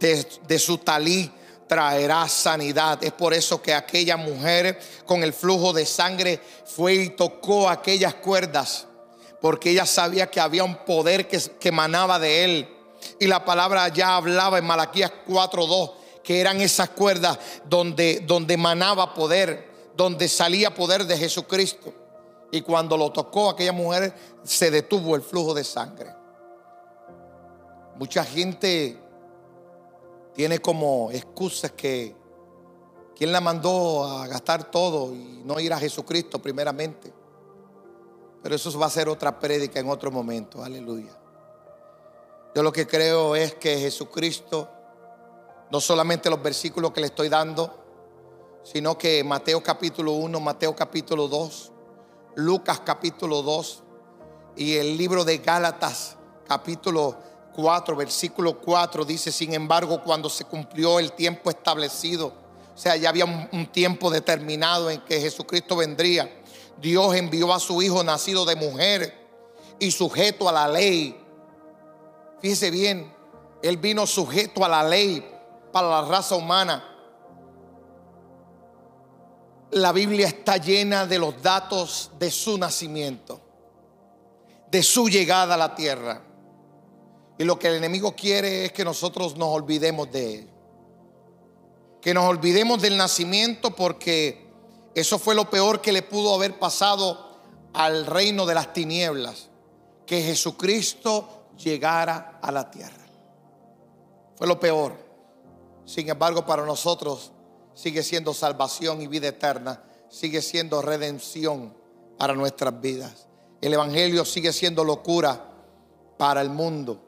de, 0.00 0.58
su 0.58 0.78
talí 0.78 1.30
traerá 1.68 2.26
sanidad. 2.26 3.04
Es 3.04 3.12
por 3.12 3.32
eso 3.34 3.62
que 3.62 3.72
aquella 3.72 4.16
mujer 4.16 4.80
con 5.06 5.22
el 5.22 5.32
flujo 5.32 5.72
de 5.72 5.86
sangre 5.86 6.40
fue 6.66 6.94
y 6.94 7.10
tocó 7.10 7.68
aquellas 7.68 8.14
cuerdas. 8.14 8.87
Porque 9.40 9.70
ella 9.70 9.86
sabía 9.86 10.30
que 10.30 10.40
había 10.40 10.64
un 10.64 10.76
poder 10.84 11.28
que, 11.28 11.40
que 11.60 11.68
emanaba 11.68 12.18
de 12.18 12.44
él. 12.44 12.68
Y 13.18 13.26
la 13.26 13.44
palabra 13.44 13.88
ya 13.88 14.16
hablaba 14.16 14.58
en 14.58 14.64
Malaquías 14.64 15.12
4.2 15.26 15.92
que 16.28 16.42
eran 16.42 16.60
esas 16.60 16.90
cuerdas 16.90 17.38
donde, 17.64 18.22
donde 18.26 18.52
emanaba 18.52 19.14
poder, 19.14 19.70
donde 19.96 20.28
salía 20.28 20.74
poder 20.74 21.06
de 21.06 21.16
Jesucristo. 21.16 21.94
Y 22.52 22.60
cuando 22.60 22.98
lo 22.98 23.10
tocó 23.12 23.48
aquella 23.48 23.72
mujer, 23.72 24.14
se 24.42 24.70
detuvo 24.70 25.16
el 25.16 25.22
flujo 25.22 25.54
de 25.54 25.64
sangre. 25.64 26.14
Mucha 27.96 28.24
gente 28.24 29.00
tiene 30.34 30.58
como 30.58 31.10
excusas 31.10 31.72
que 31.72 32.14
¿quién 33.16 33.32
la 33.32 33.40
mandó 33.40 34.04
a 34.04 34.26
gastar 34.26 34.70
todo 34.70 35.14
y 35.14 35.42
no 35.44 35.58
ir 35.58 35.72
a 35.72 35.78
Jesucristo 35.78 36.38
primeramente? 36.38 37.10
Pero 38.48 38.56
eso 38.56 38.78
va 38.78 38.86
a 38.86 38.90
ser 38.90 39.10
otra 39.10 39.38
prédica 39.38 39.78
en 39.78 39.90
otro 39.90 40.10
momento. 40.10 40.64
Aleluya. 40.64 41.10
Yo 42.54 42.62
lo 42.62 42.72
que 42.72 42.86
creo 42.86 43.36
es 43.36 43.54
que 43.56 43.76
Jesucristo, 43.76 44.66
no 45.70 45.82
solamente 45.82 46.30
los 46.30 46.42
versículos 46.42 46.92
que 46.92 47.02
le 47.02 47.08
estoy 47.08 47.28
dando, 47.28 47.78
sino 48.62 48.96
que 48.96 49.22
Mateo 49.22 49.62
capítulo 49.62 50.12
1, 50.12 50.40
Mateo 50.40 50.74
capítulo 50.74 51.28
2, 51.28 51.72
Lucas 52.36 52.80
capítulo 52.86 53.42
2 53.42 53.82
y 54.56 54.76
el 54.76 54.96
libro 54.96 55.26
de 55.26 55.36
Gálatas 55.36 56.16
capítulo 56.46 57.18
4, 57.54 57.96
versículo 57.96 58.58
4 58.60 59.04
dice, 59.04 59.30
sin 59.30 59.52
embargo, 59.52 60.02
cuando 60.02 60.30
se 60.30 60.46
cumplió 60.46 60.98
el 60.98 61.12
tiempo 61.12 61.50
establecido, 61.50 62.28
o 62.74 62.78
sea, 62.78 62.96
ya 62.96 63.10
había 63.10 63.26
un, 63.26 63.66
tiempo 63.66 64.10
determinado 64.10 64.88
en 64.88 65.02
que 65.02 65.20
Jesucristo 65.20 65.76
vendría, 65.76 66.34
Dios 66.80 67.14
envió 67.14 67.52
a 67.52 67.60
su 67.60 67.82
Hijo 67.82 68.02
nacido 68.04 68.44
de 68.44 68.56
mujer 68.56 69.26
y 69.78 69.90
sujeto 69.90 70.48
a 70.48 70.52
la 70.52 70.68
ley. 70.68 71.18
Fíjese 72.40 72.70
bien, 72.70 73.12
Él 73.62 73.76
vino 73.76 74.06
sujeto 74.06 74.64
a 74.64 74.68
la 74.68 74.82
ley 74.82 75.24
para 75.72 75.88
la 75.88 76.02
raza 76.02 76.36
humana 76.36 76.88
la 79.70 79.92
Biblia 79.92 80.28
está 80.28 80.56
llena 80.56 81.06
de 81.06 81.18
los 81.18 81.42
datos 81.42 82.10
de 82.18 82.30
su 82.30 82.56
nacimiento, 82.56 83.40
de 84.70 84.82
su 84.82 85.08
llegada 85.08 85.54
a 85.54 85.58
la 85.58 85.74
tierra. 85.74 86.22
Y 87.36 87.44
lo 87.44 87.58
que 87.58 87.68
el 87.68 87.74
enemigo 87.74 88.14
quiere 88.16 88.64
es 88.64 88.72
que 88.72 88.84
nosotros 88.84 89.36
nos 89.36 89.48
olvidemos 89.48 90.10
de 90.10 90.34
él. 90.34 90.50
Que 92.00 92.14
nos 92.14 92.24
olvidemos 92.24 92.80
del 92.80 92.96
nacimiento 92.96 93.74
porque 93.74 94.47
eso 95.00 95.18
fue 95.18 95.34
lo 95.34 95.50
peor 95.50 95.80
que 95.80 95.92
le 95.92 96.02
pudo 96.02 96.34
haber 96.34 96.58
pasado 96.58 97.40
al 97.72 98.06
reino 98.06 98.46
de 98.46 98.54
las 98.54 98.72
tinieblas. 98.72 99.48
Que 100.06 100.22
Jesucristo 100.22 101.48
llegara 101.56 102.38
a 102.42 102.50
la 102.50 102.70
tierra. 102.70 103.06
Fue 104.36 104.46
lo 104.46 104.58
peor. 104.58 104.96
Sin 105.84 106.08
embargo, 106.08 106.46
para 106.46 106.64
nosotros 106.64 107.32
sigue 107.74 108.02
siendo 108.02 108.32
salvación 108.34 109.02
y 109.02 109.06
vida 109.06 109.28
eterna, 109.28 109.82
sigue 110.08 110.42
siendo 110.42 110.82
redención 110.82 111.74
para 112.18 112.34
nuestras 112.34 112.80
vidas. 112.80 113.26
El 113.60 113.74
Evangelio 113.74 114.24
sigue 114.24 114.52
siendo 114.52 114.84
locura 114.84 115.44
para 116.16 116.40
el 116.40 116.50
mundo, 116.50 117.00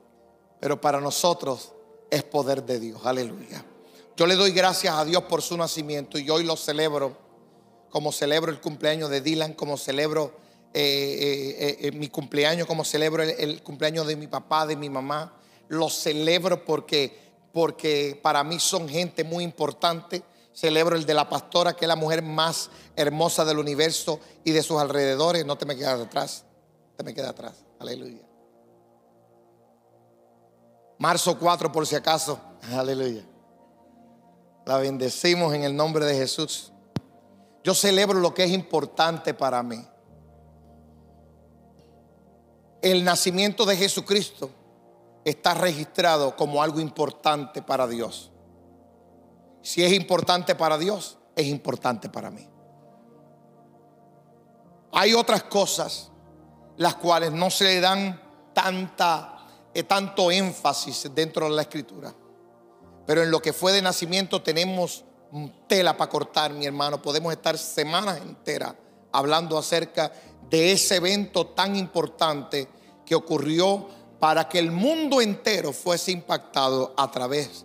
pero 0.60 0.80
para 0.80 1.00
nosotros 1.00 1.72
es 2.10 2.22
poder 2.24 2.64
de 2.64 2.80
Dios. 2.80 3.00
Aleluya. 3.04 3.64
Yo 4.16 4.26
le 4.26 4.34
doy 4.34 4.52
gracias 4.52 4.94
a 4.94 5.04
Dios 5.04 5.24
por 5.24 5.42
su 5.42 5.56
nacimiento 5.56 6.18
y 6.18 6.28
hoy 6.28 6.44
lo 6.44 6.56
celebro, 6.56 7.16
como 7.90 8.12
celebro 8.12 8.50
el 8.50 8.60
cumpleaños 8.60 9.10
de 9.10 9.20
Dylan, 9.20 9.52
como 9.54 9.76
celebro 9.76 10.32
eh, 10.72 11.56
eh, 11.58 11.88
eh, 11.88 11.92
mi 11.92 12.08
cumpleaños, 12.08 12.66
como 12.66 12.84
celebro 12.84 13.22
el, 13.22 13.62
cumpleaños 13.62 14.06
de 14.06 14.16
mi 14.16 14.28
papá, 14.28 14.66
de 14.66 14.76
mi 14.76 14.88
mamá. 14.88 15.34
Lo 15.68 15.88
celebro 15.88 16.64
porque, 16.64 17.18
porque 17.52 18.18
para 18.22 18.44
mí 18.44 18.60
son 18.60 18.88
gente 18.88 19.24
muy 19.24 19.44
importante. 19.44 20.22
Celebro 20.52 20.96
el 20.96 21.06
de 21.06 21.14
la 21.14 21.28
pastora, 21.28 21.74
que 21.74 21.84
es 21.84 21.88
la 21.88 21.96
mujer 21.96 22.22
más 22.22 22.70
hermosa 22.96 23.44
del 23.44 23.58
universo 23.58 24.20
y 24.44 24.52
de 24.52 24.62
sus 24.62 24.80
alrededores. 24.80 25.44
No 25.44 25.56
te 25.56 25.66
me 25.66 25.76
quedas 25.76 26.00
atrás, 26.00 26.44
te 26.96 27.02
me 27.02 27.14
quedas 27.14 27.30
atrás. 27.30 27.54
Aleluya. 27.78 28.22
Marzo 30.98 31.38
4, 31.38 31.72
por 31.72 31.86
si 31.86 31.96
acaso. 31.96 32.38
Aleluya. 32.72 33.24
La 34.66 34.76
bendecimos 34.76 35.54
en 35.54 35.64
el 35.64 35.74
nombre 35.74 36.04
de 36.04 36.14
Jesús. 36.14 36.69
Yo 37.62 37.74
celebro 37.74 38.18
lo 38.18 38.32
que 38.32 38.44
es 38.44 38.50
importante 38.50 39.34
para 39.34 39.62
mí. 39.62 39.84
El 42.82 43.04
nacimiento 43.04 43.66
de 43.66 43.76
Jesucristo 43.76 44.50
está 45.24 45.54
registrado 45.54 46.34
como 46.36 46.62
algo 46.62 46.80
importante 46.80 47.60
para 47.60 47.86
Dios. 47.86 48.30
Si 49.62 49.84
es 49.84 49.92
importante 49.92 50.54
para 50.54 50.78
Dios, 50.78 51.18
es 51.36 51.46
importante 51.46 52.08
para 52.08 52.30
mí. 52.30 52.48
Hay 54.92 55.14
otras 55.14 55.44
cosas 55.44 56.10
las 56.76 56.94
cuales 56.94 57.32
no 57.32 57.50
se 57.50 57.64
le 57.64 57.80
dan 57.80 58.20
tanta, 58.54 59.46
eh, 59.74 59.82
tanto 59.82 60.30
énfasis 60.30 61.10
dentro 61.14 61.46
de 61.48 61.56
la 61.56 61.62
escritura. 61.62 62.14
Pero 63.06 63.22
en 63.22 63.30
lo 63.30 63.42
que 63.42 63.52
fue 63.52 63.72
de 63.72 63.82
nacimiento 63.82 64.42
tenemos 64.42 65.04
tela 65.66 65.96
para 65.96 66.10
cortar, 66.10 66.52
mi 66.52 66.66
hermano. 66.66 67.00
Podemos 67.00 67.32
estar 67.32 67.56
semanas 67.56 68.20
enteras 68.20 68.74
hablando 69.12 69.58
acerca 69.58 70.12
de 70.48 70.72
ese 70.72 70.96
evento 70.96 71.46
tan 71.48 71.76
importante 71.76 72.68
que 73.04 73.14
ocurrió 73.14 73.88
para 74.18 74.48
que 74.48 74.58
el 74.58 74.70
mundo 74.70 75.20
entero 75.20 75.72
fuese 75.72 76.12
impactado 76.12 76.94
a 76.96 77.10
través 77.10 77.64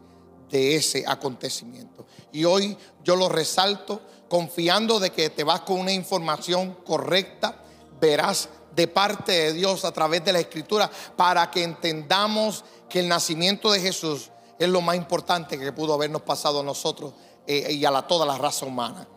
de 0.49 0.75
ese 0.75 1.03
acontecimiento. 1.07 2.05
Y 2.31 2.45
hoy 2.45 2.77
yo 3.03 3.15
lo 3.15 3.29
resalto 3.29 4.01
confiando 4.29 4.99
de 4.99 5.11
que 5.11 5.29
te 5.29 5.43
vas 5.43 5.61
con 5.61 5.79
una 5.79 5.91
información 5.91 6.77
correcta, 6.85 7.63
verás 7.99 8.49
de 8.75 8.87
parte 8.87 9.31
de 9.31 9.53
Dios 9.53 9.85
a 9.85 9.91
través 9.91 10.23
de 10.25 10.33
la 10.33 10.39
escritura 10.39 10.89
para 11.15 11.49
que 11.49 11.63
entendamos 11.63 12.63
que 12.89 12.99
el 12.99 13.07
nacimiento 13.07 13.71
de 13.71 13.79
Jesús 13.79 14.31
es 14.59 14.69
lo 14.69 14.81
más 14.81 14.95
importante 14.95 15.57
que 15.57 15.71
pudo 15.71 15.93
habernos 15.93 16.21
pasado 16.21 16.59
a 16.59 16.63
nosotros 16.63 17.13
eh, 17.47 17.73
y 17.73 17.85
a 17.85 17.91
la, 17.91 18.07
toda 18.07 18.25
la 18.25 18.37
raza 18.37 18.65
humana. 18.65 19.07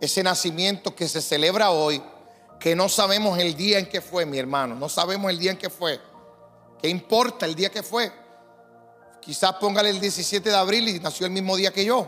Ese 0.00 0.22
nacimiento 0.22 0.94
que 0.94 1.08
se 1.08 1.20
celebra 1.20 1.70
hoy, 1.70 2.02
que 2.60 2.74
no 2.74 2.88
sabemos 2.88 3.38
el 3.38 3.56
día 3.56 3.78
en 3.78 3.88
que 3.88 4.00
fue, 4.00 4.26
mi 4.26 4.38
hermano, 4.38 4.74
no 4.74 4.88
sabemos 4.88 5.30
el 5.30 5.38
día 5.38 5.52
en 5.52 5.58
que 5.58 5.70
fue. 5.70 6.00
¿Qué 6.80 6.88
importa 6.88 7.46
el 7.46 7.54
día 7.54 7.70
que 7.70 7.82
fue? 7.82 8.12
Quizás 9.20 9.54
póngale 9.54 9.90
el 9.90 10.00
17 10.00 10.48
de 10.48 10.56
abril 10.56 10.88
y 10.88 11.00
nació 11.00 11.26
el 11.26 11.32
mismo 11.32 11.56
día 11.56 11.72
que 11.72 11.84
yo. 11.84 12.06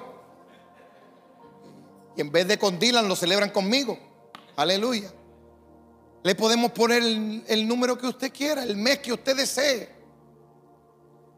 Y 2.17 2.21
en 2.21 2.31
vez 2.31 2.47
de 2.49 2.59
con 2.59 2.79
Dylan 2.79 3.09
lo 3.09 3.17
celebran 3.17 3.51
conmigo. 3.51 3.99
Aleluya. 4.57 5.13
Le 6.23 6.35
podemos 6.35 6.73
poner 6.73 7.03
el 7.03 7.67
número 7.67 7.97
que 7.97 8.07
usted 8.07 8.33
quiera, 8.33 8.63
el 8.63 8.77
mes 8.77 8.99
que 8.99 9.13
usted 9.13 9.37
desee. 9.37 10.00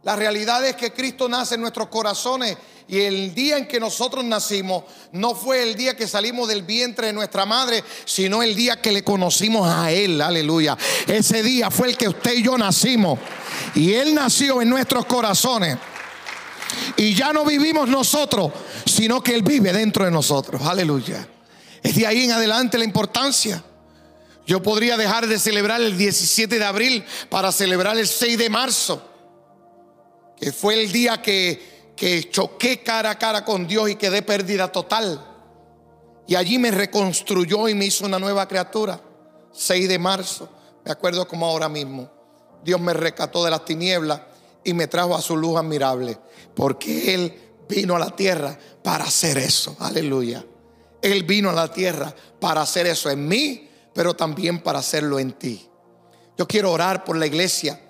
La 0.04 0.16
realidad 0.16 0.64
es 0.66 0.74
que 0.74 0.92
Cristo 0.92 1.28
nace 1.28 1.54
en 1.54 1.60
nuestros 1.60 1.88
corazones 1.88 2.56
y 2.88 2.98
el 3.00 3.32
día 3.34 3.56
en 3.56 3.68
que 3.68 3.78
nosotros 3.78 4.24
nacimos 4.24 4.82
no 5.12 5.36
fue 5.36 5.62
el 5.62 5.76
día 5.76 5.96
que 5.96 6.08
salimos 6.08 6.48
del 6.48 6.62
vientre 6.62 7.06
de 7.06 7.12
nuestra 7.12 7.46
madre, 7.46 7.84
sino 8.04 8.42
el 8.42 8.56
día 8.56 8.80
que 8.80 8.90
le 8.90 9.04
conocimos 9.04 9.68
a 9.68 9.92
Él. 9.92 10.20
Aleluya. 10.20 10.76
Ese 11.06 11.44
día 11.44 11.70
fue 11.70 11.90
el 11.90 11.96
que 11.96 12.08
usted 12.08 12.34
y 12.34 12.42
yo 12.42 12.58
nacimos. 12.58 13.20
Y 13.76 13.92
Él 13.92 14.12
nació 14.12 14.60
en 14.60 14.70
nuestros 14.70 15.06
corazones. 15.06 15.78
Y 16.96 17.14
ya 17.14 17.32
no 17.32 17.44
vivimos 17.44 17.88
nosotros, 17.88 18.50
sino 18.84 19.22
que 19.22 19.34
Él 19.36 19.42
vive 19.42 19.72
dentro 19.72 20.04
de 20.04 20.10
nosotros. 20.10 20.62
Aleluya. 20.62 21.28
Es 21.80 21.94
de 21.94 22.08
ahí 22.08 22.24
en 22.24 22.32
adelante 22.32 22.76
la 22.76 22.84
importancia. 22.84 23.62
Yo 24.48 24.60
podría 24.60 24.96
dejar 24.96 25.28
de 25.28 25.38
celebrar 25.38 25.80
el 25.80 25.96
17 25.96 26.58
de 26.58 26.64
abril 26.64 27.04
para 27.30 27.52
celebrar 27.52 27.96
el 27.96 28.08
6 28.08 28.36
de 28.36 28.50
marzo 28.50 29.11
que 30.42 30.50
fue 30.50 30.74
el 30.74 30.90
día 30.90 31.22
que, 31.22 31.92
que 31.94 32.28
choqué 32.28 32.82
cara 32.82 33.10
a 33.10 33.14
cara 33.16 33.44
con 33.44 33.64
Dios 33.64 33.88
y 33.90 33.94
quedé 33.94 34.22
pérdida 34.22 34.72
total. 34.72 35.24
Y 36.26 36.34
allí 36.34 36.58
me 36.58 36.72
reconstruyó 36.72 37.68
y 37.68 37.76
me 37.76 37.84
hizo 37.84 38.04
una 38.06 38.18
nueva 38.18 38.48
criatura. 38.48 39.00
6 39.52 39.88
de 39.88 40.00
marzo, 40.00 40.48
me 40.84 40.90
acuerdo 40.90 41.28
como 41.28 41.46
ahora 41.46 41.68
mismo. 41.68 42.10
Dios 42.64 42.80
me 42.80 42.92
rescató 42.92 43.44
de 43.44 43.52
las 43.52 43.64
tinieblas 43.64 44.20
y 44.64 44.74
me 44.74 44.88
trajo 44.88 45.14
a 45.14 45.22
su 45.22 45.36
luz 45.36 45.56
admirable. 45.56 46.18
Porque 46.56 47.14
Él 47.14 47.32
vino 47.68 47.94
a 47.94 48.00
la 48.00 48.10
tierra 48.10 48.58
para 48.82 49.04
hacer 49.04 49.38
eso. 49.38 49.76
Aleluya. 49.78 50.44
Él 51.02 51.22
vino 51.22 51.50
a 51.50 51.52
la 51.52 51.72
tierra 51.72 52.12
para 52.40 52.62
hacer 52.62 52.88
eso 52.88 53.10
en 53.10 53.28
mí, 53.28 53.70
pero 53.94 54.16
también 54.16 54.60
para 54.60 54.80
hacerlo 54.80 55.20
en 55.20 55.34
ti. 55.34 55.68
Yo 56.36 56.48
quiero 56.48 56.72
orar 56.72 57.04
por 57.04 57.16
la 57.16 57.26
iglesia 57.26 57.80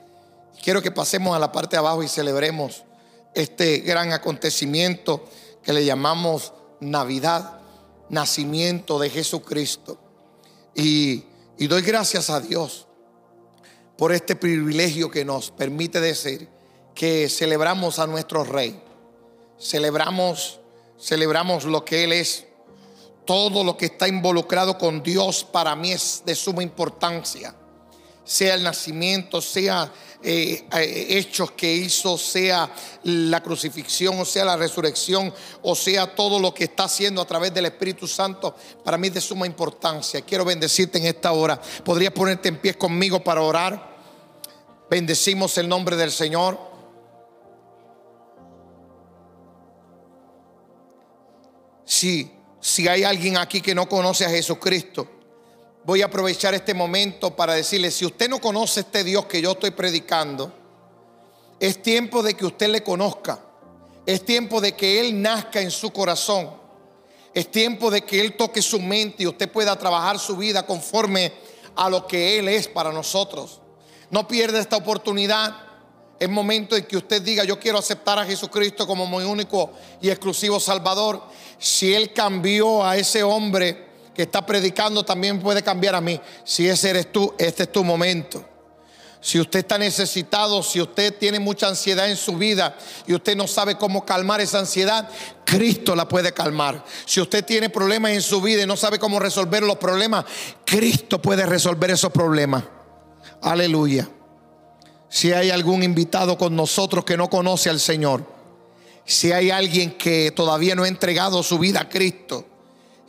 Quiero 0.62 0.80
que 0.80 0.92
pasemos 0.92 1.34
a 1.34 1.40
la 1.40 1.50
parte 1.50 1.74
de 1.74 1.78
abajo 1.78 2.04
y 2.04 2.08
celebremos 2.08 2.84
este 3.34 3.78
gran 3.78 4.12
acontecimiento 4.12 5.24
que 5.60 5.72
le 5.72 5.84
llamamos 5.84 6.52
Navidad, 6.78 7.58
nacimiento 8.08 9.00
de 9.00 9.10
Jesucristo. 9.10 9.98
Y, 10.76 11.24
y 11.58 11.66
doy 11.66 11.82
gracias 11.82 12.30
a 12.30 12.40
Dios 12.40 12.86
por 13.98 14.12
este 14.12 14.36
privilegio 14.36 15.10
que 15.10 15.24
nos 15.24 15.50
permite 15.50 16.00
decir 16.00 16.48
que 16.94 17.28
celebramos 17.28 17.98
a 17.98 18.06
nuestro 18.06 18.44
Rey. 18.44 18.80
Celebramos, 19.58 20.60
celebramos 20.96 21.64
lo 21.64 21.84
que 21.84 22.04
Él 22.04 22.12
es. 22.12 22.46
Todo 23.24 23.64
lo 23.64 23.76
que 23.76 23.86
está 23.86 24.06
involucrado 24.06 24.78
con 24.78 25.02
Dios 25.02 25.42
para 25.42 25.74
mí 25.74 25.90
es 25.90 26.22
de 26.24 26.36
suma 26.36 26.62
importancia. 26.62 27.52
Sea 28.24 28.54
el 28.54 28.62
nacimiento, 28.62 29.40
sea 29.40 29.92
eh, 30.24 30.66
eh, 30.72 31.06
hechos 31.08 31.50
que 31.50 31.72
hizo, 31.72 32.16
sea 32.16 32.72
la 33.02 33.42
crucifixión, 33.42 34.20
o 34.20 34.24
sea 34.24 34.44
la 34.44 34.56
resurrección, 34.56 35.34
o 35.62 35.74
sea 35.74 36.14
todo 36.14 36.38
lo 36.38 36.54
que 36.54 36.64
está 36.64 36.84
haciendo 36.84 37.20
a 37.20 37.26
través 37.26 37.52
del 37.52 37.66
Espíritu 37.66 38.06
Santo, 38.06 38.54
para 38.84 38.96
mí 38.96 39.08
es 39.08 39.14
de 39.14 39.20
suma 39.20 39.46
importancia. 39.46 40.20
Quiero 40.20 40.44
bendecirte 40.44 40.98
en 40.98 41.06
esta 41.06 41.32
hora. 41.32 41.60
¿Podrías 41.84 42.12
ponerte 42.12 42.48
en 42.48 42.58
pie 42.58 42.74
conmigo 42.74 43.24
para 43.24 43.42
orar? 43.42 43.92
Bendecimos 44.88 45.58
el 45.58 45.68
nombre 45.68 45.96
del 45.96 46.12
Señor. 46.12 46.56
Si, 51.84 52.30
si 52.60 52.86
hay 52.86 53.02
alguien 53.02 53.36
aquí 53.38 53.60
que 53.60 53.74
no 53.74 53.88
conoce 53.88 54.24
a 54.24 54.30
Jesucristo, 54.30 55.08
voy 55.84 56.02
a 56.02 56.06
aprovechar 56.06 56.54
este 56.54 56.74
momento 56.74 57.34
para 57.34 57.54
decirle, 57.54 57.90
si 57.90 58.04
usted 58.04 58.28
no 58.28 58.40
conoce 58.40 58.80
este 58.80 59.04
Dios 59.04 59.26
que 59.26 59.42
yo 59.42 59.52
estoy 59.52 59.70
predicando, 59.70 60.52
es 61.58 61.82
tiempo 61.82 62.22
de 62.22 62.34
que 62.34 62.46
usted 62.46 62.68
le 62.68 62.82
conozca. 62.82 63.38
Es 64.04 64.24
tiempo 64.24 64.60
de 64.60 64.74
que 64.74 65.00
Él 65.00 65.22
nazca 65.22 65.60
en 65.60 65.70
su 65.70 65.92
corazón. 65.92 66.50
Es 67.34 67.50
tiempo 67.50 67.90
de 67.90 68.02
que 68.02 68.20
Él 68.20 68.36
toque 68.36 68.60
su 68.60 68.80
mente 68.80 69.22
y 69.22 69.26
usted 69.26 69.50
pueda 69.50 69.78
trabajar 69.78 70.18
su 70.18 70.36
vida 70.36 70.66
conforme 70.66 71.32
a 71.76 71.88
lo 71.88 72.06
que 72.06 72.38
Él 72.38 72.48
es 72.48 72.66
para 72.68 72.92
nosotros. 72.92 73.60
No 74.10 74.26
pierda 74.26 74.58
esta 74.58 74.76
oportunidad. 74.76 75.54
Es 76.18 76.28
momento 76.28 76.76
en 76.76 76.84
que 76.84 76.96
usted 76.96 77.22
diga, 77.22 77.44
yo 77.44 77.58
quiero 77.58 77.78
aceptar 77.78 78.18
a 78.18 78.24
Jesucristo 78.24 78.86
como 78.86 79.06
mi 79.06 79.24
único 79.24 79.70
y 80.00 80.10
exclusivo 80.10 80.60
Salvador. 80.60 81.22
Si 81.58 81.94
Él 81.94 82.12
cambió 82.12 82.84
a 82.84 82.96
ese 82.96 83.22
hombre, 83.22 83.91
que 84.14 84.22
está 84.22 84.44
predicando 84.44 85.04
también 85.04 85.40
puede 85.40 85.62
cambiar 85.62 85.94
a 85.94 86.00
mí. 86.00 86.20
Si 86.44 86.68
ese 86.68 86.90
eres 86.90 87.12
tú, 87.12 87.34
este 87.38 87.64
es 87.64 87.72
tu 87.72 87.82
momento. 87.84 88.44
Si 89.22 89.38
usted 89.38 89.60
está 89.60 89.78
necesitado, 89.78 90.64
si 90.64 90.80
usted 90.80 91.16
tiene 91.16 91.38
mucha 91.38 91.68
ansiedad 91.68 92.10
en 92.10 92.16
su 92.16 92.36
vida 92.36 92.76
y 93.06 93.14
usted 93.14 93.36
no 93.36 93.46
sabe 93.46 93.76
cómo 93.76 94.04
calmar 94.04 94.40
esa 94.40 94.58
ansiedad, 94.58 95.08
Cristo 95.44 95.94
la 95.94 96.08
puede 96.08 96.32
calmar. 96.32 96.84
Si 97.06 97.20
usted 97.20 97.44
tiene 97.44 97.70
problemas 97.70 98.10
en 98.12 98.20
su 98.20 98.40
vida 98.40 98.62
y 98.62 98.66
no 98.66 98.76
sabe 98.76 98.98
cómo 98.98 99.20
resolver 99.20 99.62
los 99.62 99.76
problemas, 99.78 100.24
Cristo 100.64 101.22
puede 101.22 101.46
resolver 101.46 101.92
esos 101.92 102.10
problemas. 102.10 102.64
Aleluya. 103.40 104.08
Si 105.08 105.32
hay 105.32 105.50
algún 105.50 105.84
invitado 105.84 106.36
con 106.36 106.56
nosotros 106.56 107.04
que 107.04 107.16
no 107.16 107.30
conoce 107.30 107.70
al 107.70 107.78
Señor, 107.78 108.26
si 109.04 109.30
hay 109.30 109.52
alguien 109.52 109.96
que 109.96 110.32
todavía 110.32 110.74
no 110.74 110.82
ha 110.82 110.88
entregado 110.88 111.44
su 111.44 111.60
vida 111.60 111.82
a 111.82 111.88
Cristo, 111.88 112.46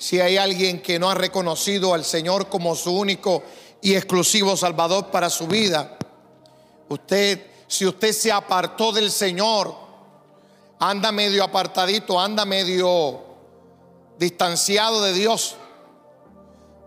si 0.04 0.20
hay 0.20 0.36
alguien 0.36 0.82
que 0.82 1.00
no 1.00 1.10
ha 1.10 1.16
reconocido 1.16 1.94
al 1.94 2.04
Señor 2.04 2.50
como 2.50 2.76
su 2.76 2.92
único 2.92 3.42
y 3.82 3.96
exclusivo 3.96 4.58
Salvador 4.58 5.10
para 5.12 5.30
su 5.30 5.48
vida, 5.48 5.98
usted, 6.90 7.48
si 7.68 7.86
usted 7.86 8.12
se 8.12 8.30
apartó 8.30 8.92
del 8.92 9.10
Señor, 9.10 9.74
anda 10.78 11.14
medio 11.14 11.42
apartadito, 11.42 12.20
anda 12.20 12.44
medio 12.44 13.24
distanciado 14.20 15.02
de 15.04 15.14
Dios, 15.14 15.56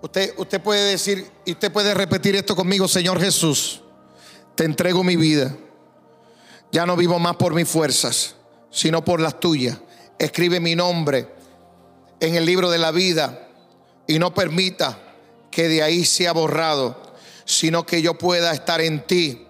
usted, 0.02 0.34
usted 0.36 0.60
puede 0.60 0.90
decir, 0.90 1.26
y 1.46 1.52
usted 1.52 1.72
puede 1.72 1.94
repetir 1.94 2.36
esto 2.36 2.54
conmigo, 2.54 2.86
Señor 2.86 3.18
Jesús, 3.18 3.80
te 4.54 4.64
entrego 4.64 5.02
mi 5.02 5.16
vida. 5.16 5.56
Ya 6.70 6.84
no 6.84 6.96
vivo 6.96 7.18
más 7.18 7.36
por 7.36 7.54
mis 7.54 7.66
fuerzas, 7.66 8.34
sino 8.70 9.02
por 9.02 9.20
las 9.20 9.40
tuyas. 9.40 9.78
Escribe 10.18 10.60
mi 10.60 10.76
nombre 10.76 11.35
en 12.20 12.34
el 12.34 12.46
libro 12.46 12.70
de 12.70 12.78
la 12.78 12.90
vida 12.90 13.48
y 14.06 14.18
no 14.18 14.34
permita 14.34 14.98
que 15.50 15.68
de 15.68 15.82
ahí 15.82 16.04
sea 16.04 16.32
borrado, 16.32 17.00
sino 17.44 17.86
que 17.86 18.02
yo 18.02 18.14
pueda 18.14 18.52
estar 18.52 18.80
en 18.80 19.06
ti 19.06 19.46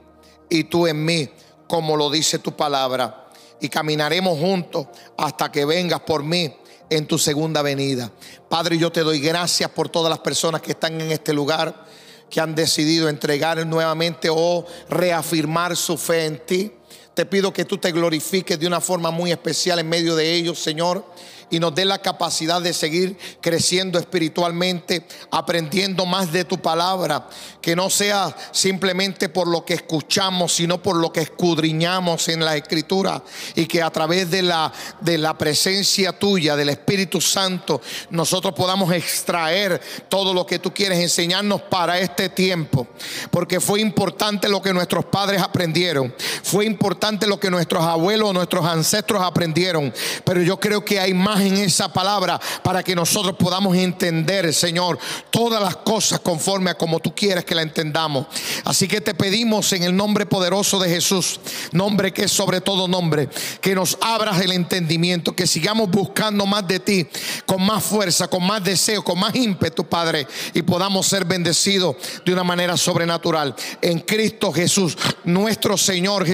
y 0.49 0.64
tú 0.64 0.87
en 0.87 1.05
mí, 1.05 1.29
como 1.67 1.97
lo 1.97 2.11
dice 2.11 2.39
tu 2.39 2.57
palabra. 2.57 3.29
Y 3.61 3.69
caminaremos 3.69 4.39
juntos 4.39 4.87
hasta 5.17 5.51
que 5.51 5.64
vengas 5.64 6.01
por 6.01 6.23
mí 6.23 6.55
en 6.91 7.07
tu 7.07 7.19
segunda 7.19 7.62
venida. 7.62 8.11
Padre, 8.49 8.79
yo 8.79 8.93
te 8.93 9.01
doy 9.01 9.19
gracias 9.19 9.71
por 9.71 9.89
todas 9.89 10.11
las 10.11 10.21
personas 10.21 10.61
que 10.61 10.73
están 10.73 11.01
en 11.01 11.11
este 11.11 11.33
lugar, 11.33 11.87
que 12.31 12.41
han 12.41 12.55
decidido 12.55 13.09
entregar 13.09 13.64
nuevamente 13.67 14.29
o 14.31 14.64
reafirmar 14.89 15.77
su 15.77 15.97
fe 15.97 16.27
en 16.27 16.39
ti. 16.45 16.73
Te 17.17 17.25
pido 17.25 17.51
que 17.51 17.64
tú 17.64 17.79
te 17.79 17.93
glorifiques 17.93 18.61
de 18.61 18.67
una 18.67 18.83
forma 18.83 19.11
muy 19.11 19.33
especial 19.33 19.79
en 19.79 19.89
medio 19.89 20.14
de 20.14 20.35
ellos, 20.35 20.59
Señor 20.59 21.03
y 21.51 21.61
nos 21.61 21.75
dé 21.75 21.85
la 21.85 21.99
capacidad 21.99 22.61
de 22.61 22.73
seguir 22.73 23.17
creciendo 23.41 23.99
espiritualmente, 23.99 25.07
aprendiendo 25.31 26.05
más 26.05 26.33
de 26.33 26.45
tu 26.45 26.59
palabra, 26.59 27.29
que 27.61 27.77
no 27.77 27.89
sea 27.89 28.35
simplemente 28.53 29.29
por 29.29 29.47
lo 29.47 29.64
que 29.64 29.75
escuchamos, 29.75 30.55
sino 30.55 30.83
por 30.83 30.97
lo 30.97 31.12
que 31.12 31.21
escudriñamos 31.21 32.29
en 32.29 32.45
la 32.45 32.57
escritura 32.57 33.23
y 33.55 33.67
que 33.67 33.83
a 33.83 33.91
través 33.91 34.31
de 34.31 34.43
la 34.43 34.73
de 35.01 35.19
la 35.19 35.37
presencia 35.37 36.12
tuya 36.12 36.57
del 36.57 36.69
Espíritu 36.71 37.21
Santo 37.21 37.81
nosotros 38.11 38.55
podamos 38.55 38.93
extraer 38.93 39.81
todo 40.09 40.35
lo 40.35 40.47
que 40.47 40.59
tú 40.59 40.73
quieres 40.73 40.99
enseñarnos 40.99 41.62
para 41.62 41.99
este 41.99 42.29
tiempo, 42.29 42.89
porque 43.31 43.61
fue 43.61 43.81
importante 43.81 44.49
lo 44.49 44.61
que 44.61 44.73
nuestros 44.73 45.05
padres 45.07 45.41
aprendieron, 45.41 46.14
fue 46.43 46.64
importante 47.07 47.28
lo 47.28 47.38
que 47.38 47.50
nuestros 47.50 47.84
abuelos, 47.84 48.34
nuestros 48.34 48.64
ancestros 48.64 49.22
aprendieron, 49.22 49.94
pero 50.24 50.42
yo 50.42 50.59
creo 50.59 50.84
que 50.84 50.98
hay 50.98 51.14
más 51.14 51.40
en 51.40 51.57
esa 51.59 51.92
palabra 51.92 52.40
para 52.64 52.82
que 52.82 52.96
nosotros 52.96 53.36
podamos 53.38 53.76
entender, 53.76 54.52
Señor, 54.52 54.98
todas 55.30 55.62
las 55.62 55.76
cosas 55.76 56.18
conforme 56.18 56.70
a 56.70 56.74
como 56.74 56.98
tú 56.98 57.14
quieres 57.14 57.44
que 57.44 57.54
la 57.54 57.62
entendamos. 57.62 58.26
Así 58.64 58.88
que 58.88 59.00
te 59.00 59.14
pedimos 59.14 59.72
en 59.72 59.84
el 59.84 59.94
nombre 59.94 60.26
poderoso 60.26 60.80
de 60.80 60.88
Jesús, 60.88 61.38
nombre 61.70 62.12
que 62.12 62.24
es 62.24 62.32
sobre 62.32 62.61
todo 62.61 62.88
nombre, 62.88 63.28
que 63.61 63.76
nos 63.76 63.96
abras 64.00 64.40
el 64.40 64.50
entendimiento, 64.50 65.36
que 65.36 65.46
sigamos 65.46 65.88
buscando 65.88 66.44
más 66.44 66.66
de 66.66 66.80
ti, 66.80 67.07
con 67.46 67.64
más 67.64 67.84
fuerza, 67.84 68.26
con 68.26 68.44
más 68.44 68.64
deseo, 68.64 69.04
con 69.04 69.20
más 69.20 69.32
ímpetu, 69.36 69.84
Padre, 69.84 70.26
y 70.54 70.62
podamos 70.62 71.07
ser 71.07 71.24
bendecidos 71.24 71.94
de 72.24 72.32
una 72.32 72.42
manera 72.42 72.76
sobrenatural. 72.76 73.54
En 73.80 74.00
Cristo 74.00 74.52
Jesús, 74.52 74.98
nuestro 75.22 75.76
Señor 75.76 76.26
eh, 76.26 76.32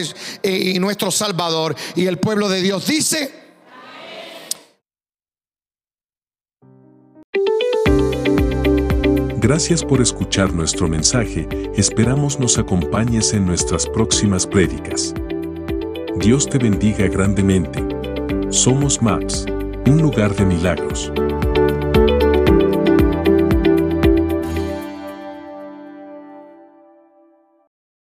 y 0.62 0.78
nuestro 0.78 1.10
Salvador. 1.10 1.74
Y 1.94 2.06
el 2.06 2.18
pueblo 2.18 2.48
de 2.48 2.62
Dios 2.62 2.86
dice, 2.86 3.42
Gracias 9.42 9.84
por 9.84 10.00
escuchar 10.00 10.54
nuestro 10.54 10.88
mensaje, 10.88 11.48
esperamos 11.76 12.38
nos 12.38 12.58
acompañes 12.58 13.34
en 13.34 13.44
nuestras 13.44 13.88
próximas 13.88 14.46
prédicas. 14.46 15.12
Dios 16.16 16.48
te 16.48 16.58
bendiga 16.58 17.08
grandemente. 17.08 17.84
Somos 18.50 19.02
MAPS, 19.02 19.46
un 19.86 20.00
lugar 20.00 20.36
de 20.36 20.46
milagros. 20.46 21.12